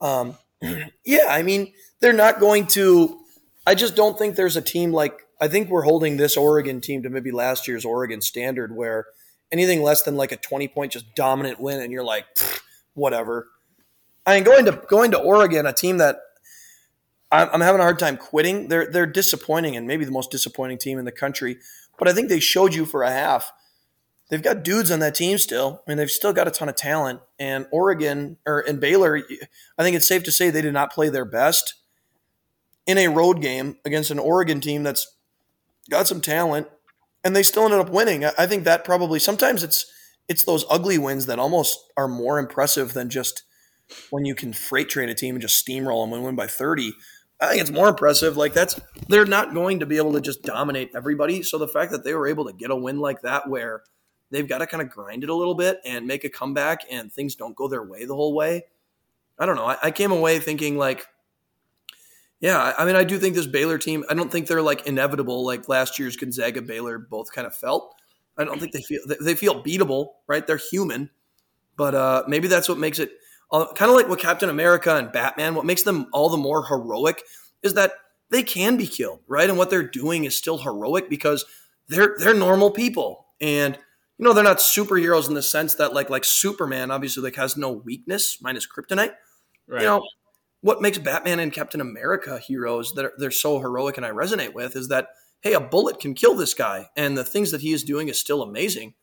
Um, 0.00 0.36
yeah, 1.04 1.26
I 1.28 1.42
mean, 1.42 1.72
they're 2.00 2.12
not 2.12 2.40
going 2.40 2.66
to. 2.68 3.20
I 3.66 3.74
just 3.74 3.94
don't 3.94 4.18
think 4.18 4.36
there's 4.36 4.56
a 4.56 4.62
team 4.62 4.92
like. 4.92 5.26
I 5.40 5.48
think 5.48 5.70
we're 5.70 5.82
holding 5.82 6.16
this 6.16 6.36
Oregon 6.36 6.80
team 6.80 7.02
to 7.02 7.10
maybe 7.10 7.30
last 7.30 7.66
year's 7.66 7.84
Oregon 7.84 8.20
standard, 8.20 8.74
where 8.74 9.06
anything 9.50 9.82
less 9.82 10.02
than 10.02 10.16
like 10.16 10.32
a 10.32 10.36
20 10.36 10.68
point 10.68 10.92
just 10.92 11.14
dominant 11.14 11.60
win, 11.60 11.80
and 11.80 11.92
you're 11.92 12.04
like, 12.04 12.26
whatever. 12.94 13.48
I 14.30 14.36
mean, 14.36 14.44
going 14.44 14.64
to 14.66 14.82
going 14.88 15.10
to 15.10 15.18
Oregon, 15.18 15.66
a 15.66 15.72
team 15.72 15.98
that 15.98 16.20
I'm, 17.30 17.48
I'm 17.52 17.60
having 17.60 17.80
a 17.80 17.84
hard 17.84 17.98
time 17.98 18.16
quitting. 18.16 18.68
They're 18.68 18.86
they're 18.86 19.06
disappointing 19.06 19.76
and 19.76 19.86
maybe 19.86 20.04
the 20.04 20.10
most 20.10 20.30
disappointing 20.30 20.78
team 20.78 20.98
in 20.98 21.04
the 21.04 21.12
country. 21.12 21.58
But 21.98 22.08
I 22.08 22.12
think 22.12 22.28
they 22.28 22.40
showed 22.40 22.74
you 22.74 22.86
for 22.86 23.02
a 23.02 23.10
half 23.10 23.52
they've 24.30 24.42
got 24.42 24.62
dudes 24.62 24.90
on 24.90 25.00
that 25.00 25.14
team 25.14 25.36
still. 25.36 25.82
I 25.86 25.90
mean, 25.90 25.98
they've 25.98 26.10
still 26.10 26.32
got 26.32 26.48
a 26.48 26.50
ton 26.50 26.68
of 26.68 26.76
talent. 26.76 27.20
And 27.38 27.66
Oregon 27.70 28.38
or 28.46 28.60
and 28.60 28.80
Baylor, 28.80 29.20
I 29.76 29.82
think 29.82 29.96
it's 29.96 30.08
safe 30.08 30.22
to 30.24 30.32
say 30.32 30.48
they 30.48 30.62
did 30.62 30.72
not 30.72 30.92
play 30.92 31.10
their 31.10 31.24
best 31.24 31.74
in 32.86 32.96
a 32.96 33.08
road 33.08 33.42
game 33.42 33.76
against 33.84 34.10
an 34.10 34.18
Oregon 34.18 34.60
team 34.60 34.82
that's 34.82 35.16
got 35.90 36.06
some 36.06 36.20
talent, 36.20 36.68
and 37.22 37.36
they 37.36 37.42
still 37.42 37.64
ended 37.64 37.80
up 37.80 37.90
winning. 37.90 38.24
I 38.24 38.46
think 38.46 38.64
that 38.64 38.84
probably 38.84 39.18
sometimes 39.18 39.62
it's 39.62 39.92
it's 40.28 40.44
those 40.44 40.64
ugly 40.70 40.96
wins 40.96 41.26
that 41.26 41.38
almost 41.38 41.78
are 41.96 42.08
more 42.08 42.38
impressive 42.38 42.94
than 42.94 43.10
just 43.10 43.42
when 44.10 44.24
you 44.24 44.34
can 44.34 44.52
freight 44.52 44.88
train 44.88 45.08
a 45.08 45.14
team 45.14 45.34
and 45.34 45.42
just 45.42 45.66
steamroll 45.66 46.04
them 46.04 46.14
and 46.14 46.24
win 46.24 46.36
by 46.36 46.46
30. 46.46 46.92
I 47.40 47.48
think 47.48 47.62
it's 47.62 47.70
more 47.70 47.88
impressive. 47.88 48.36
Like 48.36 48.52
that's 48.52 48.78
they're 49.08 49.24
not 49.24 49.54
going 49.54 49.80
to 49.80 49.86
be 49.86 49.96
able 49.96 50.12
to 50.12 50.20
just 50.20 50.42
dominate 50.42 50.90
everybody. 50.94 51.42
So 51.42 51.58
the 51.58 51.68
fact 51.68 51.92
that 51.92 52.04
they 52.04 52.14
were 52.14 52.26
able 52.26 52.46
to 52.46 52.52
get 52.52 52.70
a 52.70 52.76
win 52.76 52.98
like 52.98 53.22
that 53.22 53.48
where– 53.48 53.82
they've 54.30 54.48
got 54.48 54.58
to 54.58 54.66
kind 54.66 54.82
of 54.82 54.90
grind 54.90 55.24
it 55.24 55.30
a 55.30 55.34
little 55.34 55.54
bit 55.54 55.80
and 55.84 56.06
make 56.06 56.24
a 56.24 56.28
comeback 56.28 56.80
and 56.90 57.12
things 57.12 57.34
don't 57.34 57.56
go 57.56 57.68
their 57.68 57.82
way 57.82 58.04
the 58.04 58.14
whole 58.14 58.34
way. 58.34 58.64
I 59.38 59.46
don't 59.46 59.56
know. 59.56 59.66
I, 59.66 59.76
I 59.84 59.90
came 59.90 60.12
away 60.12 60.38
thinking 60.38 60.76
like, 60.76 61.06
yeah, 62.40 62.72
I 62.78 62.84
mean, 62.86 62.96
I 62.96 63.04
do 63.04 63.18
think 63.18 63.34
this 63.34 63.46
Baylor 63.46 63.76
team, 63.76 64.04
I 64.08 64.14
don't 64.14 64.32
think 64.32 64.46
they're 64.46 64.62
like 64.62 64.86
inevitable 64.86 65.44
like 65.44 65.68
last 65.68 65.98
year's 65.98 66.16
Gonzaga 66.16 66.62
Baylor 66.62 66.98
both 66.98 67.32
kind 67.32 67.46
of 67.46 67.54
felt. 67.54 67.94
I 68.38 68.44
don't 68.44 68.58
think 68.58 68.72
they 68.72 68.80
feel 68.80 69.00
they 69.20 69.34
feel 69.34 69.62
beatable, 69.62 70.12
right? 70.26 70.46
They're 70.46 70.56
human, 70.56 71.10
but 71.76 71.94
uh, 71.94 72.22
maybe 72.26 72.48
that's 72.48 72.70
what 72.70 72.78
makes 72.78 72.98
it 72.98 73.10
uh, 73.52 73.72
kind 73.74 73.90
of 73.90 73.96
like 73.96 74.08
what 74.08 74.20
Captain 74.20 74.48
America 74.48 74.94
and 74.94 75.12
Batman. 75.12 75.54
What 75.54 75.66
makes 75.66 75.82
them 75.82 76.06
all 76.12 76.28
the 76.28 76.36
more 76.36 76.66
heroic 76.66 77.22
is 77.62 77.74
that 77.74 77.92
they 78.30 78.42
can 78.42 78.76
be 78.76 78.86
killed, 78.86 79.20
right? 79.26 79.48
And 79.48 79.58
what 79.58 79.70
they're 79.70 79.82
doing 79.82 80.24
is 80.24 80.36
still 80.36 80.58
heroic 80.58 81.10
because 81.10 81.44
they're 81.88 82.14
they're 82.18 82.34
normal 82.34 82.70
people, 82.70 83.26
and 83.40 83.76
you 84.18 84.24
know, 84.24 84.32
they're 84.32 84.44
not 84.44 84.58
superheroes 84.58 85.28
in 85.28 85.34
the 85.34 85.42
sense 85.42 85.74
that 85.76 85.94
like 85.94 86.10
like 86.10 86.24
Superman 86.24 86.90
obviously 86.90 87.22
like 87.22 87.36
has 87.36 87.56
no 87.56 87.72
weakness 87.72 88.38
minus 88.40 88.66
kryptonite. 88.66 89.14
Right. 89.66 89.82
You 89.82 89.86
know, 89.86 90.02
what 90.60 90.82
makes 90.82 90.98
Batman 90.98 91.40
and 91.40 91.52
Captain 91.52 91.80
America 91.80 92.38
heroes 92.38 92.92
that 92.94 93.04
are, 93.06 93.12
they're 93.18 93.30
so 93.30 93.58
heroic 93.60 93.96
and 93.96 94.04
I 94.04 94.10
resonate 94.10 94.52
with 94.52 94.76
is 94.76 94.88
that 94.88 95.08
hey, 95.40 95.54
a 95.54 95.60
bullet 95.60 95.98
can 95.98 96.14
kill 96.14 96.34
this 96.34 96.54
guy, 96.54 96.90
and 96.96 97.16
the 97.16 97.24
things 97.24 97.50
that 97.50 97.62
he 97.62 97.72
is 97.72 97.82
doing 97.82 98.08
is 98.08 98.20
still 98.20 98.42
amazing. 98.42 98.94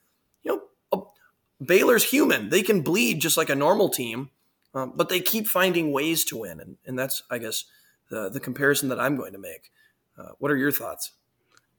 You 0.43 0.51
know, 0.51 0.61
a, 0.99 1.63
Baylor's 1.63 2.03
human; 2.03 2.49
they 2.49 2.61
can 2.61 2.81
bleed 2.81 3.19
just 3.19 3.37
like 3.37 3.49
a 3.49 3.55
normal 3.55 3.89
team, 3.89 4.29
um, 4.77 4.93
but 4.95 5.09
they 5.09 5.19
keep 5.19 5.47
finding 5.47 5.91
ways 5.91 6.23
to 6.25 6.37
win, 6.37 6.59
and, 6.59 6.77
and 6.85 6.97
that's, 6.97 7.23
I 7.31 7.39
guess, 7.39 7.65
the 8.09 8.29
the 8.29 8.39
comparison 8.39 8.89
that 8.89 8.99
I'm 8.99 9.15
going 9.15 9.33
to 9.33 9.39
make. 9.39 9.71
Uh, 10.17 10.29
what 10.39 10.51
are 10.51 10.57
your 10.57 10.71
thoughts? 10.71 11.11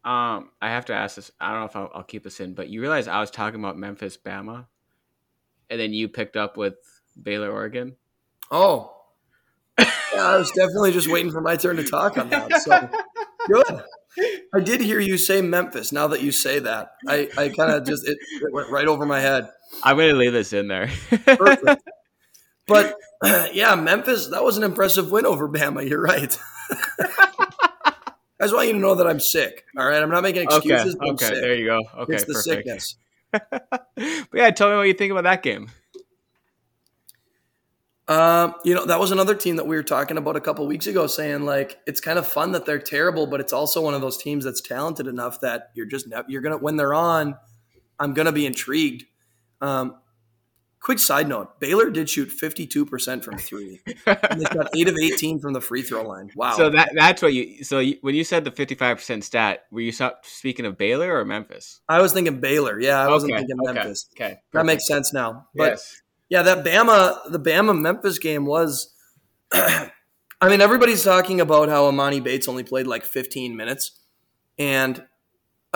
Um, 0.04 0.50
I 0.60 0.70
have 0.70 0.86
to 0.86 0.94
ask 0.94 1.16
this. 1.16 1.30
I 1.40 1.50
don't 1.50 1.60
know 1.60 1.66
if 1.66 1.76
I'll, 1.76 1.90
I'll 1.94 2.02
keep 2.02 2.24
this 2.24 2.40
in, 2.40 2.54
but 2.54 2.68
you 2.68 2.80
realize 2.80 3.08
I 3.08 3.20
was 3.20 3.30
talking 3.30 3.60
about 3.60 3.76
Memphis, 3.76 4.16
Bama, 4.16 4.66
and 5.70 5.80
then 5.80 5.92
you 5.92 6.08
picked 6.08 6.36
up 6.36 6.56
with 6.56 6.74
Baylor, 7.20 7.50
Oregon. 7.50 7.96
Oh, 8.50 8.94
yeah, 9.78 9.86
I 10.14 10.36
was 10.36 10.50
definitely 10.50 10.92
just 10.92 11.08
waiting 11.08 11.30
for 11.30 11.40
my 11.40 11.56
turn 11.56 11.76
to 11.76 11.84
talk 11.84 12.18
on 12.18 12.30
that. 12.30 12.62
So 12.62 12.88
good. 13.48 13.82
I 14.54 14.60
did 14.60 14.80
hear 14.80 14.98
you 14.98 15.18
say 15.18 15.42
Memphis. 15.42 15.92
Now 15.92 16.08
that 16.08 16.22
you 16.22 16.32
say 16.32 16.58
that, 16.60 16.92
I, 17.06 17.28
I 17.36 17.48
kind 17.50 17.72
of 17.72 17.86
just 17.86 18.06
it, 18.08 18.18
it, 18.18 18.52
went 18.52 18.70
right 18.70 18.86
over 18.86 19.06
my 19.06 19.20
head. 19.20 19.48
I'm 19.82 19.96
going 19.96 20.10
to 20.10 20.16
leave 20.16 20.32
this 20.32 20.52
in 20.52 20.68
there. 20.68 20.90
Perfect. 21.24 21.82
But 22.68 22.94
yeah, 23.54 23.74
Memphis. 23.74 24.28
That 24.28 24.44
was 24.44 24.56
an 24.56 24.62
impressive 24.62 25.10
win 25.10 25.26
over 25.26 25.48
Bama. 25.48 25.88
You're 25.88 26.02
right. 26.02 26.38
I 28.40 28.44
just 28.44 28.54
want 28.54 28.68
you 28.68 28.74
to 28.74 28.78
know 28.78 28.94
that 28.94 29.06
I'm 29.06 29.18
sick. 29.18 29.64
All 29.76 29.86
right, 29.86 30.00
I'm 30.00 30.10
not 30.10 30.22
making 30.22 30.42
excuses. 30.42 30.94
Okay, 30.94 31.10
okay 31.10 31.40
there 31.40 31.54
you 31.56 31.66
go. 31.66 31.82
Okay, 32.02 32.14
it's 32.14 32.24
the 32.24 32.34
perfect. 32.34 32.68
sickness. 32.68 32.96
but 33.30 34.28
yeah, 34.32 34.50
tell 34.50 34.70
me 34.70 34.76
what 34.76 34.86
you 34.86 34.94
think 34.94 35.10
about 35.10 35.24
that 35.24 35.42
game. 35.42 35.68
Um, 38.06 38.54
you 38.64 38.74
know, 38.74 38.86
that 38.86 38.98
was 38.98 39.10
another 39.10 39.34
team 39.34 39.56
that 39.56 39.66
we 39.66 39.76
were 39.76 39.82
talking 39.82 40.16
about 40.16 40.36
a 40.36 40.40
couple 40.40 40.66
weeks 40.66 40.86
ago, 40.86 41.06
saying 41.06 41.42
like 41.42 41.78
it's 41.86 42.00
kind 42.00 42.18
of 42.18 42.26
fun 42.26 42.52
that 42.52 42.64
they're 42.64 42.78
terrible, 42.78 43.26
but 43.26 43.40
it's 43.40 43.52
also 43.52 43.82
one 43.82 43.92
of 43.92 44.00
those 44.00 44.16
teams 44.16 44.44
that's 44.44 44.62
talented 44.62 45.06
enough 45.06 45.40
that 45.40 45.70
you're 45.74 45.86
just 45.86 46.06
you're 46.28 46.40
gonna 46.40 46.56
when 46.56 46.76
they're 46.76 46.94
on, 46.94 47.36
I'm 47.98 48.14
gonna 48.14 48.32
be 48.32 48.46
intrigued. 48.46 49.04
Um, 49.60 49.96
quick 50.80 50.98
side 50.98 51.28
note: 51.28 51.60
Baylor 51.60 51.90
did 51.90 52.08
shoot 52.10 52.30
52 52.30 52.86
percent 52.86 53.24
from 53.24 53.38
three. 53.38 53.80
and 54.06 54.40
they 54.40 54.44
got 54.44 54.68
eight 54.76 54.88
of 54.88 54.96
18 54.96 55.40
from 55.40 55.52
the 55.52 55.60
free 55.60 55.82
throw 55.82 56.02
line. 56.02 56.30
Wow. 56.34 56.56
So 56.56 56.70
that 56.70 56.90
that's 56.94 57.22
what 57.22 57.34
you. 57.34 57.64
So 57.64 57.78
you, 57.78 57.98
when 58.00 58.14
you 58.14 58.24
said 58.24 58.44
the 58.44 58.50
55 58.50 58.96
percent 58.96 59.24
stat, 59.24 59.64
were 59.70 59.80
you 59.80 59.92
speaking 60.22 60.66
of 60.66 60.78
Baylor 60.78 61.18
or 61.18 61.24
Memphis? 61.24 61.80
I 61.88 62.00
was 62.00 62.12
thinking 62.12 62.40
Baylor. 62.40 62.80
Yeah, 62.80 63.00
I 63.00 63.08
wasn't 63.08 63.34
thinking 63.34 63.56
okay, 63.64 63.72
Memphis. 63.72 64.08
Okay, 64.14 64.24
perfect. 64.24 64.52
that 64.52 64.66
makes 64.66 64.86
sense 64.86 65.12
now. 65.12 65.48
But 65.54 65.70
yes 65.70 66.02
yeah, 66.28 66.42
that 66.42 66.64
Bama, 66.64 67.30
the 67.30 67.40
Bama 67.40 67.78
Memphis 67.78 68.18
game 68.18 68.44
was. 68.44 68.94
I 69.52 70.48
mean, 70.48 70.60
everybody's 70.60 71.02
talking 71.02 71.40
about 71.40 71.68
how 71.68 71.90
Emoni 71.90 72.22
Bates 72.22 72.46
only 72.46 72.62
played 72.62 72.86
like 72.86 73.04
15 73.04 73.56
minutes, 73.56 73.98
and 74.58 75.04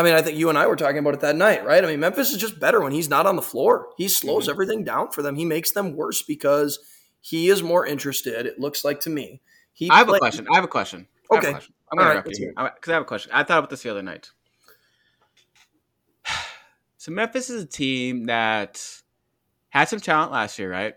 I 0.02 0.04
mean, 0.04 0.14
I 0.14 0.22
think 0.22 0.36
you 0.36 0.48
and 0.48 0.58
I 0.58 0.66
were 0.66 0.74
talking 0.74 0.98
about 0.98 1.14
it 1.14 1.20
that 1.20 1.36
night, 1.36 1.64
right? 1.64 1.84
I 1.84 1.86
mean, 1.86 2.00
Memphis 2.00 2.32
is 2.32 2.38
just 2.38 2.58
better 2.58 2.80
when 2.80 2.90
he's 2.90 3.08
not 3.08 3.24
on 3.24 3.36
the 3.36 3.42
floor. 3.42 3.86
He 3.96 4.08
slows 4.08 4.44
mm-hmm. 4.44 4.50
everything 4.50 4.82
down 4.82 5.12
for 5.12 5.22
them. 5.22 5.36
He 5.36 5.44
makes 5.44 5.70
them 5.70 5.94
worse 5.94 6.22
because 6.22 6.80
he 7.20 7.48
is 7.48 7.62
more 7.62 7.86
interested. 7.86 8.44
It 8.44 8.58
looks 8.58 8.84
like 8.84 8.98
to 9.02 9.10
me. 9.10 9.40
He 9.72 9.88
I 9.88 9.98
have 9.98 10.08
a 10.08 10.18
question. 10.18 10.48
I 10.50 10.56
have 10.56 10.64
a 10.64 10.68
question. 10.68 11.06
Okay, 11.30 11.50
a 11.50 11.52
question. 11.52 11.72
I'm 11.92 11.98
going 11.98 12.16
right, 12.16 12.24
to 12.24 12.40
you 12.40 12.48
because 12.48 12.90
I 12.90 12.94
have 12.94 13.02
a 13.02 13.04
question. 13.04 13.30
I 13.32 13.44
thought 13.44 13.58
about 13.58 13.70
this 13.70 13.82
the 13.82 13.90
other 13.90 14.02
night. 14.02 14.30
So 16.96 17.10
Memphis 17.10 17.50
is 17.50 17.64
a 17.64 17.66
team 17.66 18.26
that 18.26 18.80
had 19.70 19.88
some 19.88 19.98
talent 19.98 20.30
last 20.30 20.56
year, 20.56 20.70
right? 20.70 20.94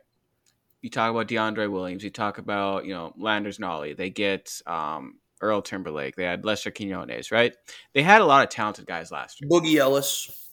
You 0.83 0.91
talk 0.91 1.09
about 1.09 1.27
DeAndre 1.27 1.71
Williams. 1.71 2.03
You 2.03 2.11
talk 2.11 2.37
about 2.37 2.85
you 2.85 2.93
know 2.93 3.13
Landers 3.17 3.57
Nolley. 3.57 3.97
They 3.97 4.11
get 4.11 4.61
um, 4.67 5.15
Earl 5.41 5.61
Timberlake. 5.61 6.15
They 6.15 6.23
had 6.23 6.45
Lester 6.45 6.71
Quinones, 6.71 7.31
right? 7.31 7.55
They 7.93 8.03
had 8.03 8.21
a 8.21 8.25
lot 8.25 8.43
of 8.43 8.49
talented 8.49 8.85
guys 8.85 9.11
last 9.11 9.41
year. 9.41 9.49
Boogie 9.49 9.77
Ellis. 9.77 10.49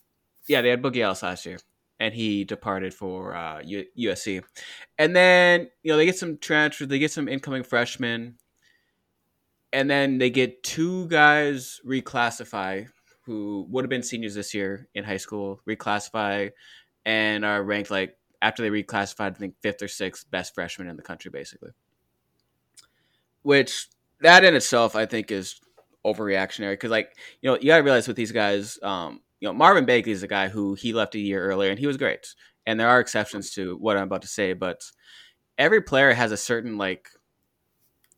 Yeah, 0.49 0.63
they 0.63 0.71
had 0.71 0.83
Boogie 0.83 0.99
Ellis 1.03 1.23
last 1.23 1.47
year, 1.47 1.59
and 2.01 2.13
he 2.15 2.45
departed 2.45 2.93
for 2.93 3.35
uh, 3.35 3.61
U- 3.65 3.87
USC. 3.99 4.43
And 4.99 5.15
then 5.15 5.71
you 5.83 5.93
know 5.93 5.97
they 5.97 6.07
get 6.07 6.19
some 6.19 6.39
transfers. 6.39 6.89
They 6.89 6.99
get 6.99 7.13
some 7.13 7.29
incoming 7.29 7.63
freshmen, 7.63 8.37
and 9.73 9.89
then 9.89 10.19
they 10.19 10.31
get 10.31 10.63
two 10.63 11.07
guys 11.09 11.81
reclassify 11.87 12.89
who 13.25 13.67
would 13.71 13.85
have 13.85 13.91
been 13.91 14.03
seniors 14.03 14.35
this 14.35 14.53
year 14.53 14.89
in 14.95 15.05
high 15.05 15.17
school, 15.17 15.61
reclassify 15.69 16.51
and 17.05 17.45
are 17.45 17.63
ranked 17.63 17.91
like 17.91 18.17
after 18.41 18.63
they 18.63 18.83
reclassified, 18.83 19.31
I 19.31 19.39
think 19.39 19.55
fifth 19.63 19.83
or 19.83 19.89
sixth 19.89 20.29
best 20.31 20.55
freshman 20.55 20.89
in 20.89 20.97
the 20.97 21.03
country, 21.03 21.31
basically. 21.31 21.71
Which 23.43 23.89
that 24.23 24.45
in 24.45 24.55
itself, 24.55 24.97
I 24.97 25.07
think, 25.07 25.31
is 25.31 25.61
overreactionary 26.05 26.73
because, 26.73 26.91
like, 26.91 27.17
you 27.41 27.51
know, 27.51 27.59
you 27.59 27.67
got 27.67 27.79
to 27.79 27.83
realize 27.83 28.09
with 28.09 28.17
these 28.17 28.33
guys, 28.33 28.79
um, 28.83 29.21
you 29.41 29.49
know, 29.49 29.53
Marvin 29.53 29.85
Bagley 29.85 30.13
is 30.13 30.23
a 30.23 30.29
guy 30.29 30.49
who 30.49 30.75
he 30.75 30.93
left 30.93 31.15
a 31.15 31.19
year 31.19 31.45
earlier 31.45 31.71
and 31.71 31.79
he 31.79 31.87
was 31.87 31.97
great. 31.97 32.35
And 32.67 32.79
there 32.79 32.89
are 32.89 33.01
exceptions 33.01 33.51
to 33.55 33.77
what 33.77 33.97
I'm 33.97 34.05
about 34.05 34.23
to 34.23 34.29
say, 34.29 34.53
but 34.53 34.81
every 35.59 35.81
player 35.81 36.13
has 36.13 36.33
a 36.33 36.37
certain 36.37 36.79
like, 36.79 37.09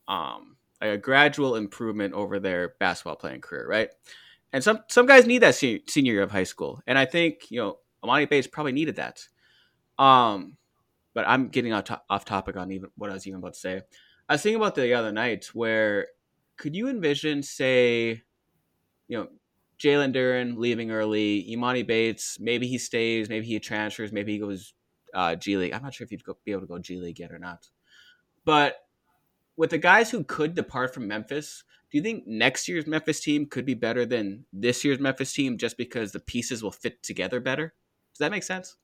um, 0.07 0.57
a 0.81 0.99
gradual 0.99 1.57
improvement 1.57 2.15
over 2.15 2.39
their 2.39 2.75
basketball 2.79 3.17
playing 3.17 3.41
career, 3.41 3.67
right? 3.67 3.91
And 4.53 4.63
some 4.63 4.81
some 4.89 5.07
guys 5.07 5.27
need 5.27 5.39
that 5.39 5.55
senior, 5.55 5.81
senior 5.89 6.13
year 6.13 6.23
of 6.23 6.31
high 6.31 6.45
school, 6.45 6.81
and 6.87 6.99
I 6.99 7.07
think 7.07 7.51
you 7.51 7.61
know 7.61 7.79
Emoni 8.05 8.29
Bates 8.29 8.47
probably 8.47 8.73
needed 8.73 8.97
that. 8.97 9.27
Um, 9.99 10.57
but 11.15 11.27
I'm 11.27 11.49
getting 11.49 11.73
off, 11.73 11.85
to- 11.85 12.03
off 12.11 12.25
topic 12.25 12.57
on 12.57 12.71
even 12.71 12.91
what 12.97 13.11
I 13.11 13.15
was 13.15 13.27
even 13.27 13.39
about 13.39 13.55
to 13.55 13.59
say. 13.61 13.83
I 14.29 14.35
was 14.35 14.43
thinking 14.43 14.61
about 14.61 14.75
the 14.75 14.95
other 14.95 15.13
night 15.13 15.47
where 15.53 16.09
could 16.57 16.75
you 16.75 16.89
envision, 16.89 17.43
say, 17.43 18.23
you 19.09 19.19
know, 19.19 19.29
Jalen 19.79 20.15
Duren 20.15 20.57
leaving 20.57 20.91
early, 20.91 21.47
Emoni 21.51 21.87
Bates, 21.87 22.39
maybe 22.41 22.67
he 22.67 22.79
stays, 22.79 23.29
maybe 23.29 23.47
he 23.47 23.59
transfers, 23.59 24.13
maybe 24.13 24.33
he 24.33 24.39
goes 24.39 24.73
uh, 25.13 25.35
G 25.35 25.57
League. 25.57 25.73
I'm 25.73 25.83
not 25.83 25.95
sure 25.95 26.05
if 26.05 26.11
he'd 26.11 26.25
go, 26.25 26.37
be 26.45 26.53
able 26.53 26.63
to 26.63 26.67
go 26.67 26.79
G 26.79 26.97
League 26.97 27.19
yet 27.19 27.33
or 27.33 27.39
not. 27.39 27.69
But 28.45 28.77
with 29.57 29.71
the 29.71 29.79
guys 29.79 30.11
who 30.11 30.25
could 30.25 30.55
depart 30.55 30.95
from 30.95 31.07
Memphis, 31.07 31.65
do 31.91 31.99
you 31.99 32.03
think 32.03 32.27
next 32.27 32.67
year's 32.67 32.87
Memphis 32.87 33.21
team 33.21 33.47
could 33.47 33.67
be 33.67 33.75
better 33.75 34.07
than 34.07 34.47
this 34.53 34.85
year's 34.85 34.99
Memphis 34.99 35.33
team 35.33 35.59
just 35.59 35.77
because 35.77 36.13
the 36.13 36.21
pieces 36.21 36.63
will 36.63 36.73
fit 36.73 37.03
together 37.03 37.41
better? 37.41 37.75
Does 38.13 38.19
that 38.19 38.31
make 38.31 38.43
sense? 38.43 38.77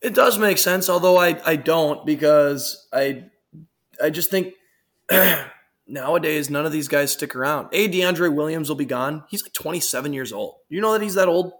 It 0.00 0.14
does 0.14 0.38
make 0.38 0.58
sense, 0.58 0.88
although 0.88 1.18
I, 1.18 1.40
I 1.44 1.56
don't 1.56 2.06
because 2.06 2.88
I 2.92 3.26
I 4.02 4.10
just 4.10 4.30
think 4.30 4.54
nowadays 5.86 6.50
none 6.50 6.66
of 6.66 6.72
these 6.72 6.88
guys 6.88 7.12
stick 7.12 7.34
around. 7.34 7.68
A 7.72 7.88
DeAndre 7.88 8.34
Williams 8.34 8.68
will 8.68 8.76
be 8.76 8.84
gone. 8.84 9.24
He's 9.28 9.42
like 9.42 9.52
27 9.52 10.12
years 10.12 10.32
old. 10.32 10.56
You 10.68 10.80
know 10.80 10.92
that 10.92 11.02
he's 11.02 11.14
that 11.14 11.28
old? 11.28 11.52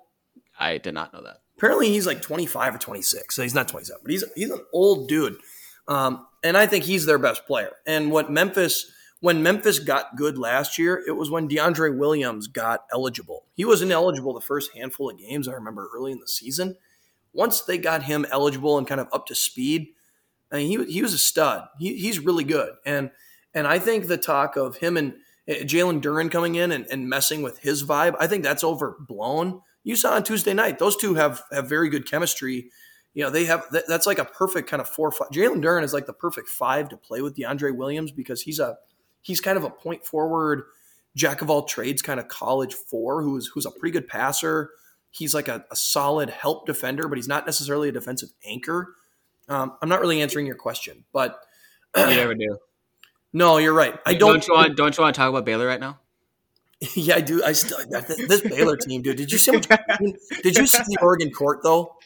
I 0.58 0.78
did 0.78 0.94
not 0.94 1.12
know 1.12 1.22
that. 1.22 1.38
Apparently 1.56 1.88
he's 1.88 2.06
like 2.06 2.22
25 2.22 2.76
or 2.76 2.78
26. 2.78 3.34
So 3.34 3.42
he's 3.42 3.54
not 3.54 3.68
27, 3.68 4.00
but 4.02 4.10
he's 4.10 4.24
he's 4.34 4.50
an 4.50 4.60
old 4.72 5.08
dude. 5.08 5.36
Um, 5.88 6.26
and 6.42 6.56
I 6.56 6.66
think 6.66 6.84
he's 6.84 7.06
their 7.06 7.18
best 7.18 7.46
player. 7.46 7.72
And 7.86 8.10
what 8.10 8.30
Memphis 8.30 8.90
when 9.20 9.42
Memphis 9.42 9.78
got 9.78 10.16
good 10.16 10.38
last 10.38 10.78
year, 10.78 11.02
it 11.06 11.12
was 11.12 11.30
when 11.30 11.48
DeAndre 11.48 11.96
Williams 11.96 12.46
got 12.46 12.86
eligible. 12.90 13.44
He 13.54 13.66
was 13.66 13.82
ineligible 13.82 14.32
the 14.32 14.40
first 14.40 14.74
handful 14.74 15.10
of 15.10 15.18
games 15.18 15.46
I 15.46 15.52
remember 15.52 15.90
early 15.94 16.12
in 16.12 16.20
the 16.20 16.28
season. 16.28 16.76
Once 17.32 17.60
they 17.60 17.76
got 17.76 18.04
him 18.04 18.26
eligible 18.30 18.78
and 18.78 18.86
kind 18.86 19.00
of 19.00 19.08
up 19.12 19.26
to 19.26 19.34
speed, 19.34 19.88
I 20.52 20.56
mean, 20.56 20.86
he, 20.86 20.92
he 20.92 21.02
was 21.02 21.14
a 21.14 21.18
stud. 21.18 21.68
He, 21.78 21.96
he's 21.96 22.18
really 22.18 22.44
good. 22.44 22.72
And 22.84 23.10
and 23.54 23.66
I 23.66 23.78
think 23.78 24.06
the 24.06 24.16
talk 24.16 24.56
of 24.56 24.76
him 24.76 24.96
and 24.96 25.14
eh, 25.48 25.62
Jalen 25.64 26.00
Duren 26.00 26.30
coming 26.30 26.54
in 26.54 26.72
and, 26.72 26.86
and 26.90 27.08
messing 27.08 27.42
with 27.42 27.58
his 27.58 27.84
vibe, 27.84 28.16
I 28.18 28.26
think 28.26 28.44
that's 28.44 28.64
overblown. 28.64 29.62
You 29.82 29.96
saw 29.96 30.14
on 30.14 30.24
Tuesday 30.24 30.54
night; 30.54 30.78
those 30.78 30.96
two 30.96 31.14
have 31.14 31.42
have 31.50 31.68
very 31.68 31.88
good 31.88 32.08
chemistry. 32.08 32.70
You 33.14 33.24
know, 33.24 33.30
they 33.30 33.44
have 33.46 33.64
that's 33.88 34.06
like 34.06 34.18
a 34.18 34.24
perfect 34.24 34.68
kind 34.68 34.80
of 34.80 34.88
four. 34.88 35.10
Five. 35.10 35.30
Jalen 35.30 35.62
Duren 35.62 35.82
is 35.82 35.92
like 35.92 36.06
the 36.06 36.12
perfect 36.12 36.48
five 36.48 36.88
to 36.90 36.96
play 36.96 37.22
with 37.22 37.36
DeAndre 37.36 37.74
Williams 37.74 38.12
because 38.12 38.42
he's 38.42 38.58
a 38.58 38.76
he's 39.22 39.40
kind 39.40 39.56
of 39.56 39.64
a 39.64 39.70
point 39.70 40.04
forward, 40.04 40.62
jack 41.16 41.42
of 41.42 41.50
all 41.50 41.64
trades 41.64 42.02
kind 42.02 42.20
of 42.20 42.28
college 42.28 42.74
four 42.74 43.22
who's 43.22 43.48
who's 43.48 43.66
a 43.66 43.70
pretty 43.70 43.92
good 43.92 44.08
passer. 44.08 44.70
He's 45.10 45.34
like 45.34 45.48
a, 45.48 45.64
a 45.72 45.76
solid 45.76 46.30
help 46.30 46.66
defender, 46.66 47.08
but 47.08 47.18
he's 47.18 47.26
not 47.26 47.46
necessarily 47.46 47.88
a 47.88 47.92
defensive 47.92 48.30
anchor. 48.44 48.94
Um, 49.50 49.76
I'm 49.82 49.88
not 49.88 50.00
really 50.00 50.22
answering 50.22 50.46
your 50.46 50.54
question, 50.54 51.04
but 51.12 51.40
you 51.96 52.06
never 52.06 52.34
do. 52.34 52.56
No, 53.32 53.58
you're 53.58 53.74
right. 53.74 53.98
I 54.06 54.14
don't. 54.14 54.34
Don't 54.34 54.48
you 54.48 54.54
want? 54.54 54.76
Don't 54.76 54.96
you 54.96 55.02
want 55.02 55.14
to 55.14 55.18
talk 55.18 55.28
about 55.28 55.44
Baylor 55.44 55.66
right 55.66 55.80
now? 55.80 55.98
yeah, 56.94 57.16
I 57.16 57.20
do. 57.20 57.44
I 57.44 57.52
still 57.52 57.78
this 57.88 58.40
Baylor 58.40 58.76
team, 58.76 59.02
dude. 59.02 59.16
Did 59.16 59.30
you 59.30 59.38
see? 59.38 59.52
Much, 59.52 59.68
did 60.42 60.56
you 60.56 60.66
see 60.66 60.82
the 60.86 60.98
Oregon 61.02 61.30
court 61.30 61.60
though? 61.62 61.96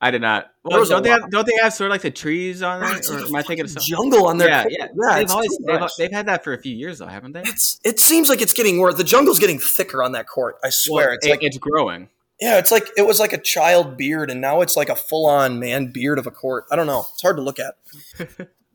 I 0.00 0.10
did 0.10 0.22
not. 0.22 0.52
Well, 0.62 0.84
don't 0.84 1.02
they 1.02 1.10
have, 1.10 1.28
don't 1.30 1.46
they 1.46 1.56
have 1.60 1.72
sort 1.72 1.90
of 1.90 1.92
like 1.92 2.02
the 2.02 2.10
trees 2.10 2.62
on 2.62 2.82
it? 2.84 3.10
Or 3.10 3.18
am 3.18 3.34
I 3.34 3.42
thinking 3.42 3.64
of 3.64 3.70
something? 3.70 3.88
Jungle 3.88 4.28
on 4.28 4.38
there. 4.38 4.48
Yeah, 4.48 4.64
yeah. 4.68 4.86
yeah 4.94 5.18
they've, 5.18 5.30
always, 5.30 5.58
they've, 5.66 5.80
they've, 5.98 6.12
had 6.12 6.26
that 6.26 6.44
for 6.44 6.52
a 6.52 6.58
few 6.58 6.74
years 6.74 6.98
though, 6.98 7.06
haven't 7.06 7.32
they? 7.32 7.40
It's 7.40 7.80
it 7.84 7.98
seems 7.98 8.28
like 8.28 8.40
it's 8.40 8.52
getting 8.52 8.78
worse. 8.78 8.94
The 8.94 9.02
jungle's 9.02 9.40
getting 9.40 9.58
thicker 9.58 10.02
on 10.02 10.12
that 10.12 10.28
court. 10.28 10.56
I 10.62 10.70
swear, 10.70 11.06
well, 11.06 11.14
it's 11.14 11.26
it, 11.26 11.30
like 11.30 11.42
it's 11.42 11.58
growing. 11.58 12.08
Yeah, 12.40 12.58
it's 12.58 12.70
like 12.70 12.88
it 12.96 13.06
was 13.06 13.18
like 13.18 13.32
a 13.32 13.38
child 13.38 13.96
beard, 13.96 14.30
and 14.30 14.40
now 14.40 14.60
it's 14.60 14.76
like 14.76 14.88
a 14.88 14.96
full 14.96 15.26
on 15.26 15.58
man 15.58 15.90
beard 15.92 16.18
of 16.18 16.26
a 16.26 16.30
court. 16.30 16.66
I 16.70 16.76
don't 16.76 16.86
know. 16.86 17.06
It's 17.12 17.22
hard 17.22 17.36
to 17.36 17.42
look 17.42 17.58
at. 17.58 17.76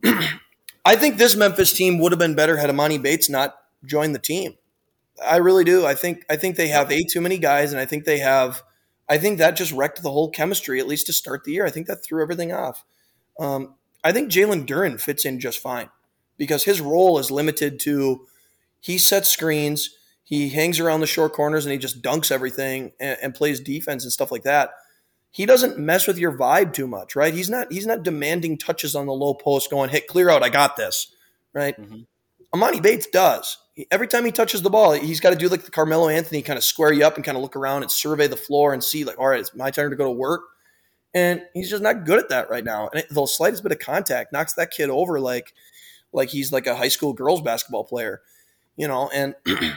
I 0.85 0.95
think 0.95 1.17
this 1.17 1.35
Memphis 1.35 1.71
team 1.71 1.97
would 1.99 2.11
have 2.11 2.19
been 2.19 2.35
better 2.35 2.57
had 2.57 2.69
Emoni 2.69 3.01
Bates 3.01 3.29
not 3.29 3.55
joined 3.85 4.13
the 4.13 4.19
team. 4.19 4.55
I 5.23 5.37
really 5.37 5.63
do. 5.63 5.85
I 5.85 5.95
think 5.95 6.25
I 6.29 6.35
think 6.35 6.55
they 6.57 6.67
have 6.69 6.91
a 6.91 7.03
too 7.03 7.21
many 7.21 7.37
guys, 7.37 7.71
and 7.71 7.79
I 7.79 7.85
think 7.85 8.03
they 8.05 8.19
have. 8.19 8.63
I 9.07 9.17
think 9.17 9.37
that 9.37 9.55
just 9.55 9.71
wrecked 9.71 10.01
the 10.01 10.11
whole 10.11 10.29
chemistry, 10.29 10.79
at 10.79 10.87
least 10.87 11.05
to 11.07 11.13
start 11.13 11.43
the 11.43 11.53
year. 11.53 11.65
I 11.65 11.69
think 11.69 11.87
that 11.87 12.03
threw 12.03 12.21
everything 12.21 12.51
off. 12.51 12.83
Um, 13.39 13.75
I 14.03 14.11
think 14.11 14.31
Jalen 14.31 14.65
Duren 14.65 14.99
fits 14.99 15.25
in 15.25 15.39
just 15.39 15.59
fine 15.59 15.89
because 16.37 16.63
his 16.63 16.81
role 16.81 17.19
is 17.19 17.31
limited 17.31 17.79
to 17.81 18.25
he 18.79 18.97
sets 18.97 19.29
screens, 19.29 19.91
he 20.23 20.49
hangs 20.49 20.79
around 20.79 21.01
the 21.01 21.07
short 21.07 21.33
corners, 21.33 21.65
and 21.65 21.73
he 21.73 21.77
just 21.77 22.01
dunks 22.01 22.31
everything 22.31 22.91
and, 22.99 23.17
and 23.21 23.35
plays 23.35 23.59
defense 23.59 24.03
and 24.03 24.11
stuff 24.11 24.31
like 24.31 24.43
that. 24.43 24.71
He 25.31 25.45
doesn't 25.45 25.79
mess 25.79 26.07
with 26.07 26.17
your 26.17 26.37
vibe 26.37 26.73
too 26.73 26.87
much, 26.87 27.15
right? 27.15 27.33
He's 27.33 27.49
not 27.49 27.71
he's 27.71 27.87
not 27.87 28.03
demanding 28.03 28.57
touches 28.57 28.95
on 28.95 29.05
the 29.05 29.13
low 29.13 29.33
post, 29.33 29.69
going 29.69 29.89
hit 29.89 30.07
clear 30.07 30.29
out. 30.29 30.43
I 30.43 30.49
got 30.49 30.77
this, 30.77 31.13
right? 31.53 31.79
Mm-hmm. 31.79 32.01
Emoni 32.53 32.81
Bates 32.81 33.07
does. 33.07 33.57
Every 33.89 34.07
time 34.07 34.25
he 34.25 34.31
touches 34.31 34.61
the 34.61 34.69
ball, 34.69 34.91
he's 34.91 35.19
got 35.19 35.31
to 35.31 35.35
do 35.35 35.49
like 35.49 35.63
the 35.63 35.71
Carmelo 35.71 36.07
Anthony 36.07 36.43
kind 36.43 36.57
of 36.57 36.63
square 36.63 36.93
you 36.93 37.03
up 37.03 37.15
and 37.15 37.25
kind 37.25 37.35
of 37.35 37.41
look 37.41 37.55
around 37.55 37.81
and 37.81 37.91
survey 37.91 38.27
the 38.27 38.37
floor 38.37 38.73
and 38.73 38.83
see 38.83 39.03
like, 39.03 39.17
all 39.17 39.27
right, 39.27 39.39
it's 39.39 39.55
my 39.55 39.71
turn 39.71 39.89
to 39.89 39.95
go 39.95 40.03
to 40.03 40.11
work. 40.11 40.41
And 41.15 41.41
he's 41.55 41.71
just 41.71 41.81
not 41.81 42.05
good 42.05 42.19
at 42.19 42.29
that 42.29 42.51
right 42.51 42.63
now. 42.63 42.89
And 42.93 43.03
the 43.09 43.25
slightest 43.25 43.63
bit 43.63 43.71
of 43.71 43.79
contact 43.79 44.31
knocks 44.31 44.53
that 44.53 44.69
kid 44.69 44.91
over 44.91 45.19
like 45.19 45.53
like 46.11 46.29
he's 46.29 46.51
like 46.51 46.67
a 46.67 46.75
high 46.75 46.87
school 46.87 47.13
girls 47.13 47.41
basketball 47.41 47.83
player, 47.83 48.21
you 48.77 48.87
know. 48.87 49.09
And 49.11 49.35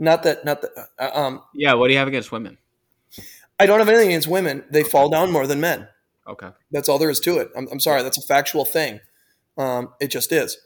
not 0.00 0.24
that 0.24 0.44
not 0.44 0.62
that 0.62 0.70
uh, 0.98 1.10
um 1.14 1.42
yeah. 1.54 1.74
What 1.74 1.86
do 1.86 1.92
you 1.92 1.98
have 1.98 2.08
against 2.08 2.32
women? 2.32 2.58
I 3.58 3.66
don't 3.66 3.78
have 3.78 3.88
anything 3.88 4.08
against 4.08 4.28
women. 4.28 4.64
They 4.70 4.82
fall 4.82 5.08
down 5.10 5.30
more 5.30 5.46
than 5.46 5.60
men. 5.60 5.88
Okay, 6.26 6.50
that's 6.70 6.88
all 6.88 6.98
there 6.98 7.10
is 7.10 7.20
to 7.20 7.38
it. 7.38 7.50
I'm, 7.56 7.68
I'm 7.70 7.80
sorry, 7.80 8.02
that's 8.02 8.18
a 8.18 8.22
factual 8.22 8.64
thing. 8.64 9.00
Um, 9.58 9.92
it 10.00 10.08
just 10.08 10.32
is. 10.32 10.58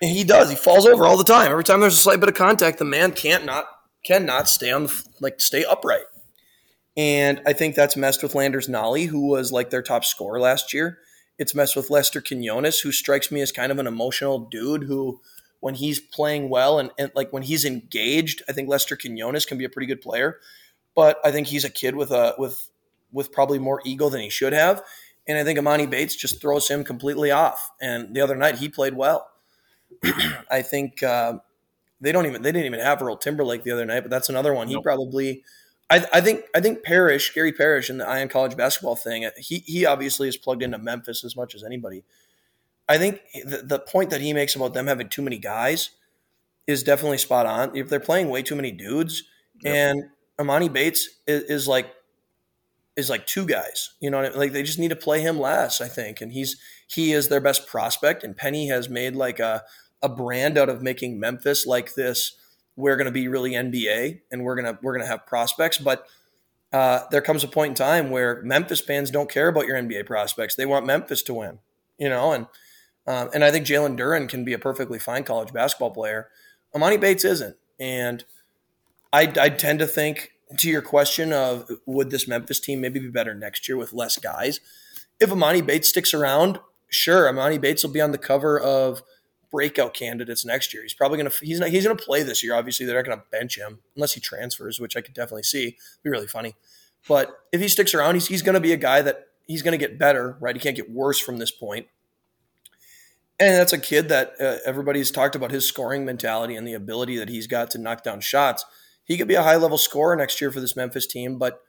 And 0.00 0.10
he 0.10 0.24
does. 0.24 0.50
He 0.50 0.56
falls 0.56 0.86
over 0.86 1.04
all 1.04 1.16
the 1.16 1.24
time. 1.24 1.50
Every 1.50 1.64
time 1.64 1.80
there's 1.80 1.94
a 1.94 1.98
slight 1.98 2.20
bit 2.20 2.28
of 2.28 2.34
contact, 2.34 2.78
the 2.78 2.84
man 2.84 3.12
can't 3.12 3.44
not 3.44 3.66
cannot 4.04 4.48
stay 4.48 4.70
on 4.70 4.84
the, 4.84 5.04
like 5.20 5.40
stay 5.40 5.64
upright. 5.64 6.04
And 6.96 7.40
I 7.46 7.52
think 7.52 7.74
that's 7.74 7.96
messed 7.96 8.22
with 8.22 8.34
Landers 8.34 8.68
Nolley, 8.68 9.06
who 9.06 9.28
was 9.28 9.52
like 9.52 9.70
their 9.70 9.82
top 9.82 10.04
scorer 10.04 10.38
last 10.38 10.74
year. 10.74 10.98
It's 11.38 11.54
messed 11.54 11.74
with 11.74 11.90
Lester 11.90 12.20
Quinones, 12.20 12.80
who 12.80 12.92
strikes 12.92 13.32
me 13.32 13.40
as 13.40 13.50
kind 13.50 13.72
of 13.72 13.78
an 13.78 13.86
emotional 13.86 14.38
dude 14.38 14.84
who, 14.84 15.20
when 15.62 15.76
he's 15.76 16.00
playing 16.00 16.48
well 16.48 16.80
and, 16.80 16.90
and 16.98 17.12
like 17.14 17.32
when 17.32 17.44
he's 17.44 17.64
engaged, 17.64 18.42
I 18.48 18.52
think 18.52 18.68
Lester 18.68 18.96
Quinones 18.96 19.46
can 19.46 19.58
be 19.58 19.64
a 19.64 19.68
pretty 19.68 19.86
good 19.86 20.00
player. 20.00 20.40
But 20.96 21.20
I 21.24 21.30
think 21.30 21.46
he's 21.46 21.64
a 21.64 21.70
kid 21.70 21.94
with 21.94 22.10
a 22.10 22.34
with 22.36 22.68
with 23.12 23.30
probably 23.30 23.60
more 23.60 23.80
ego 23.84 24.08
than 24.08 24.20
he 24.20 24.28
should 24.28 24.52
have. 24.52 24.82
And 25.28 25.38
I 25.38 25.44
think 25.44 25.60
Emoni 25.60 25.88
Bates 25.88 26.16
just 26.16 26.40
throws 26.40 26.66
him 26.66 26.82
completely 26.82 27.30
off. 27.30 27.70
And 27.80 28.12
the 28.12 28.20
other 28.20 28.34
night 28.34 28.56
he 28.56 28.68
played 28.68 28.94
well. 28.94 29.30
I 30.50 30.62
think 30.62 31.00
uh, 31.04 31.34
they 32.00 32.10
don't 32.10 32.26
even 32.26 32.42
they 32.42 32.50
didn't 32.50 32.66
even 32.66 32.80
have 32.80 33.00
Earl 33.00 33.16
Timberlake 33.16 33.62
the 33.62 33.70
other 33.70 33.86
night, 33.86 34.00
but 34.00 34.10
that's 34.10 34.28
another 34.28 34.52
one. 34.52 34.66
He 34.66 34.74
nope. 34.74 34.82
probably 34.82 35.44
I, 35.88 36.04
I, 36.12 36.20
think 36.20 36.42
I 36.56 36.60
think 36.60 36.82
Parrish, 36.82 37.32
Gary 37.32 37.52
Parrish 37.52 37.88
in 37.88 37.98
the 37.98 38.08
Eye 38.08 38.20
on 38.20 38.28
College 38.28 38.56
Basketball 38.56 38.96
thing, 38.96 39.30
he 39.36 39.58
he 39.58 39.86
obviously 39.86 40.26
is 40.26 40.36
plugged 40.36 40.64
into 40.64 40.78
Memphis 40.78 41.22
as 41.22 41.36
much 41.36 41.54
as 41.54 41.62
anybody. 41.62 42.02
I 42.88 42.98
think 42.98 43.20
the, 43.44 43.62
the 43.64 43.78
point 43.78 44.10
that 44.10 44.20
he 44.20 44.32
makes 44.32 44.54
about 44.56 44.74
them 44.74 44.86
having 44.86 45.08
too 45.08 45.22
many 45.22 45.38
guys 45.38 45.90
is 46.66 46.82
definitely 46.82 47.18
spot 47.18 47.46
on. 47.46 47.76
If 47.76 47.88
they're 47.88 48.00
playing 48.00 48.28
way 48.28 48.42
too 48.42 48.56
many 48.56 48.72
dudes, 48.72 49.24
yep. 49.62 49.74
and 49.74 50.04
Emoni 50.38 50.72
Bates 50.72 51.08
is, 51.26 51.42
is, 51.44 51.68
like 51.68 51.92
is 52.96 53.08
like 53.08 53.26
two 53.26 53.46
guys, 53.46 53.90
you 54.00 54.10
know, 54.10 54.18
I 54.18 54.28
mean? 54.28 54.38
like 54.38 54.52
they 54.52 54.62
just 54.62 54.78
need 54.78 54.90
to 54.90 54.96
play 54.96 55.20
him 55.20 55.38
less. 55.38 55.80
I 55.80 55.88
think, 55.88 56.20
and 56.20 56.32
he's 56.32 56.56
he 56.86 57.12
is 57.12 57.28
their 57.28 57.40
best 57.40 57.66
prospect, 57.66 58.22
and 58.22 58.36
Penny 58.36 58.68
has 58.68 58.88
made 58.88 59.14
like 59.14 59.40
a 59.40 59.64
a 60.02 60.08
brand 60.08 60.58
out 60.58 60.68
of 60.68 60.82
making 60.82 61.18
Memphis 61.18 61.66
like 61.66 61.94
this. 61.94 62.36
We're 62.74 62.96
going 62.96 63.06
to 63.06 63.12
be 63.12 63.28
really 63.28 63.52
NBA, 63.52 64.20
and 64.30 64.44
we're 64.44 64.56
gonna 64.56 64.78
we're 64.82 64.92
gonna 64.92 65.06
have 65.06 65.26
prospects, 65.26 65.78
but 65.78 66.06
uh, 66.72 67.00
there 67.10 67.20
comes 67.20 67.44
a 67.44 67.48
point 67.48 67.70
in 67.70 67.74
time 67.74 68.10
where 68.10 68.42
Memphis 68.42 68.80
fans 68.80 69.10
don't 69.10 69.30
care 69.30 69.48
about 69.48 69.66
your 69.66 69.76
NBA 69.76 70.06
prospects. 70.06 70.54
They 70.54 70.66
want 70.66 70.86
Memphis 70.86 71.22
to 71.24 71.34
win, 71.34 71.58
you 71.98 72.08
know, 72.08 72.32
and 72.32 72.46
um, 73.06 73.30
and 73.34 73.44
I 73.44 73.50
think 73.50 73.66
Jalen 73.66 73.98
Duren 73.98 74.28
can 74.28 74.44
be 74.44 74.52
a 74.52 74.58
perfectly 74.58 74.98
fine 74.98 75.24
college 75.24 75.52
basketball 75.52 75.90
player. 75.90 76.28
Emoni 76.74 77.00
Bates 77.00 77.24
isn't, 77.24 77.56
and 77.78 78.24
I, 79.12 79.32
I 79.40 79.48
tend 79.50 79.80
to 79.80 79.86
think 79.86 80.32
to 80.58 80.68
your 80.68 80.82
question 80.82 81.32
of 81.32 81.68
would 81.86 82.10
this 82.10 82.28
Memphis 82.28 82.60
team 82.60 82.80
maybe 82.80 83.00
be 83.00 83.08
better 83.08 83.34
next 83.34 83.68
year 83.68 83.76
with 83.76 83.92
less 83.92 84.18
guys? 84.18 84.60
If 85.20 85.30
Emoni 85.30 85.64
Bates 85.64 85.88
sticks 85.88 86.14
around, 86.14 86.58
sure, 86.88 87.30
Emoni 87.32 87.60
Bates 87.60 87.82
will 87.82 87.92
be 87.92 88.00
on 88.00 88.12
the 88.12 88.18
cover 88.18 88.58
of 88.58 89.02
breakout 89.52 89.94
candidates 89.94 90.44
next 90.44 90.72
year. 90.72 90.82
He's 90.82 90.94
probably 90.94 91.18
going 91.18 91.30
to 91.30 91.44
he's 91.44 91.60
not 91.60 91.68
he's 91.68 91.84
to 91.84 91.94
play 91.94 92.22
this 92.22 92.42
year. 92.42 92.54
Obviously, 92.54 92.86
they're 92.86 92.96
not 92.96 93.04
going 93.04 93.18
to 93.18 93.24
bench 93.30 93.58
him 93.58 93.80
unless 93.94 94.14
he 94.14 94.20
transfers, 94.20 94.80
which 94.80 94.96
I 94.96 95.00
could 95.00 95.14
definitely 95.14 95.44
see. 95.44 95.68
It'd 95.68 96.02
be 96.02 96.10
really 96.10 96.26
funny. 96.26 96.56
But 97.06 97.36
if 97.52 97.60
he 97.60 97.68
sticks 97.68 97.94
around, 97.94 98.14
he's 98.14 98.26
he's 98.26 98.42
going 98.42 98.54
to 98.54 98.60
be 98.60 98.72
a 98.72 98.76
guy 98.76 99.02
that 99.02 99.28
he's 99.46 99.62
going 99.62 99.78
to 99.78 99.86
get 99.86 99.98
better. 99.98 100.36
Right? 100.40 100.56
He 100.56 100.60
can't 100.60 100.76
get 100.76 100.90
worse 100.90 101.20
from 101.20 101.38
this 101.38 101.50
point. 101.50 101.86
And 103.40 103.54
that's 103.54 103.72
a 103.72 103.78
kid 103.78 104.08
that 104.08 104.34
uh, 104.40 104.56
everybody's 104.64 105.10
talked 105.10 105.34
about 105.34 105.50
his 105.50 105.66
scoring 105.66 106.04
mentality 106.04 106.54
and 106.54 106.66
the 106.66 106.74
ability 106.74 107.16
that 107.16 107.28
he's 107.28 107.46
got 107.46 107.70
to 107.72 107.78
knock 107.78 108.02
down 108.04 108.20
shots. 108.20 108.64
He 109.04 109.16
could 109.18 109.28
be 109.28 109.34
a 109.34 109.42
high 109.42 109.56
level 109.56 109.78
scorer 109.78 110.14
next 110.14 110.40
year 110.40 110.52
for 110.52 110.60
this 110.60 110.76
Memphis 110.76 111.06
team, 111.06 111.38
but 111.38 111.60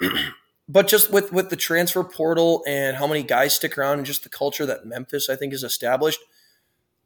but 0.68 0.88
just 0.88 1.12
with 1.12 1.32
with 1.32 1.50
the 1.50 1.56
transfer 1.56 2.02
portal 2.02 2.64
and 2.66 2.96
how 2.96 3.06
many 3.06 3.22
guys 3.22 3.54
stick 3.54 3.76
around 3.76 3.98
and 3.98 4.06
just 4.06 4.22
the 4.22 4.30
culture 4.30 4.64
that 4.64 4.86
Memphis 4.86 5.28
I 5.28 5.36
think 5.36 5.52
is 5.52 5.62
established– 5.62 6.20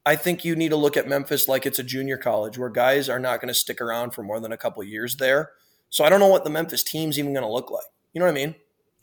I 0.05 0.17
think 0.17 0.45
you 0.45 0.57
need 0.57 0.71
to 0.71 0.77
look 0.77 0.97
at 0.97 1.07
Memphis 1.07 1.47
like 1.47 1.67
it's 1.67 1.79
a 1.79 1.83
junior 1.83 2.17
college 2.17 2.57
where 2.57 2.71
guys 2.71 3.09
are 3.09 3.19
not 3.19 3.41
going 3.41 3.49
to 3.49 3.55
stick 3.55 3.81
around 3.81 4.13
for 4.13 4.23
more 4.23 4.41
than 4.41 4.53
a 4.53 4.57
couple 4.57 4.83
years 4.83 5.17
there. 5.17 5.51
So 5.91 6.05
I 6.05 6.09
don't 6.09 6.21
know 6.21 6.29
what 6.29 6.45
the 6.45 6.51
Memphis 6.51 6.83
team's 6.83 7.19
even 7.19 7.35
going 7.35 7.45
to 7.45 7.53
look 7.53 7.71
like. 7.71 7.85
You 8.13 8.21
know 8.21 8.27
what 8.27 8.33
I 8.33 8.35
mean? 8.35 8.55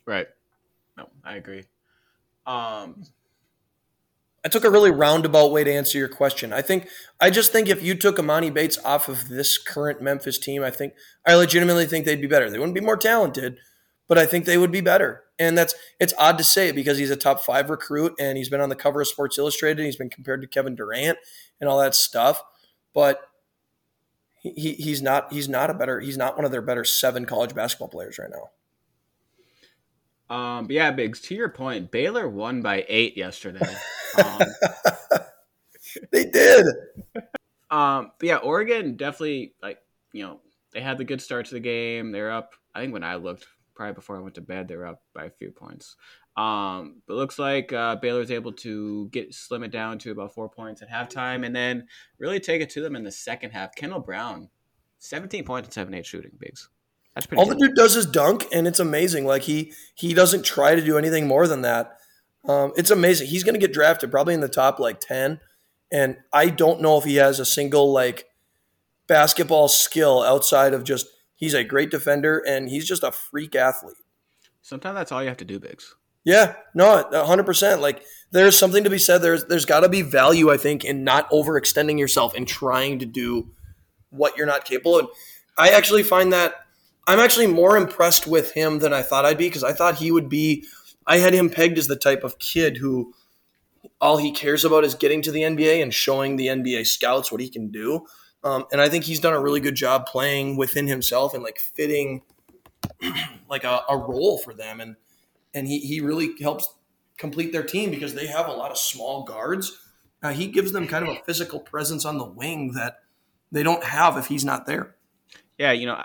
Right. 0.05 0.27
No, 0.97 1.09
I 1.23 1.35
agree. 1.35 1.65
Um, 2.47 3.03
I 4.45 4.49
took 4.49 4.63
a 4.63 4.69
really 4.69 4.91
roundabout 4.91 5.51
way 5.51 5.63
to 5.63 5.73
answer 5.73 5.97
your 5.97 6.07
question. 6.07 6.53
I 6.53 6.61
think 6.61 6.87
I 7.19 7.29
just 7.29 7.51
think 7.51 7.67
if 7.67 7.83
you 7.83 7.95
took 7.95 8.17
Emoni 8.17 8.53
Bates 8.53 8.77
off 8.85 9.09
of 9.09 9.27
this 9.27 9.57
current 9.57 10.01
Memphis 10.01 10.37
team, 10.37 10.63
I 10.63 10.69
think 10.69 10.93
I 11.25 11.35
legitimately 11.35 11.85
think 11.85 12.05
they'd 12.05 12.21
be 12.21 12.27
better. 12.27 12.49
They 12.49 12.59
wouldn't 12.59 12.75
be 12.75 12.81
more 12.81 12.97
talented, 12.97 13.57
but 14.07 14.17
I 14.17 14.25
think 14.25 14.45
they 14.45 14.57
would 14.57 14.71
be 14.71 14.81
better. 14.81 15.23
And 15.39 15.57
that's 15.57 15.75
it's 15.99 16.13
odd 16.17 16.37
to 16.37 16.43
say 16.43 16.71
because 16.71 16.97
he's 16.97 17.11
a 17.11 17.15
top 17.15 17.41
five 17.41 17.69
recruit 17.69 18.13
and 18.19 18.37
he's 18.37 18.49
been 18.49 18.61
on 18.61 18.69
the 18.69 18.75
cover 18.75 19.01
of 19.01 19.07
Sports 19.07 19.37
Illustrated. 19.37 19.83
he's 19.85 19.95
been 19.95 20.09
compared 20.09 20.41
to 20.41 20.47
Kevin 20.47 20.75
Durant 20.75 21.17
and 21.59 21.69
all 21.69 21.79
that 21.79 21.95
stuff, 21.95 22.41
but 22.93 23.21
he, 24.41 24.73
he's 24.73 25.01
not 25.01 25.33
he's 25.33 25.49
not 25.49 25.69
a 25.69 25.73
better 25.73 25.99
he's 25.99 26.17
not 26.17 26.35
one 26.35 26.45
of 26.45 26.51
their 26.51 26.61
better 26.61 26.83
seven 26.83 27.25
college 27.25 27.53
basketball 27.53 27.89
players 27.89 28.17
right 28.17 28.29
now. 28.29 28.49
Um, 30.29 30.67
yeah, 30.69 30.91
Biggs. 30.91 31.21
To 31.21 31.35
your 31.35 31.49
point, 31.49 31.91
Baylor 31.91 32.27
won 32.27 32.61
by 32.61 32.85
eight 32.87 33.17
yesterday. 33.17 33.73
Um, 34.17 34.41
they 36.11 36.25
did. 36.25 36.65
Um, 37.69 38.11
but 38.19 38.27
yeah, 38.27 38.37
Oregon 38.37 38.95
definitely 38.95 39.53
like 39.61 39.79
you 40.13 40.23
know 40.23 40.39
they 40.73 40.81
had 40.81 40.97
the 40.97 41.03
good 41.03 41.21
start 41.21 41.45
to 41.47 41.53
the 41.53 41.59
game. 41.59 42.11
They're 42.11 42.31
up. 42.31 42.53
I 42.75 42.81
think 42.81 42.93
when 42.93 43.03
I 43.03 43.15
looked, 43.15 43.45
probably 43.75 43.93
before 43.93 44.17
I 44.17 44.21
went 44.21 44.35
to 44.35 44.41
bed, 44.41 44.67
they 44.67 44.75
were 44.75 44.87
up 44.87 45.01
by 45.13 45.25
a 45.25 45.31
few 45.31 45.51
points. 45.51 45.95
Um, 46.35 47.01
but 47.07 47.15
looks 47.15 47.39
like 47.39 47.73
uh, 47.73 47.95
Baylor's 47.95 48.29
able 48.29 48.53
to 48.53 49.09
get 49.09 49.33
slim 49.33 49.63
it 49.63 49.71
down 49.71 49.97
to 49.99 50.11
about 50.11 50.35
four 50.35 50.49
points 50.49 50.81
at 50.81 50.89
halftime, 50.89 51.45
and 51.45 51.55
then 51.55 51.87
really 52.19 52.39
take 52.39 52.61
it 52.61 52.69
to 52.71 52.81
them 52.81 52.95
in 52.95 53.03
the 53.03 53.11
second 53.11 53.51
half. 53.51 53.75
Kendall 53.75 54.01
Brown, 54.01 54.49
seventeen 54.99 55.45
points 55.45 55.67
and 55.67 55.73
seven 55.73 55.93
eight 55.93 56.05
shooting, 56.05 56.31
Biggs. 56.37 56.69
That's 57.17 57.25
pretty. 57.25 57.41
All 57.41 57.47
good. 57.47 57.59
the 57.59 57.67
dude 57.67 57.75
does 57.75 57.95
is 57.95 58.05
dunk, 58.05 58.45
and 58.51 58.67
it's 58.67 58.79
amazing. 58.79 59.25
Like 59.25 59.43
he 59.43 59.73
he 59.95 60.13
doesn't 60.13 60.45
try 60.45 60.75
to 60.75 60.81
do 60.81 60.97
anything 60.97 61.27
more 61.27 61.47
than 61.47 61.61
that. 61.63 61.97
Um, 62.47 62.71
it's 62.77 62.91
amazing. 62.91 63.27
He's 63.27 63.43
going 63.43 63.55
to 63.55 63.59
get 63.59 63.73
drafted 63.73 64.11
probably 64.11 64.33
in 64.33 64.41
the 64.41 64.47
top 64.47 64.79
like 64.79 64.99
ten, 64.99 65.39
and 65.91 66.17
I 66.31 66.49
don't 66.49 66.81
know 66.81 66.97
if 66.97 67.03
he 67.03 67.15
has 67.15 67.39
a 67.39 67.45
single 67.45 67.91
like 67.91 68.27
basketball 69.07 69.67
skill 69.67 70.21
outside 70.21 70.73
of 70.73 70.83
just 70.83 71.07
He's 71.37 71.53
a 71.53 71.63
great 71.63 71.91
defender, 71.91 72.43
and 72.45 72.67
he's 72.67 72.85
just 72.85 73.03
a 73.03 73.11
freak 73.11 73.55
athlete. 73.55 73.95
Sometimes 74.63 74.95
that's 74.95 75.11
all 75.11 75.21
you 75.21 75.29
have 75.29 75.37
to 75.37 75.45
do, 75.45 75.59
Biggs. 75.59 75.95
Yeah, 76.25 76.55
no, 76.73 77.07
hundred 77.13 77.45
percent. 77.45 77.79
Like 77.79 78.01
there's 78.31 78.57
something 78.57 78.83
to 78.83 78.89
be 78.89 78.97
said. 78.97 79.19
There's 79.19 79.45
there's 79.45 79.63
got 79.63 79.81
to 79.81 79.89
be 79.89 80.01
value, 80.01 80.51
I 80.51 80.57
think, 80.57 80.83
in 80.83 81.03
not 81.03 81.29
overextending 81.29 81.99
yourself 81.99 82.33
and 82.35 82.45
trying 82.47 82.99
to 82.99 83.05
do 83.05 83.51
what 84.09 84.35
you're 84.35 84.47
not 84.47 84.65
capable. 84.65 84.97
And 84.97 85.07
I 85.57 85.69
actually 85.69 86.03
find 86.03 86.33
that 86.33 86.55
I'm 87.07 87.19
actually 87.19 87.47
more 87.47 87.77
impressed 87.77 88.27
with 88.27 88.51
him 88.51 88.79
than 88.79 88.93
I 88.93 89.01
thought 89.01 89.25
I'd 89.25 89.37
be 89.37 89.47
because 89.47 89.63
I 89.63 89.73
thought 89.73 89.95
he 89.95 90.11
would 90.11 90.29
be. 90.29 90.65
I 91.07 91.19
had 91.19 91.33
him 91.33 91.49
pegged 91.49 91.77
as 91.77 91.87
the 91.87 91.95
type 91.95 92.23
of 92.23 92.37
kid 92.37 92.77
who 92.77 93.13
all 94.01 94.17
he 94.17 94.31
cares 94.31 94.65
about 94.65 94.83
is 94.83 94.93
getting 94.93 95.21
to 95.21 95.31
the 95.31 95.41
NBA 95.41 95.81
and 95.81 95.93
showing 95.93 96.35
the 96.35 96.47
NBA 96.47 96.85
scouts 96.85 97.31
what 97.31 97.41
he 97.41 97.49
can 97.49 97.69
do. 97.69 98.05
Um, 98.43 98.65
and 98.71 98.81
I 98.81 98.89
think 98.89 99.05
he's 99.05 99.21
done 99.21 99.33
a 99.33 99.39
really 99.39 99.61
good 99.61 99.75
job 99.75 100.05
playing 100.05 100.57
within 100.57 100.87
himself 100.87 101.33
and 101.33 101.43
like 101.43 101.59
fitting 101.59 102.21
like 103.49 103.63
a, 103.63 103.81
a 103.89 103.97
role 103.97 104.37
for 104.37 104.53
them. 104.53 104.81
And 104.81 104.95
and 105.53 105.67
he, 105.67 105.79
he 105.79 106.01
really 106.01 106.31
helps 106.41 106.67
complete 107.17 107.51
their 107.51 107.63
team 107.63 107.89
because 107.89 108.13
they 108.13 108.27
have 108.27 108.47
a 108.47 108.51
lot 108.51 108.71
of 108.71 108.77
small 108.77 109.23
guards 109.23 109.79
Uh, 110.21 110.33
he 110.33 110.47
gives 110.47 110.71
them 110.71 110.87
kind 110.87 111.07
of 111.07 111.15
a 111.15 111.21
physical 111.25 111.59
presence 111.59 112.05
on 112.05 112.17
the 112.17 112.25
wing 112.25 112.73
that 112.73 112.99
they 113.51 113.63
don't 113.63 113.83
have 113.83 114.17
if 114.17 114.27
he's 114.27 114.43
not 114.43 114.65
there. 114.65 114.95
Yeah, 115.57 115.71
you 115.71 115.85
know, 115.85 116.03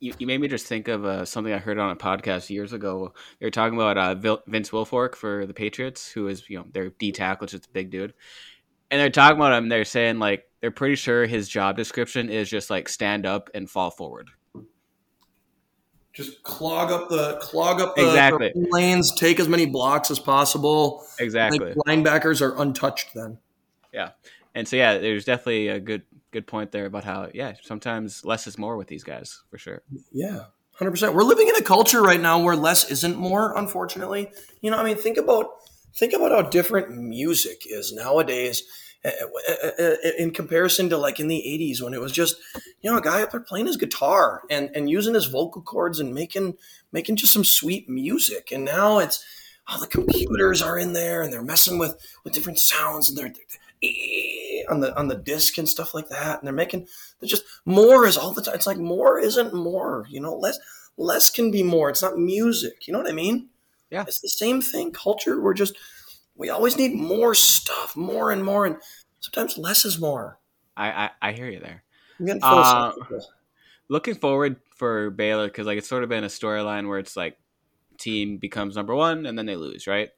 you, 0.00 0.14
you 0.18 0.26
made 0.26 0.40
me 0.40 0.48
just 0.48 0.66
think 0.66 0.88
of 0.88 1.04
uh, 1.04 1.24
something 1.24 1.52
I 1.52 1.58
heard 1.58 1.78
on 1.78 1.90
a 1.90 1.96
podcast 1.96 2.50
years 2.50 2.72
ago. 2.72 3.12
They 3.38 3.46
were 3.46 3.50
talking 3.50 3.78
about 3.78 3.98
uh, 3.98 4.40
Vince 4.46 4.70
Wilfork 4.70 5.14
for 5.14 5.46
the 5.46 5.54
Patriots, 5.54 6.10
who 6.10 6.26
is 6.26 6.48
you 6.48 6.58
know 6.58 6.66
their 6.72 6.90
D 6.90 7.12
tackle, 7.12 7.46
just 7.46 7.66
a 7.66 7.70
big 7.70 7.90
dude, 7.90 8.14
and 8.90 9.00
they're 9.00 9.10
talking 9.10 9.36
about 9.36 9.52
him. 9.52 9.68
They're 9.68 9.84
saying 9.84 10.18
like 10.18 10.48
they're 10.60 10.70
pretty 10.70 10.96
sure 10.96 11.26
his 11.26 11.48
job 11.48 11.76
description 11.76 12.30
is 12.30 12.48
just 12.48 12.70
like 12.70 12.88
stand 12.88 13.26
up 13.26 13.50
and 13.54 13.70
fall 13.70 13.90
forward. 13.90 14.30
Just 16.12 16.42
clog 16.42 16.90
up 16.90 17.08
the 17.08 17.38
clog 17.40 17.80
up 17.80 17.94
the 17.94 18.08
exactly. 18.08 18.52
lanes, 18.54 19.14
take 19.14 19.38
as 19.38 19.48
many 19.48 19.66
blocks 19.66 20.10
as 20.10 20.18
possible. 20.18 21.04
Exactly. 21.20 21.72
linebackers 21.86 22.42
are 22.42 22.60
untouched 22.60 23.14
then. 23.14 23.38
Yeah. 23.92 24.10
And 24.54 24.66
so 24.66 24.76
yeah, 24.76 24.98
there's 24.98 25.24
definitely 25.24 25.68
a 25.68 25.78
good 25.78 26.02
good 26.30 26.46
point 26.46 26.72
there 26.72 26.86
about 26.86 27.04
how 27.04 27.28
yeah, 27.34 27.54
sometimes 27.62 28.24
less 28.24 28.46
is 28.46 28.58
more 28.58 28.76
with 28.76 28.88
these 28.88 29.04
guys 29.04 29.42
for 29.50 29.58
sure. 29.58 29.82
Yeah. 30.12 30.44
100%. 30.80 31.12
We're 31.12 31.24
living 31.24 31.48
in 31.48 31.56
a 31.56 31.62
culture 31.62 32.02
right 32.02 32.20
now 32.20 32.42
where 32.42 32.56
less 32.56 32.90
isn't 32.90 33.16
more, 33.16 33.56
unfortunately. 33.56 34.30
You 34.62 34.70
know, 34.70 34.78
I 34.78 34.84
mean, 34.84 34.96
think 34.96 35.18
about 35.18 35.50
think 35.94 36.12
about 36.12 36.30
how 36.30 36.42
different 36.42 36.96
music 36.96 37.62
is 37.66 37.92
nowadays 37.92 38.62
eh, 39.04 39.10
eh, 39.48 39.70
eh, 39.78 40.10
in 40.18 40.30
comparison 40.30 40.88
to 40.88 40.96
like 40.96 41.18
in 41.18 41.28
the 41.28 41.42
80s 41.44 41.82
when 41.82 41.94
it 41.94 42.00
was 42.00 42.12
just 42.12 42.36
you 42.80 42.90
know 42.90 42.96
a 42.96 43.02
guy 43.02 43.22
up 43.22 43.32
there 43.32 43.40
playing 43.40 43.66
his 43.66 43.76
guitar 43.76 44.42
and 44.48 44.70
and 44.74 44.88
using 44.88 45.14
his 45.14 45.26
vocal 45.26 45.62
cords 45.62 45.98
and 45.98 46.14
making 46.14 46.54
making 46.92 47.16
just 47.16 47.32
some 47.32 47.44
sweet 47.44 47.88
music 47.88 48.52
and 48.52 48.64
now 48.64 49.00
it's 49.00 49.24
all 49.66 49.78
oh, 49.78 49.80
the 49.80 49.86
computers 49.88 50.62
are 50.62 50.78
in 50.78 50.92
there 50.92 51.22
and 51.22 51.32
they're 51.32 51.42
messing 51.42 51.76
with 51.76 51.96
with 52.22 52.32
different 52.32 52.60
sounds 52.60 53.08
and 53.08 53.18
they're, 53.18 53.32
they're 53.82 53.90
on 54.70 54.80
the 54.80 54.96
on 54.98 55.08
the 55.08 55.16
disc 55.16 55.58
and 55.58 55.68
stuff 55.68 55.94
like 55.94 56.08
that 56.08 56.38
and 56.38 56.46
they're 56.46 56.54
making 56.54 56.86
they're 57.18 57.28
just 57.28 57.44
more 57.64 58.06
is 58.06 58.16
all 58.16 58.32
the 58.32 58.42
time 58.42 58.54
it's 58.54 58.66
like 58.66 58.78
more 58.78 59.18
isn't 59.18 59.52
more 59.52 60.06
you 60.08 60.20
know 60.20 60.34
less 60.34 60.58
less 60.96 61.30
can 61.30 61.50
be 61.50 61.62
more 61.62 61.90
it's 61.90 62.02
not 62.02 62.18
music 62.18 62.86
you 62.86 62.92
know 62.92 62.98
what 62.98 63.08
i 63.08 63.12
mean 63.12 63.48
yeah. 63.90 64.04
It's 64.06 64.20
the 64.20 64.28
same 64.28 64.62
thing. 64.62 64.92
Culture, 64.92 65.40
we're 65.40 65.54
just, 65.54 65.76
we 66.36 66.48
always 66.48 66.76
need 66.76 66.94
more 66.94 67.34
stuff, 67.34 67.96
more 67.96 68.30
and 68.30 68.44
more. 68.44 68.64
And 68.64 68.76
sometimes 69.18 69.58
less 69.58 69.84
is 69.84 70.00
more. 70.00 70.38
I, 70.76 70.90
I, 70.90 71.10
I 71.20 71.32
hear 71.32 71.48
you 71.48 71.60
there. 71.60 71.82
Uh, 72.42 72.92
looking 73.88 74.14
forward 74.14 74.56
for 74.76 75.10
Baylor 75.10 75.46
because 75.46 75.66
like 75.66 75.78
it's 75.78 75.88
sort 75.88 76.02
of 76.02 76.08
been 76.08 76.24
a 76.24 76.28
storyline 76.28 76.88
where 76.88 76.98
it's 76.98 77.16
like 77.16 77.38
team 77.98 78.36
becomes 78.36 78.76
number 78.76 78.94
one 78.94 79.26
and 79.26 79.36
then 79.36 79.46
they 79.46 79.56
lose, 79.56 79.86
right? 79.86 80.10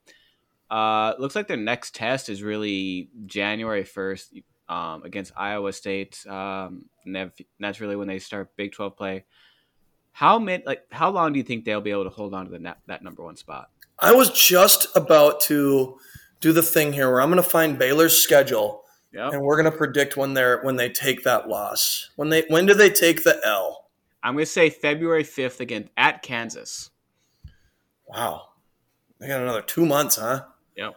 Uh, 0.72 1.14
looks 1.18 1.36
like 1.36 1.46
their 1.46 1.58
next 1.58 1.94
test 1.94 2.30
is 2.30 2.42
really 2.42 3.10
January 3.26 3.84
first 3.84 4.32
um, 4.70 5.02
against 5.02 5.30
Iowa 5.36 5.70
State. 5.70 6.26
Um, 6.26 6.86
and 7.04 7.30
that's 7.60 7.78
really 7.78 7.94
when 7.94 8.08
they 8.08 8.18
start 8.18 8.56
Big 8.56 8.72
Twelve 8.72 8.96
play. 8.96 9.26
How 10.12 10.38
many, 10.38 10.64
like, 10.64 10.84
how 10.90 11.10
long 11.10 11.34
do 11.34 11.38
you 11.38 11.42
think 11.42 11.66
they'll 11.66 11.82
be 11.82 11.90
able 11.90 12.04
to 12.04 12.10
hold 12.10 12.32
on 12.32 12.46
to 12.46 12.50
the 12.50 12.58
net, 12.58 12.78
that 12.86 13.02
number 13.02 13.22
one 13.22 13.36
spot? 13.36 13.68
I 13.98 14.14
was 14.14 14.30
just 14.30 14.86
about 14.96 15.42
to 15.42 15.98
do 16.40 16.52
the 16.52 16.62
thing 16.62 16.94
here 16.94 17.10
where 17.10 17.20
I'm 17.20 17.28
going 17.28 17.42
to 17.42 17.48
find 17.48 17.78
Baylor's 17.78 18.16
schedule, 18.16 18.84
yep. 19.12 19.34
and 19.34 19.42
we're 19.42 19.60
going 19.60 19.70
to 19.70 19.76
predict 19.76 20.16
when 20.16 20.32
they're 20.32 20.62
when 20.62 20.76
they 20.76 20.88
take 20.88 21.22
that 21.24 21.50
loss. 21.50 22.08
When 22.16 22.30
they 22.30 22.44
when 22.48 22.64
do 22.64 22.72
they 22.72 22.88
take 22.88 23.24
the 23.24 23.38
L? 23.44 23.90
I'm 24.22 24.34
going 24.34 24.46
to 24.46 24.50
say 24.50 24.70
February 24.70 25.24
5th 25.24 25.60
again 25.60 25.90
at 25.98 26.22
Kansas. 26.22 26.90
Wow, 28.06 28.48
they 29.20 29.28
got 29.28 29.42
another 29.42 29.62
two 29.62 29.84
months, 29.84 30.16
huh? 30.16 30.44
Yep. 30.76 30.94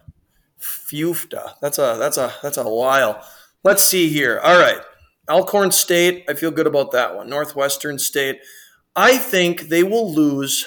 Fufta. 0.59 1.53
That's 1.61 1.77
a 1.77 1.97
that's 1.99 2.17
a 2.17 2.33
that's 2.41 2.57
a 2.57 2.63
while. 2.63 3.23
Let's 3.63 3.83
see 3.83 4.09
here. 4.09 4.39
All 4.43 4.57
right, 4.57 4.79
Alcorn 5.29 5.71
State. 5.71 6.25
I 6.29 6.33
feel 6.33 6.51
good 6.51 6.67
about 6.67 6.91
that 6.91 7.15
one. 7.15 7.29
Northwestern 7.29 7.99
State. 7.99 8.39
I 8.95 9.17
think 9.17 9.61
they 9.63 9.83
will 9.83 10.13
lose. 10.13 10.65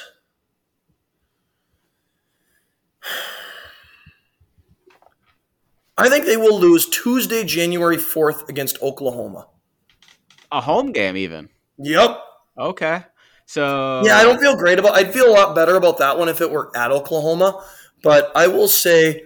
I 5.96 6.09
think 6.09 6.26
they 6.26 6.36
will 6.36 6.61
lose 6.61 6.88
Tuesday, 6.88 7.42
January 7.42 7.96
4th 7.96 8.48
against 8.48 8.80
Oklahoma. 8.82 9.48
A 10.52 10.61
home 10.61 10.92
game, 10.92 11.16
even. 11.16 11.48
Yep. 11.78 12.20
Okay. 12.56 13.02
So. 13.46 14.02
Yeah, 14.04 14.16
I 14.18 14.22
don't 14.22 14.40
feel 14.40 14.56
great 14.56 14.78
about 14.78 14.94
I'd 14.94 15.12
feel 15.12 15.26
a 15.28 15.34
lot 15.34 15.56
better 15.56 15.74
about 15.74 15.98
that 15.98 16.16
one 16.16 16.28
if 16.28 16.40
it 16.40 16.50
were 16.50 16.70
at 16.76 16.92
Oklahoma. 16.92 17.64
But 18.03 18.30
I 18.34 18.46
will 18.46 18.68
say, 18.68 19.24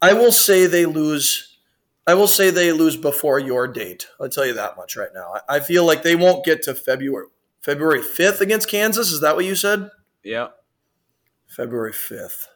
I 0.00 0.12
will 0.12 0.32
say 0.32 0.66
they 0.66 0.86
lose. 0.86 1.58
I 2.06 2.14
will 2.14 2.26
say 2.26 2.50
they 2.50 2.72
lose 2.72 2.96
before 2.96 3.38
your 3.38 3.68
date. 3.68 4.08
I'll 4.20 4.30
tell 4.30 4.46
you 4.46 4.54
that 4.54 4.76
much 4.76 4.96
right 4.96 5.10
now. 5.14 5.34
I 5.48 5.60
feel 5.60 5.84
like 5.84 6.02
they 6.02 6.16
won't 6.16 6.44
get 6.44 6.62
to 6.62 6.74
February. 6.74 7.26
February 7.60 8.00
5th 8.00 8.40
against 8.40 8.70
Kansas. 8.70 9.12
Is 9.12 9.20
that 9.20 9.36
what 9.36 9.44
you 9.44 9.54
said? 9.54 9.90
Yeah. 10.22 10.48
February 11.46 11.92
5th. 11.92 12.46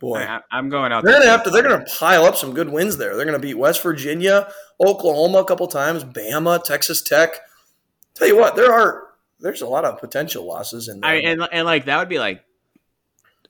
Boy, 0.00 0.18
I, 0.18 0.40
am 0.52 0.68
going 0.68 0.92
out. 0.92 1.02
They're 1.02 1.18
gonna 1.18 1.30
have 1.30 1.42
to. 1.42 1.50
They're 1.50 1.62
gonna 1.62 1.84
pile 1.84 2.24
up 2.24 2.36
some 2.36 2.54
good 2.54 2.68
wins 2.70 2.98
there. 2.98 3.16
They're 3.16 3.26
gonna 3.26 3.40
beat 3.40 3.58
West 3.58 3.82
Virginia, 3.82 4.48
Oklahoma 4.80 5.38
a 5.38 5.44
couple 5.44 5.66
times, 5.66 6.04
Bama, 6.04 6.62
Texas 6.62 7.02
Tech. 7.02 7.40
Tell 8.14 8.28
you 8.28 8.36
what, 8.36 8.54
there 8.54 8.72
are 8.72 9.08
there's 9.40 9.60
a 9.60 9.66
lot 9.66 9.84
of 9.84 9.98
potential 9.98 10.46
losses 10.46 10.88
in 10.88 11.00
there. 11.00 11.10
I, 11.10 11.14
and 11.16 11.48
and 11.50 11.66
like 11.66 11.86
that 11.86 11.98
would 11.98 12.08
be 12.08 12.20
like 12.20 12.44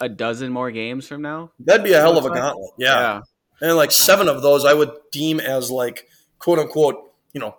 a 0.01 0.09
dozen 0.09 0.53
more 0.53 0.71
games 0.71 1.07
from 1.09 1.23
now. 1.23 1.53
That'd 1.61 1.85
be 1.85 1.93
a 1.93 2.01
hell 2.01 2.19
of 2.19 2.25
a 2.25 2.31
gauntlet. 2.31 2.73
Yeah. 2.79 3.01
yeah. 3.01 3.21
And 3.61 3.77
like 3.77 3.93
seven 3.93 4.29
of 4.29 4.43
those, 4.43 4.65
I 4.65 4.75
would 4.75 4.93
deem 5.11 5.41
as 5.41 5.71
like 5.71 6.09
quote 6.39 6.59
unquote, 6.59 7.13
you 7.33 7.41
know, 7.41 7.57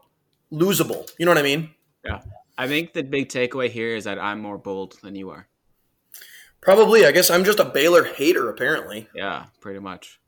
losable. 0.51 1.09
You 1.17 1.25
know 1.25 1.31
what 1.31 1.37
I 1.37 1.43
mean? 1.43 1.71
Yeah. 2.03 2.21
I 2.57 2.67
think 2.67 2.93
the 2.93 3.03
big 3.03 3.29
takeaway 3.29 3.69
here 3.69 3.95
is 3.95 4.03
that 4.03 4.19
I'm 4.19 4.41
more 4.41 4.57
bold 4.57 4.97
than 5.01 5.15
you 5.15 5.29
are. 5.29 5.47
Probably. 6.61 7.05
I 7.05 7.11
guess 7.11 7.29
I'm 7.29 7.45
just 7.45 7.59
a 7.59 7.65
Baylor 7.65 8.03
hater, 8.03 8.49
apparently. 8.49 9.07
Yeah, 9.15 9.45
pretty 9.61 9.79
much. 9.79 10.19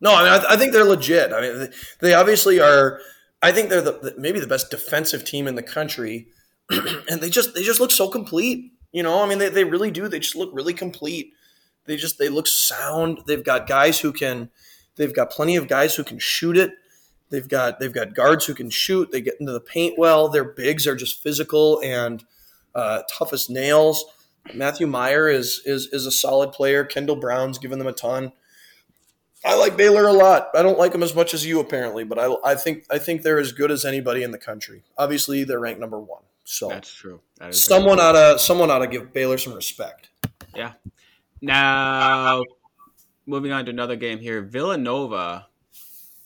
No, 0.00 0.14
I 0.14 0.22
mean, 0.22 0.32
I, 0.32 0.54
I 0.54 0.56
think 0.56 0.72
they're 0.72 0.84
legit. 0.84 1.32
I 1.32 1.40
mean, 1.40 1.72
they 2.00 2.14
obviously 2.14 2.60
are. 2.60 3.00
I 3.42 3.52
think 3.52 3.70
they're 3.70 3.82
the, 3.82 4.14
maybe 4.16 4.40
the 4.40 4.46
best 4.46 4.70
defensive 4.70 5.24
team 5.24 5.48
in 5.48 5.56
the 5.56 5.62
country, 5.62 6.28
and 6.70 7.20
they 7.20 7.30
just 7.30 7.54
they 7.54 7.62
just 7.62 7.80
look 7.80 7.90
so 7.90 8.08
complete. 8.08 8.72
You 8.96 9.02
know, 9.02 9.22
I 9.22 9.28
mean, 9.28 9.36
they, 9.36 9.50
they 9.50 9.64
really 9.64 9.90
do. 9.90 10.08
They 10.08 10.20
just 10.20 10.36
look 10.36 10.48
really 10.54 10.72
complete. 10.72 11.34
They 11.84 11.98
just 11.98 12.18
they 12.18 12.30
look 12.30 12.46
sound. 12.46 13.20
They've 13.26 13.44
got 13.44 13.66
guys 13.66 14.00
who 14.00 14.10
can. 14.10 14.48
They've 14.96 15.14
got 15.14 15.28
plenty 15.28 15.56
of 15.56 15.68
guys 15.68 15.94
who 15.94 16.02
can 16.02 16.18
shoot 16.18 16.56
it. 16.56 16.70
They've 17.28 17.46
got 17.46 17.78
they've 17.78 17.92
got 17.92 18.14
guards 18.14 18.46
who 18.46 18.54
can 18.54 18.70
shoot. 18.70 19.12
They 19.12 19.20
get 19.20 19.38
into 19.38 19.52
the 19.52 19.60
paint 19.60 19.98
well. 19.98 20.30
Their 20.30 20.44
bigs 20.44 20.86
are 20.86 20.96
just 20.96 21.22
physical 21.22 21.78
and 21.84 22.24
uh, 22.74 23.02
tough 23.12 23.34
as 23.34 23.50
nails. 23.50 24.06
Matthew 24.54 24.86
Mayer 24.86 25.28
is 25.28 25.60
is 25.66 25.88
is 25.92 26.06
a 26.06 26.10
solid 26.10 26.52
player. 26.52 26.82
Kendall 26.82 27.16
Brown's 27.16 27.58
given 27.58 27.78
them 27.78 27.88
a 27.88 27.92
ton. 27.92 28.32
I 29.44 29.56
like 29.56 29.76
Baylor 29.76 30.06
a 30.06 30.14
lot. 30.14 30.48
I 30.54 30.62
don't 30.62 30.78
like 30.78 30.92
them 30.92 31.02
as 31.02 31.14
much 31.14 31.34
as 31.34 31.44
you 31.44 31.60
apparently, 31.60 32.04
but 32.04 32.18
I, 32.18 32.34
I 32.42 32.54
think 32.54 32.86
I 32.90 32.96
think 32.96 33.20
they're 33.20 33.38
as 33.38 33.52
good 33.52 33.70
as 33.70 33.84
anybody 33.84 34.22
in 34.22 34.30
the 34.30 34.38
country. 34.38 34.84
Obviously, 34.96 35.44
they're 35.44 35.60
ranked 35.60 35.80
number 35.80 36.00
one. 36.00 36.22
So 36.48 36.68
that's 36.68 36.94
true. 36.94 37.20
That 37.38 37.56
someone 37.56 37.98
ought 37.98 38.12
to 38.12 38.38
someone 38.38 38.70
ought 38.70 38.78
to 38.78 38.86
give 38.86 39.12
Baylor 39.12 39.36
some 39.36 39.52
respect. 39.52 40.10
Yeah. 40.54 40.74
Now, 41.42 42.44
moving 43.26 43.50
on 43.50 43.64
to 43.64 43.72
another 43.72 43.96
game 43.96 44.20
here, 44.20 44.42
Villanova 44.42 45.48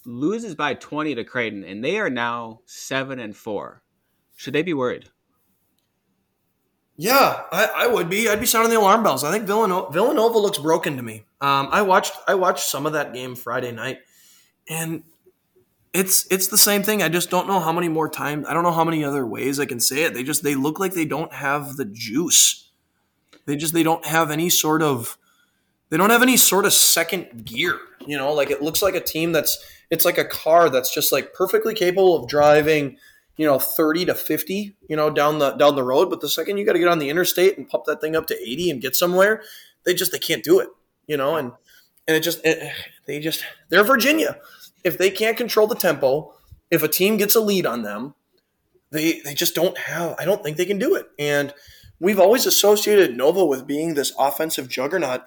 loses 0.05 0.55
by 0.55 0.75
20 0.75 1.14
to 1.14 1.25
Creighton, 1.25 1.64
and 1.64 1.83
they 1.83 1.99
are 1.99 2.11
now 2.11 2.61
seven 2.66 3.18
and 3.18 3.35
four. 3.35 3.83
Should 4.37 4.53
they 4.53 4.62
be 4.62 4.75
worried? 4.75 5.09
Yeah, 6.99 7.45
I, 7.51 7.71
I 7.75 7.87
would 7.87 8.11
be. 8.11 8.29
I'd 8.29 8.41
be 8.41 8.47
sounding 8.47 8.71
the 8.71 8.79
alarm 8.79 9.03
bells. 9.03 9.25
I 9.25 9.33
think 9.33 9.45
Villanova, 9.47 9.91
Villanova 9.91 10.39
looks 10.39 10.59
broken 10.59 10.99
to 10.99 11.03
me. 11.03 11.25
Um, 11.41 11.68
I 11.73 11.81
watched 11.81 12.12
I 12.29 12.35
watched 12.35 12.68
some 12.68 12.85
of 12.85 12.93
that 12.93 13.14
game 13.14 13.35
Friday 13.35 13.73
night, 13.73 14.01
and 14.68 15.03
it's 15.93 16.26
it's 16.30 16.49
the 16.49 16.59
same 16.59 16.82
thing. 16.82 17.03
I 17.03 17.09
just 17.09 17.30
don't 17.30 17.49
know 17.49 17.61
how 17.61 17.72
many 17.72 17.88
more 17.88 18.09
times. 18.09 18.47
I 18.49 18.55
don't 18.55 18.62
know 18.62 18.72
how 18.72 18.84
many 18.84 19.05
other 19.05 19.26
ways 19.26 19.59
I 19.59 19.66
can 19.66 19.80
say 19.80 20.05
it. 20.05 20.14
They 20.14 20.22
just 20.22 20.43
they 20.43 20.55
look 20.55 20.78
like 20.78 20.95
they 20.95 21.05
don't 21.05 21.32
have 21.32 21.76
the 21.76 21.84
juice. 21.84 22.70
They 23.47 23.57
just 23.57 23.74
they 23.74 23.82
don't 23.82 24.05
have 24.07 24.30
any 24.30 24.49
sort 24.51 24.82
of 24.82 25.18
they 25.88 25.97
don't 25.97 26.11
have 26.11 26.22
any 26.22 26.36
sort 26.36 26.64
of 26.64 26.72
second 26.72 27.45
gear. 27.45 27.78
You 28.07 28.16
know, 28.16 28.32
like 28.32 28.51
it 28.51 28.62
looks 28.62 28.82
like 28.82 28.95
a 28.95 29.01
team 29.01 29.32
that's 29.32 29.59
it's 29.91 30.05
like 30.05 30.18
a 30.18 30.24
car 30.24 30.70
that's 30.70 30.95
just 30.95 31.11
like 31.11 31.34
perfectly 31.34 31.74
capable 31.74 32.16
of 32.16 32.28
driving, 32.28 32.97
you 33.36 33.45
know, 33.45 33.59
30 33.59 34.07
to 34.07 34.14
50, 34.14 34.76
you 34.88 34.97
know, 34.97 35.11
down 35.11 35.41
the 35.41 35.51
down 35.53 35.74
the 35.74 35.82
road, 35.82 36.09
but 36.09 36.20
the 36.20 36.28
second 36.28 36.57
you 36.57 36.64
got 36.64 36.74
to 36.74 36.78
get 36.78 36.88
on 36.88 37.01
the 37.01 37.11
interstate 37.11 37.59
and 37.59 37.68
pump 37.68 37.84
that 37.86 38.01
thing 38.01 38.14
up 38.14 38.28
to 38.28 38.41
80 38.41 38.70
and 38.70 38.80
get 38.80 38.95
somewhere, 38.95 39.43
they 39.84 39.93
just 39.93 40.12
they 40.12 40.18
can't 40.20 40.45
do 40.45 40.61
it, 40.61 40.68
you 41.09 41.16
know, 41.16 41.34
and 41.34 41.51
and 42.07 42.16
it 42.16 42.20
just 42.20 42.41
it, 42.45 42.72
they 43.07 43.18
just 43.18 43.45
they're 43.68 43.84
Virginia. 43.84 44.38
If 44.85 44.99
they 44.99 45.11
can't 45.11 45.37
control 45.37 45.66
the 45.66 45.74
tempo, 45.74 46.35
if 46.70 46.83
a 46.83 46.89
team 46.89 47.16
gets 47.16 47.35
a 47.35 47.41
lead 47.41 47.66
on 47.66 47.83
them, 47.83 48.14
they 48.91 49.20
they 49.20 49.35
just 49.35 49.55
don't 49.55 49.76
have 49.78 50.16
I 50.18 50.24
don't 50.24 50.43
think 50.43 50.57
they 50.57 50.64
can 50.64 50.78
do 50.78 50.95
it. 50.95 51.07
And 51.18 51.53
we've 51.99 52.18
always 52.18 52.47
associated 52.47 53.16
Nova 53.16 53.45
with 53.45 53.66
being 53.66 53.95
this 53.95 54.12
offensive 54.18 54.68
juggernaut 54.68 55.22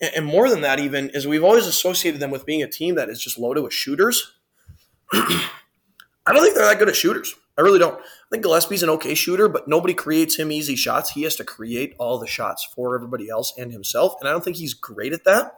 And, 0.00 0.26
more 0.26 0.50
than 0.50 0.60
that, 0.60 0.78
even 0.78 1.10
is 1.10 1.26
we've 1.26 1.44
always 1.44 1.66
associated 1.66 2.20
them 2.20 2.30
with 2.30 2.44
being 2.44 2.62
a 2.62 2.68
team 2.68 2.96
that 2.96 3.08
is 3.08 3.22
just 3.22 3.38
loaded 3.38 3.62
with 3.62 3.72
shooters. 3.72 4.34
I 5.12 6.32
don't 6.32 6.42
think 6.42 6.54
they're 6.54 6.66
that 6.66 6.78
good 6.78 6.88
at 6.88 6.96
shooters. 6.96 7.34
I 7.56 7.62
really 7.62 7.78
don't. 7.78 7.98
I 7.98 8.28
think 8.30 8.42
Gillespie's 8.42 8.82
an 8.82 8.90
okay 8.90 9.14
shooter, 9.14 9.48
but 9.48 9.68
nobody 9.68 9.94
creates 9.94 10.36
him 10.36 10.52
easy 10.52 10.76
shots. 10.76 11.10
He 11.10 11.22
has 11.22 11.36
to 11.36 11.44
create 11.44 11.94
all 11.98 12.18
the 12.18 12.26
shots 12.26 12.68
for 12.74 12.94
everybody 12.94 13.30
else 13.30 13.54
and 13.56 13.72
himself, 13.72 14.16
and 14.20 14.28
I 14.28 14.32
don't 14.32 14.44
think 14.44 14.56
he's 14.56 14.74
great 14.74 15.14
at 15.14 15.24
that. 15.24 15.52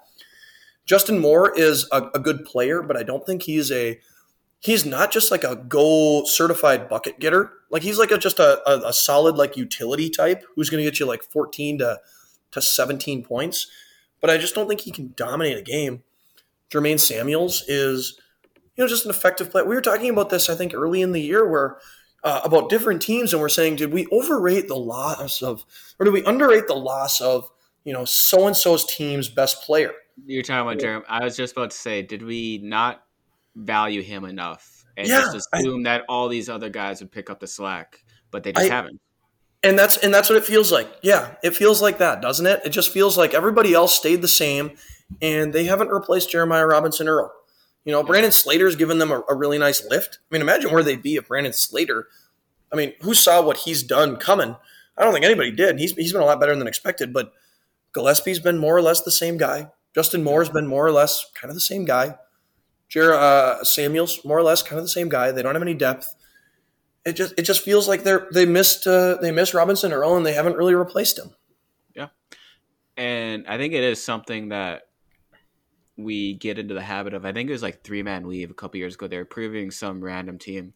Justin 0.89 1.19
Moore 1.19 1.53
is 1.55 1.87
a, 1.93 2.09
a 2.15 2.19
good 2.19 2.47
player, 2.47 2.83
but 2.83 2.97
I 2.97 3.03
don't 3.03 3.25
think 3.27 3.43
he's 3.43 3.71
a 3.71 4.01
he's 4.59 4.87
not 4.87 5.13
just 5.13 5.31
like 5.31 5.45
a 5.45 5.55
goal 5.55 6.25
certified 6.25 6.89
bucket 6.89 7.21
getter. 7.21 7.53
Like 7.71 7.83
he's 7.83 7.99
like 7.99 8.11
a, 8.11 8.17
just 8.17 8.39
a, 8.39 8.67
a, 8.69 8.89
a 8.89 8.93
solid 8.95 9.37
like 9.37 9.57
utility 9.57 10.09
type 10.09 10.43
who's 10.57 10.71
going 10.71 10.83
to 10.83 10.91
get 10.91 10.99
you 10.99 11.07
like 11.07 11.23
14 11.23 11.79
to 11.79 12.01
to 12.53 12.63
17 12.63 13.23
points. 13.23 13.67
But 14.23 14.31
I 14.31 14.39
just 14.39 14.55
don't 14.55 14.67
think 14.67 14.81
he 14.81 14.91
can 14.91 15.13
dominate 15.15 15.59
a 15.59 15.63
game. 15.63 16.03
Jermaine 16.71 16.99
Samuels 16.99 17.65
is 17.69 18.19
you 18.75 18.83
know 18.83 18.89
just 18.89 19.05
an 19.05 19.11
effective 19.11 19.51
player. 19.51 19.67
We 19.67 19.75
were 19.75 19.83
talking 19.83 20.09
about 20.09 20.31
this 20.31 20.49
I 20.49 20.55
think 20.55 20.73
early 20.73 21.03
in 21.03 21.13
the 21.13 21.21
year 21.21 21.47
where 21.47 21.77
uh, 22.25 22.41
about 22.45 22.71
different 22.71 23.03
teams 23.03 23.35
and 23.35 23.43
we're 23.43 23.51
saying 23.51 23.77
did 23.77 23.93
we 23.93 24.07
overrate 24.11 24.69
the 24.69 24.75
loss 24.75 25.43
of 25.43 25.67
or 26.01 26.05
did 26.05 26.15
we 26.15 26.25
underrate 26.25 26.67
the 26.67 26.75
loss 26.75 27.21
of 27.21 27.51
you 27.85 27.93
know 27.93 28.07
so 28.07 28.47
and 28.47 28.57
so's 28.57 28.87
team's 28.87 29.29
best 29.29 29.63
player? 29.65 29.93
You're 30.27 30.43
talking 30.43 30.69
about 30.69 30.81
Jeremy. 30.81 31.05
I 31.09 31.25
was 31.25 31.37
just 31.37 31.53
about 31.57 31.71
to 31.71 31.77
say, 31.77 32.03
did 32.03 32.23
we 32.23 32.59
not 32.59 33.03
value 33.57 34.03
him 34.03 34.25
enough 34.25 34.85
and 34.97 35.09
Yeah, 35.09 35.31
just 35.33 35.49
I- 35.53 35.59
assume 35.59 35.85
that 35.85 36.05
all 36.09 36.29
these 36.29 36.49
other 36.49 36.69
guys 36.69 37.01
would 37.01 37.11
pick 37.13 37.31
up 37.31 37.41
the 37.41 37.47
slack, 37.47 38.03
but 38.31 38.43
they 38.43 38.53
just 38.53 38.71
I- 38.71 38.75
haven't? 38.75 39.01
And 39.65 39.77
that's 39.77 39.97
and 39.97 40.15
that's 40.15 40.29
what 40.31 40.37
it 40.39 40.45
feels 40.45 40.71
like. 40.71 40.89
Yeah, 41.03 41.35
it 41.43 41.51
feels 41.57 41.83
like 41.83 41.99
that, 41.99 42.23
doesn't 42.23 42.47
it? 42.47 42.61
It 42.65 42.69
just 42.71 42.93
feels 42.93 43.19
like 43.19 43.35
everybody 43.35 43.75
else 43.75 43.93
stayed 43.93 44.23
the 44.23 44.29
same, 44.29 44.77
and 45.21 45.53
they 45.53 45.65
haven't 45.65 45.89
replaced 45.89 46.31
Jeremiah 46.31 46.65
Robinson 46.65 47.09
Earl. 47.09 47.33
You 47.85 47.91
know, 47.91 48.05
Brandon 48.05 48.31
Slater's 48.31 48.77
given 48.77 48.99
them 48.99 49.11
a, 49.11 49.21
a 49.29 49.35
really 49.35 49.59
nice 49.59 49.85
lift. 49.91 50.21
I 50.31 50.35
mean, 50.35 50.43
imagine 50.43 50.71
where 50.71 50.85
they'd 50.85 51.03
be 51.03 51.17
if 51.17 51.27
Brandon 51.27 51.53
Slater. 51.53 52.07
I 52.73 52.77
mean, 52.77 52.93
who 53.01 53.15
saw 53.15 53.43
what 53.43 53.57
he's 53.57 53.83
done 53.83 54.17
coming? 54.17 54.55
I 54.97 55.03
don't 55.03 55.13
think 55.13 55.25
anybody 55.25 55.51
did. 55.51 55.81
He's 55.81 55.91
he's 55.93 56.13
been 56.13 56.23
a 56.23 56.27
lot 56.27 56.39
better 56.39 56.55
than 56.55 56.69
expected. 56.69 57.13
But 57.13 57.33
Gillespie's 57.93 58.39
been 58.39 58.59
more 58.59 58.77
or 58.77 58.83
less 58.83 59.01
the 59.03 59.11
same 59.11 59.39
guy. 59.39 59.71
Justin 59.95 60.23
Moore's 60.23 60.49
been 60.49 60.67
more 60.67 60.87
or 60.87 60.93
less 60.93 61.31
kind 61.35 61.51
of 61.51 61.55
the 61.55 61.61
same 61.61 61.85
guy. 61.85 62.17
Jer 62.89 63.15
uh, 63.15 63.63
Samuels 63.65 64.25
more 64.25 64.39
or 64.39 64.43
less 64.43 64.63
kind 64.63 64.79
of 64.79 64.85
the 64.85 64.91
same 64.91 65.09
guy. 65.09 65.31
They 65.31 65.43
don't 65.43 65.55
have 65.55 65.63
any 65.63 65.75
depth 65.75 66.15
it 67.09 67.17
just 67.17 67.35
it 67.39 67.43
just 67.43 67.63
feels 67.63 67.89
like 67.89 68.03
they're 68.03 68.29
they 68.33 68.47
missed 68.47 68.87
uh, 68.87 69.17
they 69.21 69.33
missed 69.33 69.55
Robinson 69.55 69.93
Earl 69.93 70.17
and 70.17 70.27
they 70.27 70.35
haven't 70.35 70.57
really 70.57 70.75
replaced 70.75 71.19
him. 71.19 71.35
Yeah, 71.95 72.09
and 72.97 73.47
I 73.49 73.57
think 73.57 73.73
it 73.73 73.83
is 73.83 74.03
something 74.03 74.51
that 74.51 74.83
we 75.97 76.35
get 76.35 76.59
into 76.59 76.75
the 76.75 76.83
habit 76.83 77.15
of. 77.15 77.25
I 77.25 77.33
think 77.33 77.49
it 77.49 77.53
was 77.53 77.63
like 77.63 77.83
Three 77.83 78.03
Man 78.03 78.27
Weave 78.27 78.51
a 78.51 78.55
couple 78.55 78.79
years 78.79 78.95
ago. 78.95 79.09
They 79.09 79.17
were 79.17 79.25
proving 79.25 79.71
some 79.71 80.05
random 80.05 80.39
team, 80.39 80.75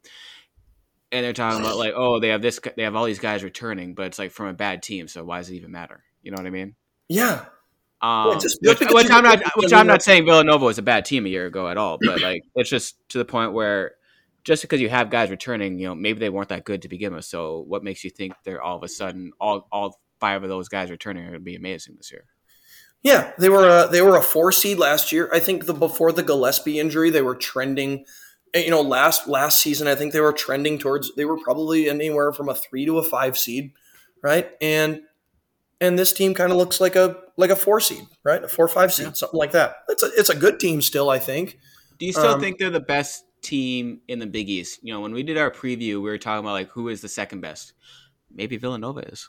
and 1.10 1.24
they're 1.24 1.32
talking 1.32 1.60
about 1.60 1.76
like, 1.76 1.92
oh, 1.94 2.18
they 2.18 2.28
have 2.28 2.42
this, 2.42 2.58
they 2.76 2.84
have 2.84 2.96
all 2.96 3.04
these 3.04 3.18
guys 3.18 3.44
returning, 3.44 3.94
but 3.94 4.06
it's 4.06 4.18
like 4.18 4.32
from 4.32 4.46
a 4.46 4.54
bad 4.54 4.82
team. 4.82 5.08
So 5.08 5.24
why 5.24 5.38
does 5.38 5.50
it 5.50 5.56
even 5.56 5.70
matter? 5.70 6.02
You 6.22 6.30
know 6.30 6.36
what 6.36 6.46
I 6.46 6.50
mean? 6.50 6.74
Yeah, 7.08 7.44
Um, 8.02 8.50
which, 8.64 8.80
which 8.90 9.10
I'm 9.10 9.22
not, 9.22 9.40
which 9.56 9.72
I'm 9.72 9.86
not 9.86 10.02
saying 10.02 10.24
Villanova 10.24 10.64
was 10.64 10.78
a 10.78 10.82
bad 10.82 11.04
team 11.04 11.24
a 11.24 11.28
year 11.28 11.46
ago 11.46 11.68
at 11.68 11.76
all, 11.76 11.98
but 12.02 12.20
like 12.20 12.42
it's 12.56 12.68
just 12.68 12.96
to 13.10 13.18
the 13.18 13.24
point 13.24 13.52
where 13.52 13.92
just 14.44 14.62
because 14.62 14.80
you 14.80 14.88
have 14.88 15.08
guys 15.08 15.30
returning, 15.30 15.78
you 15.78 15.86
know, 15.86 15.94
maybe 15.94 16.18
they 16.18 16.28
weren't 16.30 16.48
that 16.48 16.64
good 16.64 16.82
to 16.82 16.88
begin 16.88 17.14
with. 17.14 17.24
So 17.24 17.64
what 17.68 17.84
makes 17.84 18.02
you 18.02 18.10
think 18.10 18.34
they're 18.44 18.60
all 18.60 18.76
of 18.76 18.82
a 18.82 18.88
sudden 18.88 19.32
all 19.40 19.68
all 19.70 20.00
five 20.18 20.42
of 20.42 20.48
those 20.48 20.68
guys 20.68 20.90
returning 20.90 21.22
are 21.22 21.28
going 21.30 21.40
to 21.40 21.44
be 21.44 21.54
amazing 21.56 21.94
this 21.96 22.10
year? 22.10 22.24
yeah, 23.04 23.32
they 23.38 23.48
were 23.48 23.68
a, 23.68 23.88
they 23.88 24.00
were 24.02 24.16
a 24.16 24.22
four 24.22 24.52
seed 24.52 24.78
last 24.78 25.10
year. 25.10 25.28
I 25.32 25.40
think 25.40 25.66
the 25.66 25.74
before 25.74 26.12
the 26.12 26.22
Gillespie 26.22 26.78
injury, 26.78 27.10
they 27.10 27.22
were 27.22 27.34
trending. 27.34 28.04
eh, 28.54 28.62
You 28.64 28.70
know, 28.70 28.80
last 28.80 29.26
last 29.26 29.60
season, 29.60 29.88
I 29.88 29.94
think 29.96 30.12
they 30.12 30.20
were 30.20 30.32
trending 30.32 30.78
towards. 30.78 31.14
They 31.16 31.24
were 31.24 31.38
probably 31.38 31.88
anywhere 31.88 32.32
from 32.32 32.48
a 32.48 32.54
three 32.54 32.86
to 32.86 32.98
a 32.98 33.02
five 33.02 33.36
seed, 33.36 33.72
right? 34.22 34.50
And 34.60 35.02
and 35.82 35.98
this 35.98 36.12
team 36.12 36.32
kind 36.34 36.50
of 36.50 36.56
looks 36.56 36.80
like 36.80 36.96
a 36.96 37.16
like 37.36 37.50
a 37.50 37.56
four 37.56 37.80
seed, 37.80 38.04
right? 38.24 38.42
A 38.42 38.48
four 38.48 38.68
five 38.68 38.92
seed, 38.94 39.06
Yeah. 39.06 39.12
something 39.12 39.38
like 39.38 39.52
that. 39.52 39.76
It's 39.88 40.02
a 40.02 40.10
it's 40.16 40.30
a 40.30 40.36
good 40.36 40.58
team 40.60 40.80
still, 40.80 41.10
I 41.10 41.18
think. 41.18 41.58
Do 41.98 42.06
you 42.06 42.12
still 42.12 42.34
Um, 42.34 42.40
think 42.40 42.58
they're 42.58 42.70
the 42.70 42.80
best 42.80 43.24
team 43.42 44.00
in 44.08 44.18
the 44.18 44.26
Big 44.26 44.48
East? 44.48 44.80
You 44.82 44.92
know, 44.94 45.00
when 45.00 45.12
we 45.12 45.22
did 45.22 45.36
our 45.36 45.50
preview, 45.50 45.94
we 45.96 46.08
were 46.10 46.18
talking 46.18 46.40
about 46.44 46.52
like 46.52 46.70
who 46.70 46.88
is 46.88 47.00
the 47.02 47.08
second 47.08 47.40
best. 47.40 47.72
Maybe 48.34 48.56
Villanova 48.56 49.00
is. 49.00 49.28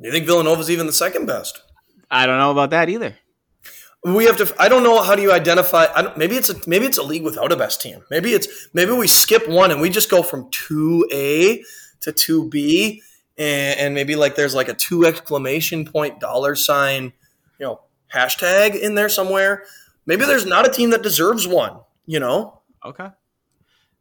Do 0.00 0.06
you 0.08 0.12
think 0.12 0.26
Villanova's 0.26 0.70
even 0.70 0.86
the 0.86 0.92
second 0.92 1.26
best? 1.26 1.62
I 2.10 2.26
don't 2.26 2.38
know 2.38 2.50
about 2.50 2.70
that 2.70 2.88
either. 2.88 3.16
we 4.04 4.24
have 4.24 4.36
to 4.36 4.52
i 4.58 4.66
don't 4.68 4.82
know 4.82 5.00
how 5.00 5.14
do 5.14 5.22
you 5.22 5.30
identify 5.32 5.86
I 5.94 6.02
don't, 6.02 6.16
maybe 6.18 6.34
it's 6.36 6.50
a 6.50 6.56
maybe 6.66 6.86
it's 6.86 6.98
a 6.98 7.04
league 7.04 7.22
without 7.22 7.52
a 7.52 7.56
best 7.56 7.80
team 7.80 7.98
maybe 8.10 8.32
it's 8.34 8.48
maybe 8.74 8.90
we 8.90 9.06
skip 9.06 9.46
one 9.48 9.70
and 9.70 9.80
we 9.80 9.90
just 9.90 10.10
go 10.10 10.24
from 10.24 10.50
2a 10.50 11.60
to 12.00 12.10
2b 12.12 12.98
and, 13.38 13.78
and 13.78 13.94
maybe 13.94 14.16
like 14.16 14.36
there's 14.36 14.54
like 14.54 14.68
a 14.68 14.74
two 14.74 15.04
exclamation 15.06 15.84
point 15.84 16.20
dollar 16.20 16.54
sign 16.54 17.12
you 17.58 17.66
know 17.66 17.80
hashtag 18.12 18.78
in 18.78 18.94
there 18.94 19.08
somewhere. 19.08 19.64
Maybe 20.04 20.24
there's 20.24 20.46
not 20.46 20.66
a 20.66 20.70
team 20.70 20.90
that 20.90 21.02
deserves 21.02 21.46
one 21.46 21.78
you 22.06 22.20
know? 22.20 22.60
Okay. 22.84 23.08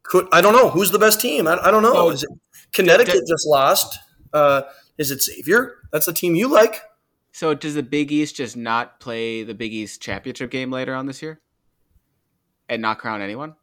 could 0.03 0.27
i 0.32 0.41
don't 0.41 0.53
know. 0.53 0.69
Who's 0.69 0.91
the 0.91 0.99
best 0.99 1.21
team? 1.21 1.47
I, 1.47 1.57
I 1.57 1.71
don't 1.71 1.84
know. 1.84 1.93
Oh, 1.95 2.09
is 2.09 2.23
it 2.23 2.29
connecticut 2.73 3.23
just 3.27 3.47
lost? 3.47 3.99
Uh, 4.34 4.63
is 4.97 5.11
it 5.11 5.21
xavier? 5.21 5.75
That's 5.91 6.05
the 6.05 6.13
team 6.13 6.36
you 6.36 6.47
like. 6.47 6.82
So 7.34 7.53
does 7.53 7.75
the 7.75 7.84
Big 7.84 8.11
East 8.11 8.36
just 8.36 8.57
not 8.57 8.99
play 8.99 9.43
the 9.43 9.53
Big 9.53 9.73
East 9.73 10.01
championship 10.01 10.51
game 10.51 10.71
later 10.71 10.93
on 10.93 11.05
this 11.05 11.21
year, 11.21 11.39
and 12.67 12.82
not 12.82 12.99
crown 12.99 13.21
anyone? 13.21 13.55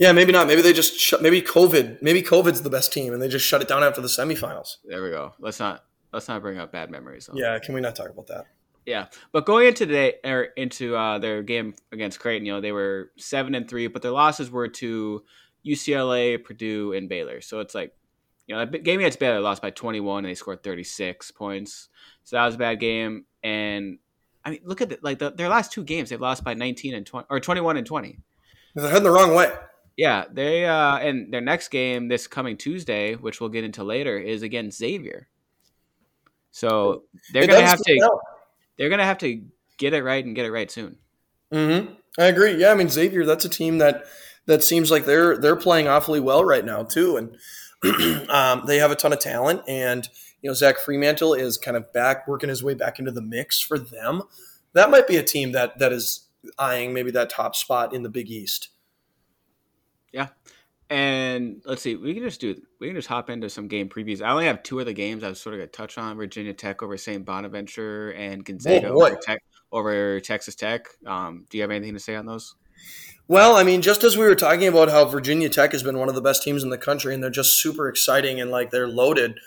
Yeah, 0.00 0.12
maybe 0.12 0.32
not. 0.32 0.46
Maybe 0.46 0.62
they 0.62 0.72
just 0.72 0.98
shut. 0.98 1.20
Maybe 1.20 1.42
COVID. 1.42 2.00
Maybe 2.00 2.22
COVID's 2.22 2.62
the 2.62 2.70
best 2.70 2.90
team, 2.90 3.12
and 3.12 3.20
they 3.20 3.28
just 3.28 3.44
shut 3.44 3.60
it 3.60 3.68
down 3.68 3.84
after 3.84 4.00
the 4.00 4.08
semifinals. 4.08 4.78
There 4.82 5.02
we 5.02 5.10
go. 5.10 5.34
Let's 5.38 5.60
not 5.60 5.84
let's 6.10 6.26
not 6.26 6.40
bring 6.40 6.58
up 6.58 6.72
bad 6.72 6.90
memories. 6.90 7.26
though. 7.26 7.38
Yeah, 7.38 7.58
can 7.58 7.74
we 7.74 7.82
not 7.82 7.96
talk 7.96 8.08
about 8.08 8.26
that? 8.28 8.46
Yeah, 8.86 9.08
but 9.30 9.44
going 9.44 9.66
into 9.66 9.84
today 9.84 10.14
or 10.24 10.44
into 10.56 10.96
uh, 10.96 11.18
their 11.18 11.42
game 11.42 11.74
against 11.92 12.18
Creighton, 12.18 12.46
you 12.46 12.52
know 12.54 12.62
they 12.62 12.72
were 12.72 13.10
seven 13.18 13.54
and 13.54 13.68
three, 13.68 13.88
but 13.88 14.00
their 14.00 14.10
losses 14.10 14.50
were 14.50 14.68
to 14.68 15.22
UCLA, 15.66 16.42
Purdue, 16.42 16.94
and 16.94 17.06
Baylor. 17.06 17.42
So 17.42 17.60
it's 17.60 17.74
like, 17.74 17.94
you 18.46 18.54
know, 18.54 18.64
that 18.64 18.82
game 18.82 19.00
against 19.00 19.18
Baylor 19.18 19.40
lost 19.40 19.60
by 19.60 19.68
twenty 19.68 20.00
one, 20.00 20.24
and 20.24 20.30
they 20.30 20.34
scored 20.34 20.62
thirty 20.62 20.82
six 20.82 21.30
points. 21.30 21.90
So 22.24 22.36
that 22.36 22.46
was 22.46 22.54
a 22.54 22.58
bad 22.58 22.80
game. 22.80 23.26
And 23.44 23.98
I 24.46 24.52
mean, 24.52 24.60
look 24.64 24.80
at 24.80 24.88
the, 24.88 24.98
like 25.02 25.18
the, 25.18 25.30
their 25.30 25.50
last 25.50 25.72
two 25.72 25.84
games, 25.84 26.08
they've 26.08 26.18
lost 26.18 26.42
by 26.42 26.54
nineteen 26.54 26.94
and 26.94 27.04
twenty 27.04 27.26
or 27.28 27.38
twenty 27.38 27.60
one 27.60 27.76
and 27.76 27.86
twenty. 27.86 28.18
They're 28.74 28.88
heading 28.88 29.04
the 29.04 29.10
wrong 29.10 29.34
way. 29.34 29.52
Yeah, 29.96 30.24
they 30.30 30.64
uh, 30.66 30.98
and 30.98 31.32
their 31.32 31.40
next 31.40 31.68
game 31.68 32.08
this 32.08 32.26
coming 32.26 32.56
Tuesday, 32.56 33.14
which 33.14 33.40
we'll 33.40 33.50
get 33.50 33.64
into 33.64 33.84
later, 33.84 34.18
is 34.18 34.42
against 34.42 34.78
Xavier. 34.78 35.28
So 36.52 37.04
they're 37.32 37.44
It 37.44 37.50
gonna 37.50 37.66
have 37.66 37.78
to 37.78 38.10
they're 38.78 38.88
gonna 38.88 39.04
have 39.04 39.18
to 39.18 39.42
get 39.76 39.94
it 39.94 40.02
right 40.02 40.24
and 40.24 40.34
get 40.34 40.46
it 40.46 40.52
right 40.52 40.70
soon. 40.70 40.96
Mm-hmm. 41.52 41.94
I 42.18 42.26
agree. 42.26 42.56
Yeah, 42.56 42.70
I 42.70 42.74
mean 42.74 42.88
Xavier, 42.88 43.24
that's 43.24 43.44
a 43.44 43.48
team 43.48 43.78
that 43.78 44.04
that 44.46 44.64
seems 44.64 44.90
like 44.90 45.04
they're 45.04 45.36
they're 45.36 45.56
playing 45.56 45.88
awfully 45.88 46.20
well 46.20 46.44
right 46.44 46.64
now 46.64 46.82
too, 46.82 47.16
and 47.16 47.36
um, 48.30 48.62
they 48.66 48.78
have 48.78 48.90
a 48.90 48.96
ton 48.96 49.12
of 49.12 49.18
talent. 49.18 49.62
And 49.68 50.08
you 50.42 50.50
know 50.50 50.54
Zach 50.54 50.78
Freemantle 50.78 51.38
is 51.38 51.56
kind 51.56 51.76
of 51.76 51.92
back 51.92 52.26
working 52.26 52.48
his 52.48 52.62
way 52.62 52.74
back 52.74 52.98
into 52.98 53.12
the 53.12 53.22
mix 53.22 53.60
for 53.60 53.78
them. 53.78 54.22
That 54.72 54.90
might 54.90 55.06
be 55.06 55.16
a 55.16 55.22
team 55.22 55.52
that 55.52 55.78
that 55.78 55.92
is 55.92 56.28
eyeing 56.58 56.92
maybe 56.92 57.10
that 57.12 57.30
top 57.30 57.54
spot 57.54 57.94
in 57.94 58.02
the 58.02 58.08
Big 58.08 58.30
East. 58.30 58.68
And 60.90 61.62
let's 61.64 61.82
see, 61.82 61.94
we 61.94 62.14
can 62.14 62.24
just 62.24 62.40
do 62.40 62.60
we 62.80 62.88
can 62.88 62.96
just 62.96 63.06
hop 63.06 63.30
into 63.30 63.48
some 63.48 63.68
game 63.68 63.88
previews. 63.88 64.20
I 64.20 64.32
only 64.32 64.46
have 64.46 64.64
two 64.64 64.80
of 64.80 64.86
the 64.86 64.92
games 64.92 65.22
I 65.22 65.28
was 65.28 65.40
sort 65.40 65.54
of 65.54 65.60
gonna 65.60 65.68
touch 65.68 65.98
on: 65.98 66.16
Virginia 66.16 66.52
Tech 66.52 66.82
over 66.82 66.96
St. 66.96 67.24
Bonaventure 67.24 68.10
and 68.14 68.44
Gonzaga 68.44 68.88
Oh, 68.88 69.06
over, 69.06 69.16
Tech, 69.22 69.40
over 69.70 70.18
Texas 70.18 70.56
Tech. 70.56 70.88
Um, 71.06 71.46
do 71.48 71.58
you 71.58 71.62
have 71.62 71.70
anything 71.70 71.94
to 71.94 72.00
say 72.00 72.16
on 72.16 72.26
those? 72.26 72.56
Well, 73.28 73.54
I 73.54 73.62
mean, 73.62 73.82
just 73.82 74.02
as 74.02 74.16
we 74.16 74.24
were 74.24 74.34
talking 74.34 74.66
about 74.66 74.88
how 74.88 75.04
Virginia 75.04 75.48
Tech 75.48 75.70
has 75.70 75.84
been 75.84 75.96
one 75.96 76.08
of 76.08 76.16
the 76.16 76.20
best 76.20 76.42
teams 76.42 76.64
in 76.64 76.70
the 76.70 76.78
country, 76.78 77.14
and 77.14 77.22
they're 77.22 77.30
just 77.30 77.62
super 77.62 77.88
exciting 77.88 78.40
and 78.40 78.50
like 78.50 78.70
they're 78.70 78.88
loaded. 78.88 79.38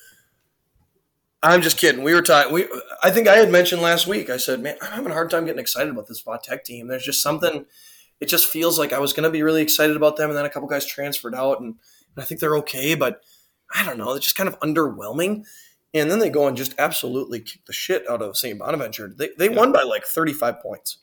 I'm 1.41 1.61
just 1.61 1.77
kidding. 1.77 2.03
We 2.03 2.13
were 2.13 2.21
talking. 2.21 2.53
We, 2.53 2.69
I 3.03 3.11
think 3.11 3.27
I 3.27 3.35
had 3.35 3.51
mentioned 3.51 3.81
last 3.81 4.07
week. 4.07 4.29
I 4.29 4.37
said, 4.37 4.61
"Man, 4.61 4.77
I'm 4.81 4.93
having 4.93 5.11
a 5.11 5.13
hard 5.13 5.29
time 5.29 5.43
getting 5.43 5.59
excited 5.59 5.91
about 5.91 6.07
this 6.07 6.21
Va 6.21 6.39
Tech 6.41 6.63
team." 6.63 6.87
There's 6.87 7.03
just 7.03 7.21
something. 7.21 7.65
It 8.19 8.27
just 8.27 8.47
feels 8.47 8.79
like 8.79 8.93
I 8.93 8.99
was 8.99 9.13
going 9.13 9.23
to 9.23 9.29
be 9.29 9.43
really 9.43 9.61
excited 9.61 9.95
about 9.95 10.15
them, 10.17 10.29
and 10.29 10.37
then 10.37 10.45
a 10.45 10.49
couple 10.49 10.69
guys 10.69 10.85
transferred 10.85 11.35
out, 11.35 11.59
and, 11.59 11.75
and 12.15 12.23
I 12.23 12.25
think 12.25 12.39
they're 12.39 12.57
okay, 12.57 12.95
but 12.95 13.21
I 13.75 13.83
don't 13.83 13.97
know. 13.97 14.13
It's 14.13 14.25
just 14.25 14.37
kind 14.37 14.47
of 14.47 14.59
underwhelming. 14.59 15.43
And 15.95 16.09
then 16.09 16.19
they 16.19 16.29
go 16.29 16.47
and 16.47 16.57
just 16.57 16.73
absolutely 16.79 17.39
kick 17.41 17.65
the 17.65 17.73
shit 17.73 18.09
out 18.09 18.21
of 18.21 18.35
St. 18.35 18.57
Bonaventure. 18.57 19.13
They 19.15 19.29
they 19.37 19.49
Yeah. 19.49 19.57
won 19.57 19.71
by 19.71 19.83
like 19.83 20.05
35 20.05 20.59
points. 20.59 20.97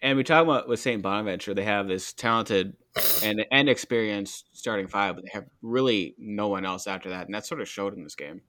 And 0.00 0.16
we 0.16 0.24
talk 0.24 0.42
about 0.42 0.68
with 0.68 0.80
St. 0.80 1.02
Bonaventure, 1.02 1.54
they 1.54 1.64
have 1.64 1.86
this 1.86 2.12
talented 2.12 2.74
and 3.22 3.44
and 3.50 3.68
experienced 3.68 4.46
starting 4.52 4.88
five, 4.88 5.16
but 5.16 5.24
they 5.24 5.30
have 5.32 5.44
really 5.60 6.14
no 6.18 6.48
one 6.48 6.64
else 6.64 6.86
after 6.86 7.10
that, 7.10 7.26
and 7.26 7.34
that 7.34 7.46
sort 7.46 7.60
of 7.60 7.68
showed 7.68 7.94
in 7.94 8.04
this 8.04 8.14
game. 8.14 8.40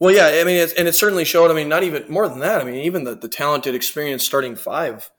Well, 0.00 0.14
yeah, 0.14 0.26
I 0.40 0.44
mean, 0.44 0.56
it's, 0.56 0.72
and 0.72 0.88
it 0.88 0.94
certainly 0.94 1.24
showed. 1.24 1.50
I 1.50 1.54
mean, 1.54 1.68
not 1.68 1.82
even 1.82 2.04
more 2.10 2.28
than 2.28 2.40
that. 2.40 2.60
I 2.60 2.64
mean, 2.64 2.76
even 2.76 3.04
the, 3.04 3.14
the 3.14 3.28
talented, 3.28 3.74
experienced 3.74 4.26
starting 4.26 4.56
five, 4.56 5.10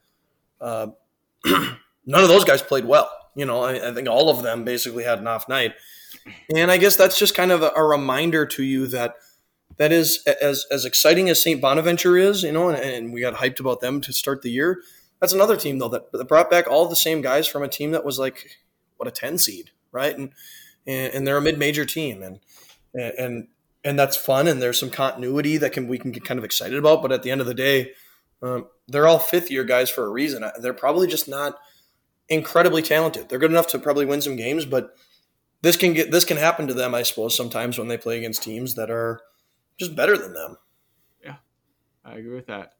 uh, 0.60 0.88
none 2.06 2.22
of 2.22 2.28
those 2.28 2.44
guys 2.44 2.62
played 2.62 2.84
well. 2.84 3.10
You 3.34 3.44
know, 3.44 3.62
I, 3.62 3.88
I, 3.88 3.92
think 3.92 4.08
all 4.08 4.30
of 4.30 4.42
them 4.42 4.64
basically 4.64 5.04
had 5.04 5.18
an 5.18 5.26
off 5.26 5.48
night, 5.48 5.74
and 6.54 6.70
I 6.70 6.78
guess 6.78 6.96
that's 6.96 7.18
just 7.18 7.34
kind 7.34 7.52
of 7.52 7.62
a, 7.62 7.70
a 7.76 7.84
reminder 7.84 8.46
to 8.46 8.62
you 8.62 8.86
that 8.88 9.16
that 9.76 9.92
is 9.92 10.26
as 10.26 10.64
as 10.70 10.84
exciting 10.84 11.28
as 11.28 11.42
St. 11.42 11.60
Bonaventure 11.60 12.16
is. 12.16 12.42
You 12.42 12.52
know, 12.52 12.68
and, 12.70 12.78
and, 12.78 13.12
we 13.12 13.20
got 13.20 13.34
hyped 13.34 13.60
about 13.60 13.80
them 13.80 14.00
to 14.02 14.12
start 14.12 14.42
the 14.42 14.50
year. 14.50 14.82
That's 15.20 15.32
another 15.32 15.56
team 15.56 15.78
though 15.78 15.88
that, 15.90 16.12
that 16.12 16.28
brought 16.28 16.50
back 16.50 16.66
all 16.66 16.88
the 16.88 16.96
same 16.96 17.20
guys 17.20 17.46
from 17.46 17.62
a 17.62 17.68
team 17.68 17.90
that 17.90 18.04
was 18.04 18.18
like 18.18 18.58
what 18.96 19.08
a 19.08 19.12
ten 19.12 19.36
seed, 19.36 19.70
right? 19.92 20.16
And 20.16 20.30
and, 20.86 21.12
and 21.12 21.26
they're 21.26 21.36
a 21.36 21.42
mid 21.42 21.58
major 21.58 21.84
team, 21.84 22.22
and 22.22 22.40
and 22.94 23.48
and 23.86 23.98
that's 23.98 24.16
fun 24.16 24.48
and 24.48 24.60
there's 24.60 24.80
some 24.80 24.90
continuity 24.90 25.56
that 25.56 25.72
can 25.72 25.86
we 25.86 25.96
can 25.96 26.10
get 26.10 26.24
kind 26.24 26.38
of 26.38 26.44
excited 26.44 26.76
about 26.76 27.00
but 27.00 27.12
at 27.12 27.22
the 27.22 27.30
end 27.30 27.40
of 27.40 27.46
the 27.46 27.54
day 27.54 27.92
um, 28.42 28.66
they're 28.88 29.06
all 29.06 29.18
fifth 29.18 29.50
year 29.50 29.64
guys 29.64 29.90
for 29.90 30.04
a 30.04 30.10
reason 30.10 30.44
they're 30.60 30.74
probably 30.74 31.06
just 31.06 31.28
not 31.28 31.58
incredibly 32.28 32.82
talented 32.82 33.28
they're 33.28 33.38
good 33.38 33.50
enough 33.50 33.66
to 33.66 33.78
probably 33.78 34.04
win 34.04 34.20
some 34.20 34.36
games 34.36 34.64
but 34.64 34.96
this 35.62 35.76
can 35.76 35.92
get 35.92 36.10
this 36.10 36.24
can 36.24 36.36
happen 36.36 36.66
to 36.66 36.74
them 36.74 36.94
i 36.94 37.02
suppose 37.02 37.36
sometimes 37.36 37.78
when 37.78 37.88
they 37.88 37.96
play 37.96 38.18
against 38.18 38.42
teams 38.42 38.74
that 38.74 38.90
are 38.90 39.20
just 39.78 39.94
better 39.94 40.16
than 40.16 40.32
them 40.32 40.56
yeah 41.24 41.36
i 42.04 42.14
agree 42.14 42.34
with 42.34 42.46
that 42.46 42.72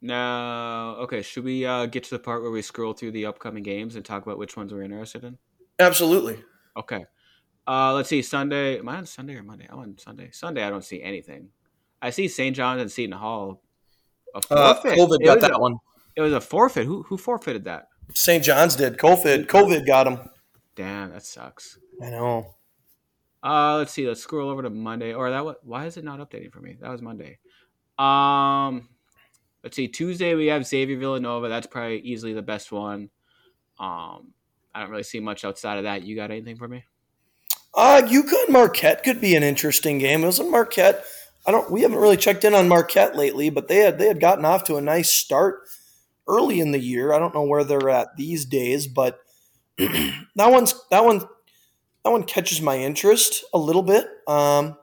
now 0.00 0.94
okay 0.96 1.22
should 1.22 1.44
we 1.44 1.66
uh, 1.66 1.86
get 1.86 2.04
to 2.04 2.10
the 2.10 2.18
part 2.18 2.42
where 2.42 2.50
we 2.50 2.62
scroll 2.62 2.92
through 2.92 3.10
the 3.10 3.26
upcoming 3.26 3.62
games 3.62 3.96
and 3.96 4.04
talk 4.04 4.22
about 4.22 4.38
which 4.38 4.56
ones 4.56 4.72
we're 4.72 4.82
interested 4.82 5.24
in 5.24 5.36
absolutely 5.78 6.38
okay 6.76 7.04
uh, 7.68 7.92
let's 7.92 8.08
see. 8.08 8.22
Sunday. 8.22 8.78
Am 8.78 8.88
I 8.88 8.96
on 8.96 9.04
Sunday 9.04 9.34
or 9.34 9.42
Monday? 9.42 9.66
I'm 9.68 9.78
on 9.78 9.98
Sunday. 9.98 10.30
Sunday. 10.32 10.64
I 10.64 10.70
don't 10.70 10.84
see 10.84 11.02
anything. 11.02 11.50
I 12.00 12.08
see 12.08 12.26
St. 12.26 12.56
John's 12.56 12.80
and 12.80 12.90
Seton 12.90 13.18
Hall. 13.18 13.62
A 14.50 14.54
uh, 14.54 14.74
forfeit. 14.74 14.98
Uh, 14.98 15.06
COVID 15.06 15.24
got 15.24 15.40
that 15.40 15.54
a, 15.54 15.58
one. 15.58 15.78
It 16.16 16.20
was 16.20 16.32
a 16.32 16.40
forfeit. 16.40 16.86
Who 16.86 17.02
who 17.04 17.16
forfeited 17.16 17.64
that? 17.64 17.88
St. 18.14 18.42
John's 18.42 18.76
did. 18.76 18.96
COVID. 18.98 19.46
COVID 19.46 19.86
got 19.86 20.06
him. 20.06 20.18
Damn, 20.74 21.10
that 21.10 21.24
sucks. 21.24 21.78
I 22.02 22.10
know. 22.10 22.54
Uh, 23.42 23.76
let's 23.76 23.92
see. 23.92 24.06
Let's 24.06 24.22
scroll 24.22 24.50
over 24.50 24.62
to 24.62 24.70
Monday. 24.70 25.12
Or 25.12 25.30
that. 25.30 25.44
What? 25.44 25.64
Why 25.64 25.86
is 25.86 25.96
it 25.96 26.04
not 26.04 26.18
updating 26.20 26.52
for 26.52 26.60
me? 26.60 26.76
That 26.80 26.90
was 26.90 27.02
Monday. 27.02 27.38
Um, 27.98 28.88
let's 29.62 29.76
see. 29.76 29.88
Tuesday 29.88 30.34
we 30.34 30.46
have 30.46 30.66
Xavier 30.66 30.98
Villanova. 30.98 31.48
That's 31.48 31.66
probably 31.66 32.00
easily 32.00 32.32
the 32.32 32.42
best 32.42 32.72
one. 32.72 33.10
Um, 33.78 34.32
I 34.74 34.80
don't 34.80 34.90
really 34.90 35.02
see 35.02 35.20
much 35.20 35.44
outside 35.44 35.78
of 35.78 35.84
that. 35.84 36.02
You 36.02 36.16
got 36.16 36.30
anything 36.30 36.56
for 36.56 36.68
me? 36.68 36.84
Uh, 37.74 38.02
UConn 38.04 38.48
Marquette 38.48 39.04
could 39.04 39.20
be 39.20 39.36
an 39.36 39.42
interesting 39.42 39.98
game. 39.98 40.22
It 40.22 40.26
was 40.26 40.40
in 40.40 40.50
Marquette. 40.50 41.04
I 41.48 41.50
don't. 41.50 41.70
We 41.70 41.80
haven't 41.80 41.96
really 41.96 42.18
checked 42.18 42.44
in 42.44 42.52
on 42.52 42.68
Marquette 42.68 43.16
lately, 43.16 43.48
but 43.48 43.68
they 43.68 43.76
had 43.76 43.98
they 43.98 44.06
had 44.06 44.20
gotten 44.20 44.44
off 44.44 44.64
to 44.64 44.76
a 44.76 44.82
nice 44.82 45.08
start 45.08 45.62
early 46.28 46.60
in 46.60 46.72
the 46.72 46.78
year. 46.78 47.10
I 47.10 47.18
don't 47.18 47.34
know 47.34 47.44
where 47.44 47.64
they're 47.64 47.88
at 47.88 48.18
these 48.18 48.44
days, 48.44 48.86
but 48.86 49.18
that 49.78 50.20
one's 50.36 50.74
that 50.90 51.06
one 51.06 51.22
that 52.04 52.10
one 52.10 52.24
catches 52.24 52.60
my 52.60 52.76
interest 52.76 53.44
a 53.54 53.58
little 53.58 53.82
bit. 53.82 54.06
Um, 54.26 54.76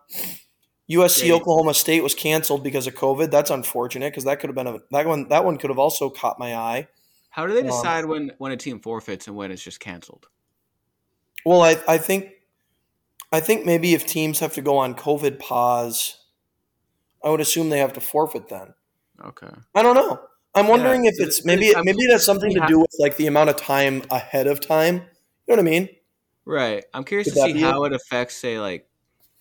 USC 0.89 1.29
Oklahoma 1.29 1.75
State 1.75 2.01
was 2.01 2.15
canceled 2.15 2.63
because 2.63 2.87
of 2.87 2.95
COVID. 2.95 3.29
That's 3.29 3.51
unfortunate 3.51 4.11
because 4.11 4.23
that 4.23 4.39
could 4.39 4.47
have 4.47 4.55
been 4.55 4.65
a 4.65 4.79
that 4.89 5.05
one 5.05 5.27
that 5.29 5.45
one 5.45 5.59
could 5.59 5.69
have 5.69 5.77
also 5.77 6.09
caught 6.09 6.39
my 6.39 6.55
eye. 6.55 6.87
How 7.29 7.45
do 7.45 7.53
they 7.53 7.59
um, 7.59 7.67
decide 7.67 8.05
um, 8.05 8.09
when 8.09 8.31
when 8.39 8.51
a 8.51 8.57
team 8.57 8.79
forfeits 8.79 9.27
and 9.27 9.35
when 9.35 9.51
it's 9.51 9.61
just 9.61 9.79
canceled? 9.79 10.25
Well, 11.45 11.61
I 11.61 11.77
I 11.87 11.99
think 11.99 12.31
I 13.31 13.39
think 13.39 13.67
maybe 13.67 13.93
if 13.93 14.07
teams 14.07 14.39
have 14.39 14.53
to 14.53 14.63
go 14.63 14.79
on 14.79 14.95
COVID 14.95 15.37
pause, 15.37 16.24
I 17.25 17.29
would 17.29 17.41
assume 17.41 17.69
they 17.69 17.79
have 17.79 17.93
to 17.93 18.01
forfeit 18.01 18.49
then. 18.49 18.75
Okay. 19.25 19.49
I 19.73 19.81
don't 19.81 19.95
know. 19.95 20.21
I'm 20.53 20.67
wondering 20.67 21.03
yeah, 21.03 21.11
if 21.13 21.19
it's 21.19 21.43
maybe 21.43 21.73
maybe 21.83 22.03
it 22.03 22.11
has 22.11 22.23
something 22.23 22.53
to 22.53 22.65
do 22.67 22.79
with 22.79 22.95
like 22.99 23.17
the 23.17 23.27
amount 23.27 23.49
of 23.49 23.57
time 23.57 24.03
ahead 24.09 24.47
of 24.47 24.61
time. 24.61 24.95
You 24.95 25.01
know 25.01 25.55
what 25.55 25.59
I 25.59 25.63
mean? 25.63 25.89
Right. 26.45 26.85
I'm 26.93 27.03
curious 27.03 27.33
Could 27.33 27.45
to 27.45 27.53
see 27.53 27.61
how 27.61 27.83
it? 27.83 27.91
it 27.91 27.95
affects, 27.95 28.35
say, 28.35 28.59
like, 28.59 28.87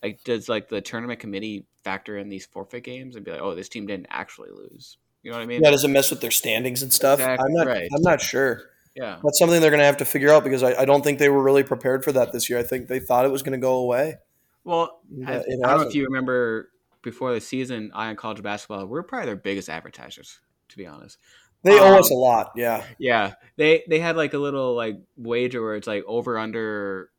like 0.03 0.23
does 0.23 0.49
like 0.49 0.67
the 0.67 0.81
tournament 0.81 1.19
committee 1.19 1.65
factor 1.83 2.17
in 2.17 2.27
these 2.29 2.45
forfeit 2.45 2.83
games 2.83 3.15
and 3.15 3.23
be 3.23 3.31
like, 3.31 3.41
oh, 3.41 3.55
this 3.55 3.69
team 3.69 3.85
didn't 3.85 4.07
actually 4.09 4.49
lose. 4.51 4.97
You 5.23 5.31
know 5.31 5.37
what 5.37 5.43
I 5.43 5.47
mean? 5.47 5.61
Yeah, 5.63 5.71
does 5.71 5.83
it 5.83 5.89
mess 5.89 6.09
with 6.09 6.21
their 6.21 6.31
standings 6.31 6.81
and 6.81 6.91
stuff? 6.91 7.19
Exactly. 7.19 7.45
I'm 7.45 7.53
not. 7.53 7.67
Right. 7.67 7.89
I'm 7.95 8.01
not 8.01 8.19
sure. 8.19 8.63
Yeah. 8.95 9.19
That's 9.23 9.39
something 9.39 9.61
they're 9.61 9.71
going 9.71 9.79
to 9.79 9.85
have 9.85 9.97
to 9.97 10.05
figure 10.05 10.31
out 10.31 10.43
because 10.43 10.63
I, 10.63 10.81
I, 10.81 10.85
don't 10.85 11.03
think 11.03 11.19
they 11.19 11.27
were 11.27 11.43
really 11.43 11.63
prepared 11.63 12.03
for 12.03 12.13
that 12.13 12.31
this 12.31 12.49
year. 12.49 12.57
I 12.57 12.63
think 12.63 12.87
they 12.87 12.99
thought 12.99 13.25
it 13.25 13.31
was 13.31 13.43
going 13.43 13.51
to 13.51 13.57
go 13.57 13.75
away. 13.75 14.15
Well, 14.63 15.01
I, 15.27 15.39
I, 15.39 15.43
don't 15.43 15.61
know 15.61 15.81
if 15.81 15.93
you 15.93 16.05
remember 16.05 16.69
before 17.05 17.33
the 17.33 17.39
season, 17.39 17.91
Eye 17.93 18.09
on 18.09 18.17
College 18.17 18.43
Basketball, 18.43 18.85
we're 18.85 19.03
probably 19.03 19.27
their 19.27 19.37
biggest 19.37 19.69
advertisers, 19.69 20.39
to 20.67 20.77
be 20.77 20.85
honest. 20.85 21.17
They 21.63 21.79
um, 21.79 21.93
owe 21.93 21.99
us 21.99 22.11
a 22.11 22.15
lot, 22.15 22.51
yeah. 22.57 22.83
Yeah. 22.97 23.35
They 23.55 23.83
they 23.87 23.99
had 23.99 24.17
like 24.17 24.33
a 24.33 24.37
little 24.37 24.75
like 24.75 24.97
wager 25.15 25.63
where 25.63 25.75
it's 25.75 25.87
like 25.87 26.03
over 26.05 26.37
under 26.37 27.09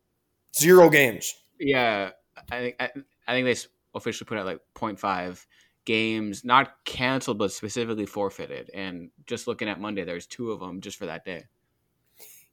zero 0.54 0.90
games. 0.90 1.34
Yeah. 1.58 2.10
I 2.52 2.58
think 2.58 2.76
I, 2.78 2.90
I 3.26 3.32
think 3.32 3.46
they 3.46 3.56
officially 3.94 4.26
put 4.26 4.36
out 4.36 4.44
like 4.44 4.60
0.5 4.74 5.46
games 5.86 6.44
not 6.44 6.84
canceled 6.84 7.38
but 7.38 7.50
specifically 7.52 8.04
forfeited 8.04 8.68
and 8.74 9.08
just 9.24 9.46
looking 9.46 9.68
at 9.68 9.80
monday 9.80 10.04
there's 10.04 10.26
two 10.26 10.50
of 10.50 10.58
them 10.58 10.80
just 10.80 10.98
for 10.98 11.06
that 11.06 11.24
day 11.24 11.44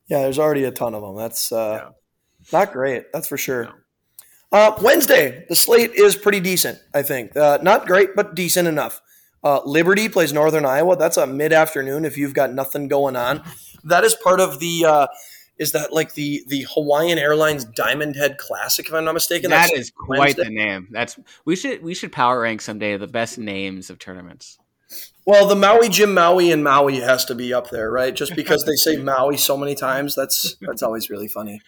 yeah, 0.07 0.19
there's 0.19 0.39
already 0.39 0.65
a 0.65 0.71
ton 0.71 0.93
of 0.93 1.01
them. 1.01 1.15
That's 1.15 1.51
uh, 1.51 1.79
yeah. 1.81 1.89
not 2.51 2.73
great. 2.73 3.11
That's 3.13 3.27
for 3.27 3.37
sure. 3.37 3.82
Uh, 4.53 4.77
Wednesday, 4.83 5.45
the 5.49 5.55
slate 5.55 5.93
is 5.95 6.15
pretty 6.15 6.39
decent. 6.39 6.77
I 6.93 7.01
think 7.01 7.35
uh, 7.35 7.57
not 7.63 7.87
great, 7.87 8.15
but 8.15 8.35
decent 8.35 8.67
enough. 8.67 9.01
Uh, 9.43 9.59
Liberty 9.65 10.07
plays 10.07 10.31
Northern 10.31 10.63
Iowa. 10.63 10.95
That's 10.95 11.17
a 11.17 11.25
mid 11.25 11.51
afternoon 11.51 12.05
if 12.05 12.17
you've 12.17 12.35
got 12.35 12.53
nothing 12.53 12.87
going 12.87 13.15
on. 13.15 13.43
That 13.83 14.03
is 14.03 14.15
part 14.15 14.39
of 14.39 14.59
the. 14.59 14.85
Uh, 14.85 15.07
is 15.57 15.71
that 15.73 15.91
like 15.91 16.13
the 16.13 16.43
the 16.47 16.65
Hawaiian 16.73 17.17
Airlines 17.17 17.65
Diamond 17.65 18.15
Head 18.15 18.37
Classic? 18.37 18.87
If 18.87 18.93
I'm 18.93 19.05
not 19.05 19.13
mistaken, 19.13 19.49
that 19.49 19.69
That's 19.69 19.79
is 19.79 19.91
quite 19.91 20.19
Wednesday. 20.19 20.43
the 20.45 20.49
name. 20.51 20.87
That's 20.91 21.19
we 21.45 21.55
should 21.55 21.83
we 21.83 21.93
should 21.93 22.11
power 22.11 22.41
rank 22.41 22.61
someday 22.61 22.95
the 22.97 23.07
best 23.07 23.37
names 23.37 23.89
of 23.89 23.99
tournaments. 23.99 24.57
Well, 25.25 25.47
the 25.47 25.55
Maui 25.55 25.89
Jim 25.89 26.13
Maui 26.13 26.51
and 26.51 26.63
Maui 26.63 26.99
has 26.99 27.25
to 27.25 27.35
be 27.35 27.53
up 27.53 27.69
there, 27.69 27.91
right? 27.91 28.15
Just 28.15 28.35
because 28.35 28.65
they 28.65 28.75
say 28.75 28.97
Maui 29.03 29.37
so 29.37 29.57
many 29.57 29.73
times, 29.75 30.15
that's 30.15 30.55
that's 30.61 30.83
always 30.83 31.09
really 31.09 31.27
funny. 31.27 31.61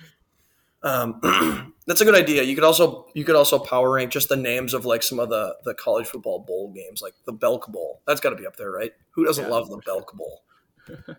Um, 0.85 1.73
that's 1.87 1.99
a 1.99 2.05
good 2.05 2.15
idea. 2.15 2.43
You 2.43 2.55
could 2.55 2.63
also 2.63 3.07
you 3.13 3.25
could 3.25 3.35
also 3.35 3.59
power 3.59 3.91
rank 3.91 4.11
just 4.11 4.29
the 4.29 4.37
names 4.37 4.73
of 4.73 4.85
like 4.85 5.03
some 5.03 5.19
of 5.19 5.29
the 5.29 5.57
the 5.65 5.73
college 5.73 6.07
football 6.07 6.39
bowl 6.39 6.71
games, 6.73 7.01
like 7.01 7.15
the 7.25 7.33
Belk 7.33 7.67
Bowl. 7.71 8.01
That's 8.07 8.21
got 8.21 8.29
to 8.29 8.35
be 8.35 8.45
up 8.45 8.55
there, 8.55 8.71
right? 8.71 8.93
Who 9.11 9.25
doesn't 9.25 9.45
yeah. 9.45 9.51
love 9.51 9.69
the 9.69 9.81
Belk 9.85 10.13
Bowl? 10.15 10.43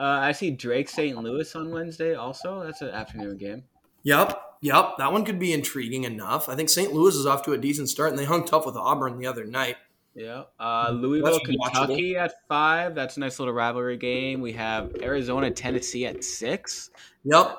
Uh, 0.00 0.18
I 0.20 0.32
see 0.32 0.50
Drake 0.50 0.88
St. 0.88 1.16
Louis 1.16 1.54
on 1.54 1.70
Wednesday. 1.70 2.16
Also, 2.16 2.64
that's 2.64 2.82
an 2.82 2.88
afternoon 2.88 3.36
game. 3.36 3.62
Yep, 4.02 4.36
yep. 4.60 4.96
That 4.98 5.12
one 5.12 5.24
could 5.24 5.38
be 5.38 5.52
intriguing 5.52 6.02
enough. 6.02 6.48
I 6.48 6.56
think 6.56 6.70
St. 6.70 6.92
Louis 6.92 7.14
is 7.14 7.24
off 7.24 7.44
to 7.44 7.52
a 7.52 7.58
decent 7.58 7.88
start, 7.88 8.10
and 8.10 8.18
they 8.18 8.24
hung 8.24 8.44
tough 8.44 8.66
with 8.66 8.74
Auburn 8.74 9.18
the 9.18 9.28
other 9.28 9.44
night. 9.44 9.76
Yeah. 10.16 10.44
Uh, 10.58 10.90
Louisville, 10.92 11.34
That's 11.34 11.46
Kentucky 11.46 12.14
watchable. 12.14 12.24
at 12.24 12.34
five. 12.48 12.94
That's 12.96 13.16
a 13.16 13.20
nice 13.20 13.38
little 13.38 13.54
rivalry 13.54 13.96
game. 13.96 14.40
We 14.40 14.52
have 14.54 14.90
Arizona, 15.00 15.52
Tennessee 15.52 16.04
at 16.04 16.24
six. 16.24 16.90
Yep. 17.22 17.58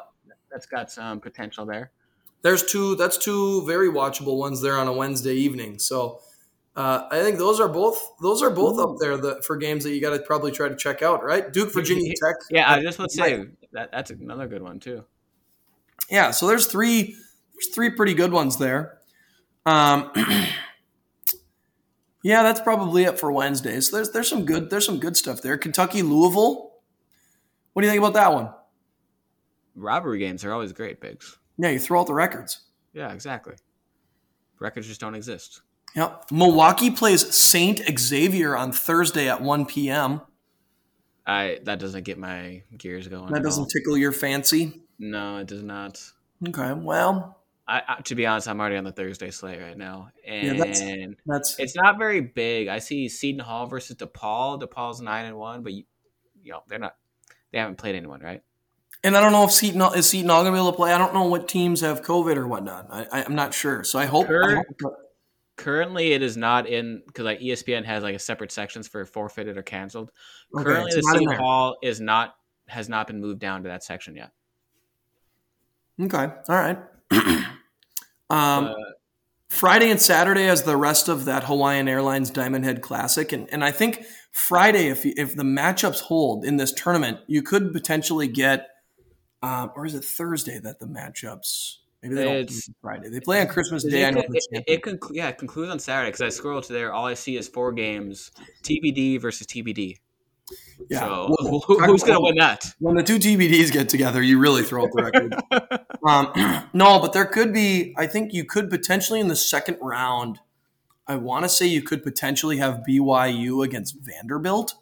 That's 0.53 0.65
got 0.65 0.89
some 0.89 1.19
potential 1.19 1.65
there. 1.65 1.91
There's 2.43 2.63
two. 2.63 2.95
That's 2.95 3.17
two 3.17 3.65
very 3.65 3.89
watchable 3.89 4.37
ones 4.37 4.61
there 4.61 4.77
on 4.77 4.87
a 4.87 4.93
Wednesday 4.93 5.33
evening. 5.33 5.79
So 5.79 6.19
uh, 6.75 7.07
I 7.11 7.21
think 7.21 7.37
those 7.37 7.59
are 7.59 7.67
both 7.67 7.99
those 8.21 8.41
are 8.41 8.51
both 8.51 8.77
Ooh. 8.77 8.83
up 8.83 8.97
there 8.99 9.17
the, 9.17 9.41
for 9.41 9.57
games 9.57 9.83
that 9.83 9.91
you 9.91 9.99
got 9.99 10.15
to 10.15 10.19
probably 10.19 10.51
try 10.51 10.69
to 10.69 10.75
check 10.75 11.01
out. 11.01 11.23
Right, 11.23 11.51
Duke, 11.51 11.73
Virginia 11.73 12.13
Tech. 12.23 12.35
Yeah, 12.49 12.71
I 12.71 12.81
just 12.81 12.99
let's 12.99 13.15
say 13.15 13.47
that 13.71 13.91
that's 13.91 14.11
another 14.11 14.47
good 14.47 14.61
one 14.61 14.79
too. 14.79 15.03
Yeah. 16.09 16.31
So 16.31 16.47
there's 16.47 16.67
three. 16.67 17.15
There's 17.53 17.73
three 17.73 17.89
pretty 17.89 18.13
good 18.13 18.31
ones 18.31 18.57
there. 18.57 18.99
Um, 19.65 20.11
Yeah, 22.23 22.41
that's 22.41 22.61
probably 22.61 23.03
it 23.03 23.19
for 23.19 23.31
Wednesday. 23.31 23.81
So 23.81 23.97
there's 23.97 24.11
there's 24.11 24.29
some 24.29 24.45
good 24.45 24.69
there's 24.69 24.85
some 24.85 24.99
good 24.99 25.17
stuff 25.17 25.41
there. 25.41 25.57
Kentucky 25.57 26.01
Louisville. 26.01 26.71
What 27.73 27.81
do 27.81 27.85
you 27.85 27.91
think 27.91 28.01
about 28.01 28.13
that 28.13 28.33
one? 28.33 28.49
Robbery 29.75 30.19
games 30.19 30.43
are 30.45 30.53
always 30.53 30.71
great, 30.71 31.01
Biggs. 31.01 31.37
Yeah, 31.57 31.69
you 31.69 31.79
throw 31.79 32.01
out 32.01 32.07
the 32.07 32.13
records. 32.13 32.59
Yeah, 32.93 33.11
exactly. 33.11 33.55
Records 34.59 34.87
just 34.87 35.01
don't 35.01 35.15
exist. 35.15 35.61
Yep. 35.95 36.31
Milwaukee 36.31 36.91
plays 36.91 37.33
Saint 37.35 37.81
Xavier 37.99 38.55
on 38.55 38.71
Thursday 38.71 39.29
at 39.29 39.41
1 39.41 39.65
p.m. 39.65 40.21
I 41.25 41.59
that 41.63 41.79
doesn't 41.79 42.03
get 42.03 42.17
my 42.17 42.63
gears 42.77 43.07
going. 43.07 43.31
That 43.31 43.43
doesn't 43.43 43.69
tickle 43.69 43.97
your 43.97 44.11
fancy. 44.11 44.81
No, 44.99 45.37
it 45.37 45.47
does 45.47 45.63
not. 45.63 46.01
Okay. 46.47 46.73
Well, 46.73 47.39
I, 47.67 47.81
I, 47.87 48.01
to 48.01 48.15
be 48.15 48.25
honest, 48.25 48.47
I'm 48.47 48.59
already 48.59 48.75
on 48.75 48.83
the 48.83 48.91
Thursday 48.91 49.31
slate 49.31 49.61
right 49.61 49.77
now, 49.77 50.09
and 50.27 50.57
yeah, 50.57 50.65
that's, 50.65 50.81
that's, 51.25 51.59
it's 51.59 51.75
not 51.75 51.97
very 51.97 52.19
big. 52.19 52.67
I 52.67 52.79
see 52.79 53.07
Seton 53.07 53.39
Hall 53.39 53.67
versus 53.67 53.95
DePaul. 53.95 54.61
DePaul's 54.61 54.99
nine 54.99 55.25
and 55.25 55.37
one, 55.37 55.63
but 55.63 55.71
you, 55.71 55.83
you 56.41 56.51
know 56.51 56.63
they're 56.67 56.79
not. 56.79 56.95
They 57.51 57.59
haven't 57.59 57.77
played 57.77 57.95
anyone, 57.95 58.19
right? 58.19 58.41
And 59.03 59.17
I 59.17 59.21
don't 59.21 59.31
know 59.33 59.43
if 59.43 59.51
Seton 59.51 59.81
is 59.97 60.09
Seton 60.09 60.29
Hall 60.29 60.43
gonna 60.43 60.55
be 60.55 60.59
able 60.59 60.71
to 60.71 60.77
play. 60.77 60.93
I 60.93 60.97
don't 60.97 61.13
know 61.13 61.25
what 61.25 61.47
teams 61.47 61.81
have 61.81 62.01
COVID 62.01 62.37
or 62.37 62.47
whatnot. 62.47 62.87
I, 62.89 63.23
am 63.23 63.35
not 63.35 63.53
sure. 63.53 63.83
So 63.83 63.99
I 63.99 64.05
hope. 64.05 64.27
Kurt, 64.27 64.59
I 64.59 64.63
hope 64.81 64.95
Currently, 65.55 66.13
it 66.13 66.23
is 66.23 66.35
not 66.35 66.67
in 66.67 67.03
because 67.05 67.25
like 67.25 67.39
ESPN 67.39 67.85
has 67.85 68.01
like 68.01 68.15
a 68.15 68.19
separate 68.19 68.51
sections 68.51 68.87
for 68.87 69.05
forfeited 69.05 69.55
or 69.55 69.61
canceled. 69.61 70.11
Okay, 70.55 70.63
Currently, 70.63 70.91
the 70.91 71.01
not 71.03 71.15
in 71.15 71.19
City 71.19 71.25
there. 71.27 71.37
Hall 71.37 71.77
is 71.83 71.99
not 71.99 72.35
has 72.67 72.89
not 72.89 73.07
been 73.07 73.19
moved 73.19 73.39
down 73.39 73.63
to 73.63 73.69
that 73.69 73.83
section 73.83 74.15
yet. 74.15 74.31
Okay. 76.01 76.17
All 76.23 76.55
right. 76.55 76.79
um, 77.11 77.45
Uh, 78.29 78.73
Friday 79.49 79.91
and 79.91 80.01
Saturday 80.01 80.47
as 80.47 80.63
the 80.63 80.75
rest 80.75 81.07
of 81.07 81.25
that 81.25 81.43
Hawaiian 81.43 81.87
Airlines 81.87 82.31
Diamond 82.31 82.65
Head 82.65 82.81
Classic, 82.81 83.31
and 83.31 83.47
and 83.51 83.63
I 83.63 83.69
think 83.69 84.03
Friday, 84.31 84.87
if 84.87 85.05
you, 85.05 85.13
if 85.15 85.35
the 85.35 85.43
matchups 85.43 85.99
hold 85.99 86.43
in 86.43 86.57
this 86.57 86.73
tournament, 86.73 87.19
you 87.27 87.43
could 87.43 87.71
potentially 87.71 88.27
get, 88.27 88.67
um, 89.43 89.71
or 89.75 89.85
is 89.85 89.93
it 89.93 90.03
Thursday 90.03 90.57
that 90.59 90.79
the 90.79 90.87
matchups? 90.87 91.77
Maybe 92.01 92.15
they 92.15 92.23
don't 92.25 92.51
Friday. 92.81 93.09
They 93.09 93.19
play 93.19 93.39
on 93.41 93.47
Christmas 93.47 93.83
Day. 93.83 94.03
I 94.05 94.09
it, 94.09 94.15
know 94.15 94.21
it, 94.21 94.63
it, 94.67 94.99
yeah, 95.11 95.29
it 95.29 95.37
concludes 95.37 95.71
on 95.71 95.79
Saturday 95.79 96.09
because 96.09 96.21
I 96.21 96.29
scroll 96.29 96.61
to 96.61 96.73
there. 96.73 96.91
All 96.91 97.05
I 97.05 97.13
see 97.13 97.37
is 97.37 97.47
four 97.47 97.71
games: 97.71 98.31
TBD 98.63 99.21
versus 99.21 99.45
TBD. 99.47 99.99
yeah. 100.89 100.99
So 100.99 101.35
Well, 101.39 101.59
who, 101.67 101.79
who's 101.79 102.03
going 102.03 102.15
to 102.15 102.21
win 102.21 102.35
that? 102.39 102.73
When 102.79 102.95
the 102.95 103.03
two 103.03 103.19
TBDs 103.19 103.71
get 103.71 103.87
together, 103.89 104.21
you 104.21 104.39
really 104.39 104.63
throw 104.63 104.85
up 104.85 104.91
the 104.93 105.03
record. 105.03 105.35
um, 106.07 106.69
no, 106.73 106.99
but 106.99 107.13
there 107.13 107.25
could 107.25 107.53
be. 107.53 107.93
I 107.97 108.07
think 108.07 108.33
you 108.33 108.43
could 108.43 108.69
potentially 108.69 109.19
in 109.19 109.27
the 109.27 109.35
second 109.35 109.77
round. 109.81 110.39
I 111.05 111.17
want 111.17 111.43
to 111.43 111.49
say 111.49 111.67
you 111.67 111.81
could 111.81 112.01
potentially 112.01 112.57
have 112.57 112.81
BYU 112.87 113.63
against 113.63 113.97
Vanderbilt. 114.01 114.75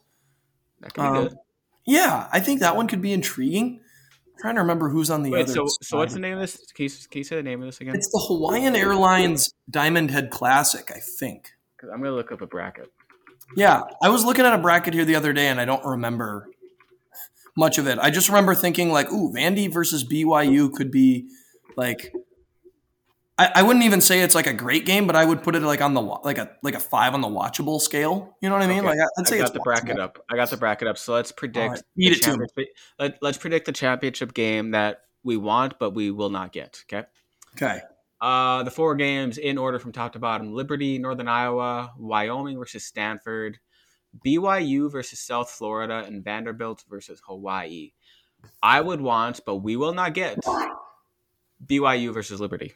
That 0.82 0.94
could 0.94 1.02
be 1.02 1.08
Um, 1.08 1.24
good. 1.28 1.38
Yeah, 1.86 2.28
I 2.32 2.40
think 2.40 2.60
that 2.60 2.76
one 2.76 2.88
could 2.88 3.02
be 3.02 3.12
intriguing. 3.12 3.81
I'm 4.42 4.46
trying 4.46 4.56
to 4.56 4.62
remember 4.62 4.90
who's 4.90 5.12
on 5.12 5.22
the 5.22 5.30
Wait, 5.30 5.44
other. 5.44 5.54
so 5.54 5.68
side. 5.68 5.86
so 5.86 5.98
what's 6.00 6.14
the 6.14 6.20
name 6.20 6.34
of 6.34 6.40
this? 6.40 6.58
Can 6.74 6.86
you, 6.86 6.90
can 6.90 7.18
you 7.20 7.24
say 7.24 7.36
the 7.36 7.44
name 7.44 7.62
of 7.62 7.68
this 7.68 7.80
again? 7.80 7.96
It's 7.96 8.08
the 8.12 8.20
Hawaiian 8.28 8.76
Airlines 8.76 9.54
Diamond 9.70 10.10
Head 10.10 10.32
Classic, 10.32 10.92
I 10.92 11.00
think. 11.00 11.52
I'm 11.84 11.90
going 12.00 12.06
to 12.06 12.14
look 12.14 12.32
up 12.32 12.42
a 12.42 12.48
bracket. 12.48 12.92
Yeah, 13.56 13.84
I 14.02 14.10
was 14.10 14.26
looking 14.26 14.44
at 14.46 14.54
a 14.54 14.58
bracket 14.58 14.96
here 14.96 15.06
the 15.06 15.14
other 15.16 15.32
day, 15.32 15.48
and 15.48 15.62
I 15.62 15.66
don't 15.66 15.86
remember 15.86 16.48
much 17.56 17.78
of 17.78 17.86
it. 17.86 18.00
I 18.00 18.10
just 18.10 18.30
remember 18.30 18.56
thinking 18.56 18.92
like, 18.92 19.12
"Ooh, 19.12 19.32
Vandy 19.32 19.72
versus 19.72 20.04
BYU 20.04 20.74
could 20.74 20.90
be 20.90 21.28
like." 21.76 22.12
I, 23.42 23.52
I 23.56 23.64
wouldn't 23.64 23.84
even 23.86 24.02
say 24.02 24.22
it's 24.22 24.36
like 24.36 24.46
a 24.46 24.54
great 24.54 24.86
game, 24.86 25.08
but 25.08 25.16
I 25.16 25.26
would 25.26 25.42
put 25.42 25.56
it 25.56 25.64
like 25.64 25.82
on 25.82 25.96
the 25.96 26.02
like 26.02 26.38
a 26.38 26.52
like 26.62 26.76
a 26.76 26.80
five 26.80 27.16
on 27.16 27.22
the 27.22 27.28
watchable 27.28 27.82
scale. 27.82 28.38
You 28.40 28.50
know 28.50 28.56
what 28.56 28.62
I 28.62 28.68
mean? 28.68 28.86
Okay. 28.86 28.90
Like 28.90 29.00
I'd 29.18 29.28
say 29.28 29.40
I 29.40 29.42
it's 29.42 29.50
got 29.50 29.54
the 29.56 29.62
bracket 29.62 29.98
watchable. 29.98 30.04
up. 30.04 30.26
I 30.30 30.36
got 30.36 30.52
the 30.52 30.58
bracket 30.58 30.88
up. 30.88 31.00
So 31.00 31.14
let's 31.14 31.32
predict. 31.32 31.72
Right, 31.72 31.82
eat 31.98 32.12
it 32.14 32.22
to 32.22 32.48
Let, 33.00 33.18
let's 33.24 33.40
predict 33.40 33.66
the 33.66 33.72
championship 33.72 34.36
game 34.36 34.72
that 34.72 35.06
we 35.24 35.38
want, 35.38 35.80
but 35.80 35.96
we 35.96 36.12
will 36.12 36.30
not 36.30 36.52
get. 36.52 36.84
Okay. 36.86 37.08
Okay. 37.56 37.82
Uh, 38.22 38.62
the 38.62 38.70
four 38.70 38.94
games 38.94 39.40
in 39.40 39.58
order 39.58 39.80
from 39.80 39.92
top 39.92 40.14
to 40.14 40.20
bottom: 40.20 40.54
Liberty, 40.54 41.00
Northern 41.00 41.28
Iowa, 41.28 41.94
Wyoming 41.98 42.60
versus 42.60 42.86
Stanford, 42.86 43.58
BYU 44.24 44.92
versus 44.92 45.18
South 45.20 45.50
Florida, 45.50 46.04
and 46.06 46.24
Vanderbilt 46.24 46.84
versus 46.88 47.20
Hawaii. 47.26 47.94
I 48.62 48.82
would 48.82 49.02
want, 49.02 49.40
but 49.48 49.58
we 49.58 49.78
will 49.78 49.96
not 49.96 50.14
get 50.14 50.38
BYU 51.66 52.14
versus 52.14 52.40
Liberty. 52.40 52.74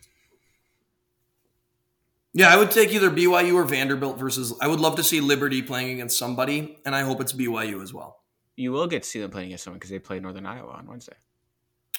Yeah, 2.37 2.49
I 2.53 2.57
would 2.57 2.69
take 2.69 2.91
either 2.91 3.09
BYU 3.09 3.55
or 3.55 3.63
Vanderbilt 3.63 4.19
versus. 4.19 4.53
I 4.59 4.67
would 4.67 4.81
love 4.81 4.97
to 4.97 5.03
see 5.03 5.21
Liberty 5.21 5.61
playing 5.61 5.89
against 5.93 6.19
somebody, 6.19 6.77
and 6.85 6.93
I 6.93 7.01
hope 7.01 7.21
it's 7.21 7.31
BYU 7.31 7.81
as 7.81 7.93
well. 7.93 8.17
You 8.57 8.73
will 8.73 8.87
get 8.87 9.03
to 9.03 9.09
see 9.09 9.21
them 9.21 9.31
playing 9.31 9.47
against 9.47 9.63
someone 9.63 9.79
because 9.79 9.89
they 9.89 9.99
play 9.99 10.19
Northern 10.19 10.45
Iowa 10.45 10.71
on 10.71 10.85
Wednesday. 10.85 11.15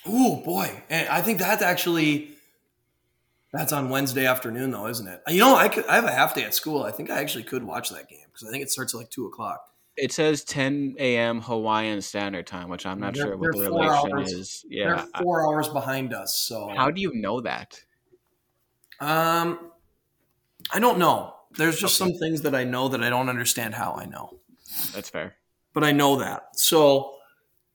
Ooh, 0.07 0.37
boy, 0.45 0.83
and 0.91 1.09
I 1.09 1.23
think 1.23 1.39
that's 1.39 1.63
actually 1.63 2.33
that's 3.51 3.73
on 3.73 3.89
Wednesday 3.89 4.27
afternoon, 4.27 4.73
though, 4.73 4.87
isn't 4.89 5.09
it? 5.09 5.23
You 5.29 5.41
know, 5.41 5.57
I 5.57 5.69
could. 5.69 5.87
I 5.87 5.95
have 5.95 6.05
a 6.05 6.13
half 6.13 6.35
day 6.35 6.45
at 6.45 6.55
school. 6.55 6.83
I 6.83 6.91
think 6.93 7.11
I 7.11 7.19
actually 7.19 7.45
could 7.45 7.65
watch 7.65 7.89
that 7.91 8.07
game 8.09 8.27
because 8.31 8.47
I 8.47 8.51
think 8.51 8.63
it 8.63 8.71
starts 8.71 8.95
at 8.95 8.99
like 8.99 9.11
two 9.11 9.25
o'clock. 9.27 9.73
It 9.97 10.13
says 10.13 10.45
10 10.45 10.97
a.m. 10.99 11.41
Hawaiian 11.41 12.03
Standard 12.03 12.47
Time, 12.47 12.69
which 12.69 12.85
I'm 12.85 13.01
not 13.01 13.15
They're- 13.15 13.25
sure 13.29 13.37
what 13.39 13.53
the 13.53 13.61
relation 13.71 14.13
hours. 14.13 14.33
is. 14.33 14.67
Yeah. 14.69 14.97
They're 14.97 15.23
four 15.23 15.47
hours 15.47 15.69
behind 15.71 16.13
us, 16.13 16.37
so 16.37 16.71
How 16.77 16.91
do 16.91 17.01
you 17.01 17.15
know 17.15 17.41
that? 17.41 17.81
um, 19.01 19.71
I 20.73 20.79
don't 20.81 20.99
know. 20.99 21.35
There's 21.57 21.79
just 21.79 21.97
some 21.97 22.13
things 22.15 22.43
that 22.43 22.55
I 22.55 22.65
know 22.65 22.89
that 22.89 23.03
I 23.03 23.09
don't 23.09 23.29
understand 23.29 23.75
how 23.75 23.93
I 23.95 24.07
know. 24.07 24.39
That's 24.95 25.09
fair. 25.11 25.37
but 25.73 25.85
I 25.85 25.93
know 25.93 26.17
that. 26.17 26.59
So 26.59 27.15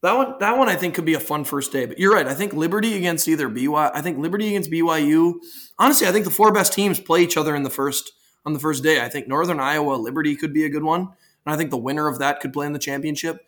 that 0.02 0.14
one, 0.14 0.36
that 0.40 0.58
one, 0.58 0.68
I 0.70 0.76
think 0.76 0.96
could 0.96 1.06
be 1.06 1.14
a 1.14 1.20
fun 1.20 1.44
first 1.46 1.72
day. 1.72 1.86
But 1.86 2.00
you're 2.00 2.14
right. 2.14 2.28
I 2.28 2.34
think 2.34 2.54
Liberty 2.54 2.96
against 2.98 3.28
either 3.28 3.48
BY. 3.50 3.92
I 3.94 4.02
think 4.02 4.18
Liberty 4.18 4.50
against 4.50 4.70
BYU. 4.72 5.36
Honestly, 5.80 6.08
I 6.08 6.12
think 6.12 6.26
the 6.26 6.32
four 6.32 6.52
best 6.52 6.74
teams 6.74 7.00
play 7.00 7.22
each 7.24 7.38
other 7.38 7.56
in 7.56 7.64
the 7.64 7.70
first 7.70 8.12
on 8.46 8.54
the 8.54 8.60
first 8.60 8.84
day. 8.84 9.02
I 9.02 9.10
think 9.10 9.28
Northern 9.28 9.60
Iowa 9.60 9.94
Liberty 9.94 10.36
could 10.36 10.54
be 10.54 10.66
a 10.66 10.70
good 10.70 10.84
one, 10.84 11.02
and 11.02 11.54
I 11.54 11.58
think 11.58 11.70
the 11.70 11.78
winner 11.78 12.08
of 12.08 12.20
that 12.20 12.40
could 12.40 12.54
play 12.54 12.66
in 12.66 12.74
the 12.74 12.80
championship. 12.80 13.40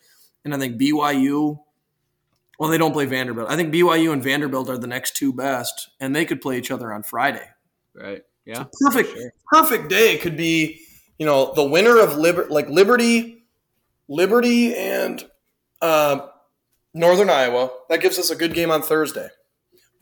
And 0.46 0.54
I 0.54 0.58
think 0.58 0.80
BYU. 0.80 1.60
Well, 2.60 2.70
they 2.70 2.78
don't 2.78 2.94
play 2.94 3.06
Vanderbilt. 3.06 3.50
I 3.50 3.56
think 3.56 3.74
BYU 3.74 4.14
and 4.14 4.24
Vanderbilt 4.24 4.70
are 4.70 4.78
the 4.78 4.88
next 4.88 5.16
two 5.16 5.34
best, 5.34 5.90
and 6.00 6.16
they 6.16 6.24
could 6.24 6.40
play 6.40 6.58
each 6.60 6.70
other 6.70 6.94
on 6.94 7.02
Friday. 7.02 7.48
Right. 7.96 8.22
Yeah. 8.46 8.66
perfect 8.82 9.10
sure. 9.12 9.32
perfect 9.52 9.90
day 9.90 10.18
could 10.18 10.36
be 10.38 10.82
you 11.18 11.26
know 11.26 11.54
the 11.56 11.64
winner 11.64 11.98
of 12.00 12.16
liber 12.18 12.46
like 12.50 12.68
liberty 12.70 13.46
liberty 14.10 14.76
and 14.76 15.24
uh, 15.82 16.28
northern 16.94 17.30
iowa 17.30 17.70
that 17.90 18.02
gives 18.02 18.20
us 18.20 18.30
a 18.30 18.36
good 18.36 18.54
game 18.54 18.70
on 18.72 18.82
thursday 18.82 19.30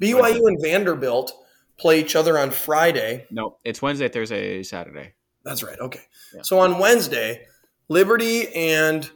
byu 0.02 0.48
and 0.48 0.58
vanderbilt 0.62 1.32
play 1.78 2.00
each 2.00 2.16
other 2.16 2.38
on 2.38 2.52
friday 2.52 3.26
No, 3.32 3.58
it's 3.64 3.82
Wednesday, 3.82 4.08
Thursday, 4.10 4.64
Saturday. 4.64 5.14
that's 5.44 5.64
right 5.64 5.80
okay 5.80 6.02
Yeah. 6.34 6.42
so 6.44 6.60
on 6.60 6.80
wednesday 6.80 7.46
liberty 7.90 8.48
and 8.56 9.10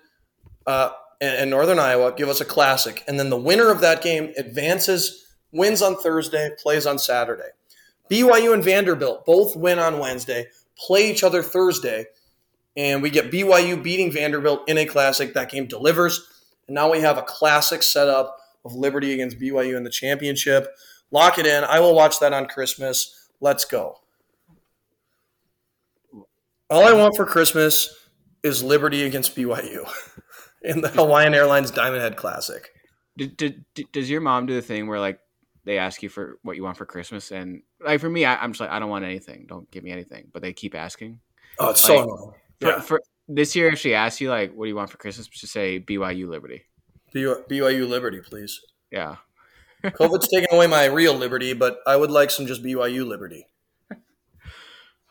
uh, 0.67 0.89
and 1.21 1.49
northern 1.49 1.79
iowa 1.79 2.13
give 2.15 2.29
us 2.29 2.41
a 2.41 2.45
classic 2.45 3.03
and 3.07 3.19
then 3.19 3.29
the 3.29 3.37
winner 3.37 3.71
of 3.71 3.81
that 3.81 4.01
game 4.03 4.33
advances 4.37 5.25
wins 5.51 5.81
on 5.81 5.95
thursday 5.97 6.51
plays 6.61 6.85
on 6.85 6.99
saturday 6.99 7.49
BYU 8.09 8.53
and 8.53 8.63
Vanderbilt 8.63 9.25
both 9.25 9.55
win 9.55 9.79
on 9.79 9.99
Wednesday, 9.99 10.47
play 10.77 11.09
each 11.11 11.23
other 11.23 11.41
Thursday, 11.41 12.05
and 12.77 13.01
we 13.01 13.09
get 13.09 13.31
BYU 13.31 13.81
beating 13.81 14.11
Vanderbilt 14.11 14.67
in 14.67 14.77
a 14.77 14.85
classic. 14.85 15.33
That 15.33 15.51
game 15.51 15.65
delivers. 15.67 16.27
And 16.67 16.75
now 16.75 16.91
we 16.91 17.01
have 17.01 17.17
a 17.17 17.23
classic 17.23 17.83
setup 17.83 18.37
of 18.63 18.73
Liberty 18.73 19.13
against 19.13 19.39
BYU 19.39 19.77
in 19.77 19.83
the 19.83 19.89
championship. 19.89 20.67
Lock 21.11 21.37
it 21.37 21.45
in. 21.45 21.63
I 21.63 21.79
will 21.79 21.95
watch 21.95 22.19
that 22.19 22.33
on 22.33 22.47
Christmas. 22.47 23.29
Let's 23.39 23.65
go. 23.65 23.99
All 26.69 26.83
I 26.83 26.93
want 26.93 27.15
for 27.15 27.25
Christmas 27.25 27.93
is 28.43 28.63
Liberty 28.63 29.03
against 29.03 29.35
BYU 29.35 29.87
in 30.63 30.81
the 30.81 30.89
Hawaiian 30.89 31.33
Airlines 31.35 31.71
Diamond 31.71 32.01
Head 32.01 32.17
Classic. 32.17 32.69
Did, 33.17 33.37
did, 33.37 33.65
did- 33.75 33.91
does 33.91 34.09
your 34.09 34.21
mom 34.21 34.47
do 34.47 34.55
the 34.55 34.61
thing 34.61 34.87
where 34.87 34.99
like 34.99 35.19
they 35.65 35.77
ask 35.77 36.01
you 36.03 36.09
for 36.09 36.37
what 36.43 36.55
you 36.55 36.63
want 36.63 36.77
for 36.77 36.85
Christmas 36.85 37.31
and 37.31 37.61
like 37.83 37.99
for 37.99 38.09
me, 38.09 38.23
I, 38.25 38.35
I'm 38.37 38.51
just 38.51 38.61
like 38.61 38.69
I 38.69 38.79
don't 38.79 38.89
want 38.89 39.03
anything. 39.05 39.45
Don't 39.47 39.69
give 39.71 39.83
me 39.83 39.91
anything. 39.91 40.27
But 40.31 40.41
they 40.41 40.53
keep 40.53 40.75
asking. 40.75 41.19
Oh, 41.59 41.71
it's 41.71 41.81
so 41.81 42.03
annoying. 42.03 42.31
For, 42.61 42.67
Yeah. 42.67 42.79
for 42.81 43.01
this 43.27 43.55
year, 43.55 43.69
if 43.69 43.79
she 43.79 43.93
asks 43.93 44.21
you 44.21 44.29
like 44.29 44.53
what 44.53 44.65
do 44.65 44.69
you 44.69 44.75
want 44.75 44.89
for 44.89 44.97
Christmas, 44.97 45.27
just 45.27 45.51
say 45.53 45.79
BYU 45.79 46.27
Liberty. 46.27 46.63
BYU 47.13 47.87
Liberty, 47.87 48.21
please. 48.21 48.61
Yeah. 48.91 49.15
COVID's 49.83 50.27
taking 50.27 50.53
away 50.53 50.67
my 50.67 50.85
real 50.85 51.13
liberty, 51.13 51.53
but 51.53 51.79
I 51.85 51.95
would 51.95 52.09
like 52.11 52.31
some 52.31 52.47
just 52.47 52.63
BYU 52.63 53.05
liberty. 53.07 53.47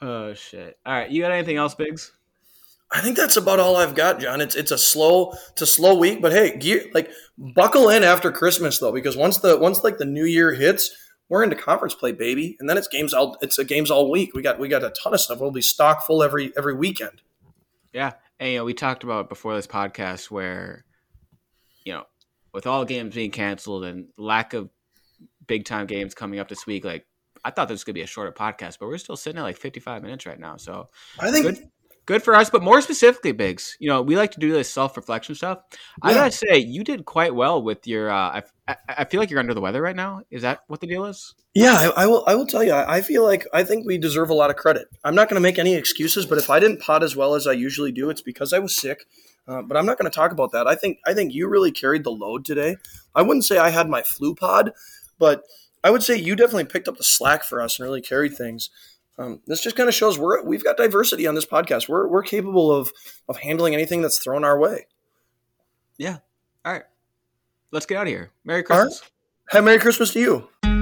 Oh 0.02 0.34
shit. 0.34 0.78
All 0.84 0.92
right, 0.92 1.10
you 1.10 1.22
got 1.22 1.32
anything 1.32 1.56
else, 1.56 1.74
Biggs? 1.74 2.12
I 2.94 3.00
think 3.00 3.16
that's 3.16 3.36
about 3.36 3.58
all 3.58 3.74
I've 3.74 3.96
got, 3.96 4.20
John. 4.20 4.40
It's 4.40 4.54
it's 4.54 4.70
a 4.70 4.78
slow 4.78 5.34
a 5.60 5.66
slow 5.66 5.98
week, 5.98 6.22
but 6.22 6.30
hey, 6.30 6.56
gear 6.56 6.84
like 6.94 7.10
buckle 7.36 7.88
in 7.88 8.04
after 8.04 8.30
Christmas 8.30 8.78
though, 8.78 8.92
because 8.92 9.16
once 9.16 9.38
the 9.38 9.58
once 9.58 9.82
like 9.82 9.98
the 9.98 10.04
new 10.04 10.24
year 10.24 10.54
hits, 10.54 10.94
we're 11.28 11.42
into 11.42 11.56
conference 11.56 11.94
play, 11.94 12.12
baby, 12.12 12.56
and 12.60 12.70
then 12.70 12.78
it's 12.78 12.86
games 12.86 13.12
all 13.12 13.36
it's 13.42 13.58
a 13.58 13.64
games 13.64 13.90
all 13.90 14.12
week. 14.12 14.32
We 14.32 14.42
got 14.42 14.60
we 14.60 14.68
got 14.68 14.84
a 14.84 14.90
ton 14.90 15.12
of 15.12 15.20
stuff. 15.20 15.40
We'll 15.40 15.50
be 15.50 15.60
stock 15.60 16.06
full 16.06 16.22
every 16.22 16.52
every 16.56 16.74
weekend. 16.74 17.20
Yeah, 17.92 18.12
and 18.38 18.52
you 18.52 18.58
know 18.58 18.64
we 18.64 18.74
talked 18.74 19.02
about 19.02 19.28
before 19.28 19.56
this 19.56 19.66
podcast 19.66 20.30
where, 20.30 20.84
you 21.84 21.94
know, 21.94 22.04
with 22.52 22.68
all 22.68 22.84
games 22.84 23.16
being 23.16 23.32
canceled 23.32 23.84
and 23.84 24.06
lack 24.16 24.54
of 24.54 24.70
big 25.48 25.64
time 25.64 25.86
games 25.86 26.14
coming 26.14 26.38
up 26.38 26.48
this 26.48 26.64
week, 26.64 26.84
like 26.84 27.06
I 27.44 27.50
thought 27.50 27.66
this 27.66 27.74
was 27.74 27.84
gonna 27.84 27.94
be 27.94 28.02
a 28.02 28.06
shorter 28.06 28.30
podcast, 28.30 28.78
but 28.78 28.86
we're 28.86 28.98
still 28.98 29.16
sitting 29.16 29.40
at 29.40 29.42
like 29.42 29.56
fifty 29.56 29.80
five 29.80 30.00
minutes 30.04 30.26
right 30.26 30.38
now. 30.38 30.56
So 30.58 30.86
I 31.18 31.32
think 31.32 31.46
Good. 31.46 31.70
Good 32.06 32.22
for 32.22 32.34
us, 32.34 32.50
but 32.50 32.62
more 32.62 32.80
specifically, 32.80 33.32
Biggs, 33.32 33.76
you 33.80 33.88
know, 33.88 34.02
we 34.02 34.16
like 34.16 34.32
to 34.32 34.40
do 34.40 34.52
this 34.52 34.72
self 34.72 34.96
reflection 34.96 35.34
stuff. 35.34 35.60
I 36.02 36.14
gotta 36.14 36.30
say, 36.30 36.58
you 36.58 36.84
did 36.84 37.04
quite 37.04 37.34
well 37.34 37.62
with 37.62 37.86
your. 37.86 38.10
Uh, 38.10 38.14
I, 38.16 38.42
I, 38.68 38.76
I 38.88 39.04
feel 39.04 39.20
like 39.20 39.30
you're 39.30 39.40
under 39.40 39.54
the 39.54 39.60
weather 39.60 39.82
right 39.82 39.96
now. 39.96 40.22
Is 40.30 40.42
that 40.42 40.60
what 40.66 40.80
the 40.80 40.86
deal 40.86 41.04
is? 41.04 41.34
Yeah, 41.54 41.74
I, 41.74 42.04
I 42.04 42.06
will. 42.06 42.24
I 42.26 42.34
will 42.34 42.46
tell 42.46 42.64
you. 42.64 42.72
I, 42.72 42.96
I 42.96 43.00
feel 43.00 43.22
like 43.24 43.46
I 43.52 43.64
think 43.64 43.86
we 43.86 43.98
deserve 43.98 44.30
a 44.30 44.34
lot 44.34 44.50
of 44.50 44.56
credit. 44.56 44.88
I'm 45.04 45.14
not 45.14 45.28
going 45.28 45.36
to 45.36 45.46
make 45.46 45.58
any 45.58 45.74
excuses, 45.74 46.26
but 46.26 46.38
if 46.38 46.50
I 46.50 46.60
didn't 46.60 46.80
pot 46.80 47.02
as 47.02 47.16
well 47.16 47.34
as 47.34 47.46
I 47.46 47.52
usually 47.52 47.92
do, 47.92 48.10
it's 48.10 48.22
because 48.22 48.52
I 48.52 48.58
was 48.58 48.76
sick. 48.76 49.06
Uh, 49.46 49.60
but 49.60 49.76
I'm 49.76 49.84
not 49.84 49.98
going 49.98 50.10
to 50.10 50.14
talk 50.14 50.32
about 50.32 50.52
that. 50.52 50.66
I 50.66 50.74
think 50.74 50.98
I 51.06 51.14
think 51.14 51.34
you 51.34 51.48
really 51.48 51.72
carried 51.72 52.04
the 52.04 52.10
load 52.10 52.44
today. 52.44 52.76
I 53.14 53.22
wouldn't 53.22 53.44
say 53.44 53.58
I 53.58 53.70
had 53.70 53.88
my 53.88 54.02
flu 54.02 54.34
pod, 54.34 54.72
but 55.18 55.44
I 55.82 55.90
would 55.90 56.02
say 56.02 56.16
you 56.16 56.34
definitely 56.34 56.64
picked 56.64 56.88
up 56.88 56.96
the 56.96 57.04
slack 57.04 57.44
for 57.44 57.60
us 57.60 57.78
and 57.78 57.86
really 57.86 58.00
carried 58.00 58.34
things. 58.34 58.70
Um, 59.16 59.40
this 59.46 59.62
just 59.62 59.76
kind 59.76 59.88
of 59.88 59.94
shows 59.94 60.18
we're 60.18 60.42
we've 60.42 60.64
got 60.64 60.76
diversity 60.76 61.26
on 61.26 61.34
this 61.34 61.46
podcast. 61.46 61.88
We're 61.88 62.08
we're 62.08 62.22
capable 62.22 62.72
of 62.72 62.92
of 63.28 63.36
handling 63.36 63.74
anything 63.74 64.02
that's 64.02 64.18
thrown 64.18 64.44
our 64.44 64.58
way. 64.58 64.86
Yeah. 65.98 66.18
All 66.64 66.72
right. 66.72 66.82
Let's 67.70 67.86
get 67.86 67.98
out 67.98 68.06
of 68.06 68.08
here. 68.08 68.30
Merry 68.44 68.62
Christmas. 68.62 69.00
Right. 69.02 69.10
Have 69.50 69.64
Merry 69.64 69.78
Christmas 69.78 70.12
to 70.12 70.20
you. 70.20 70.73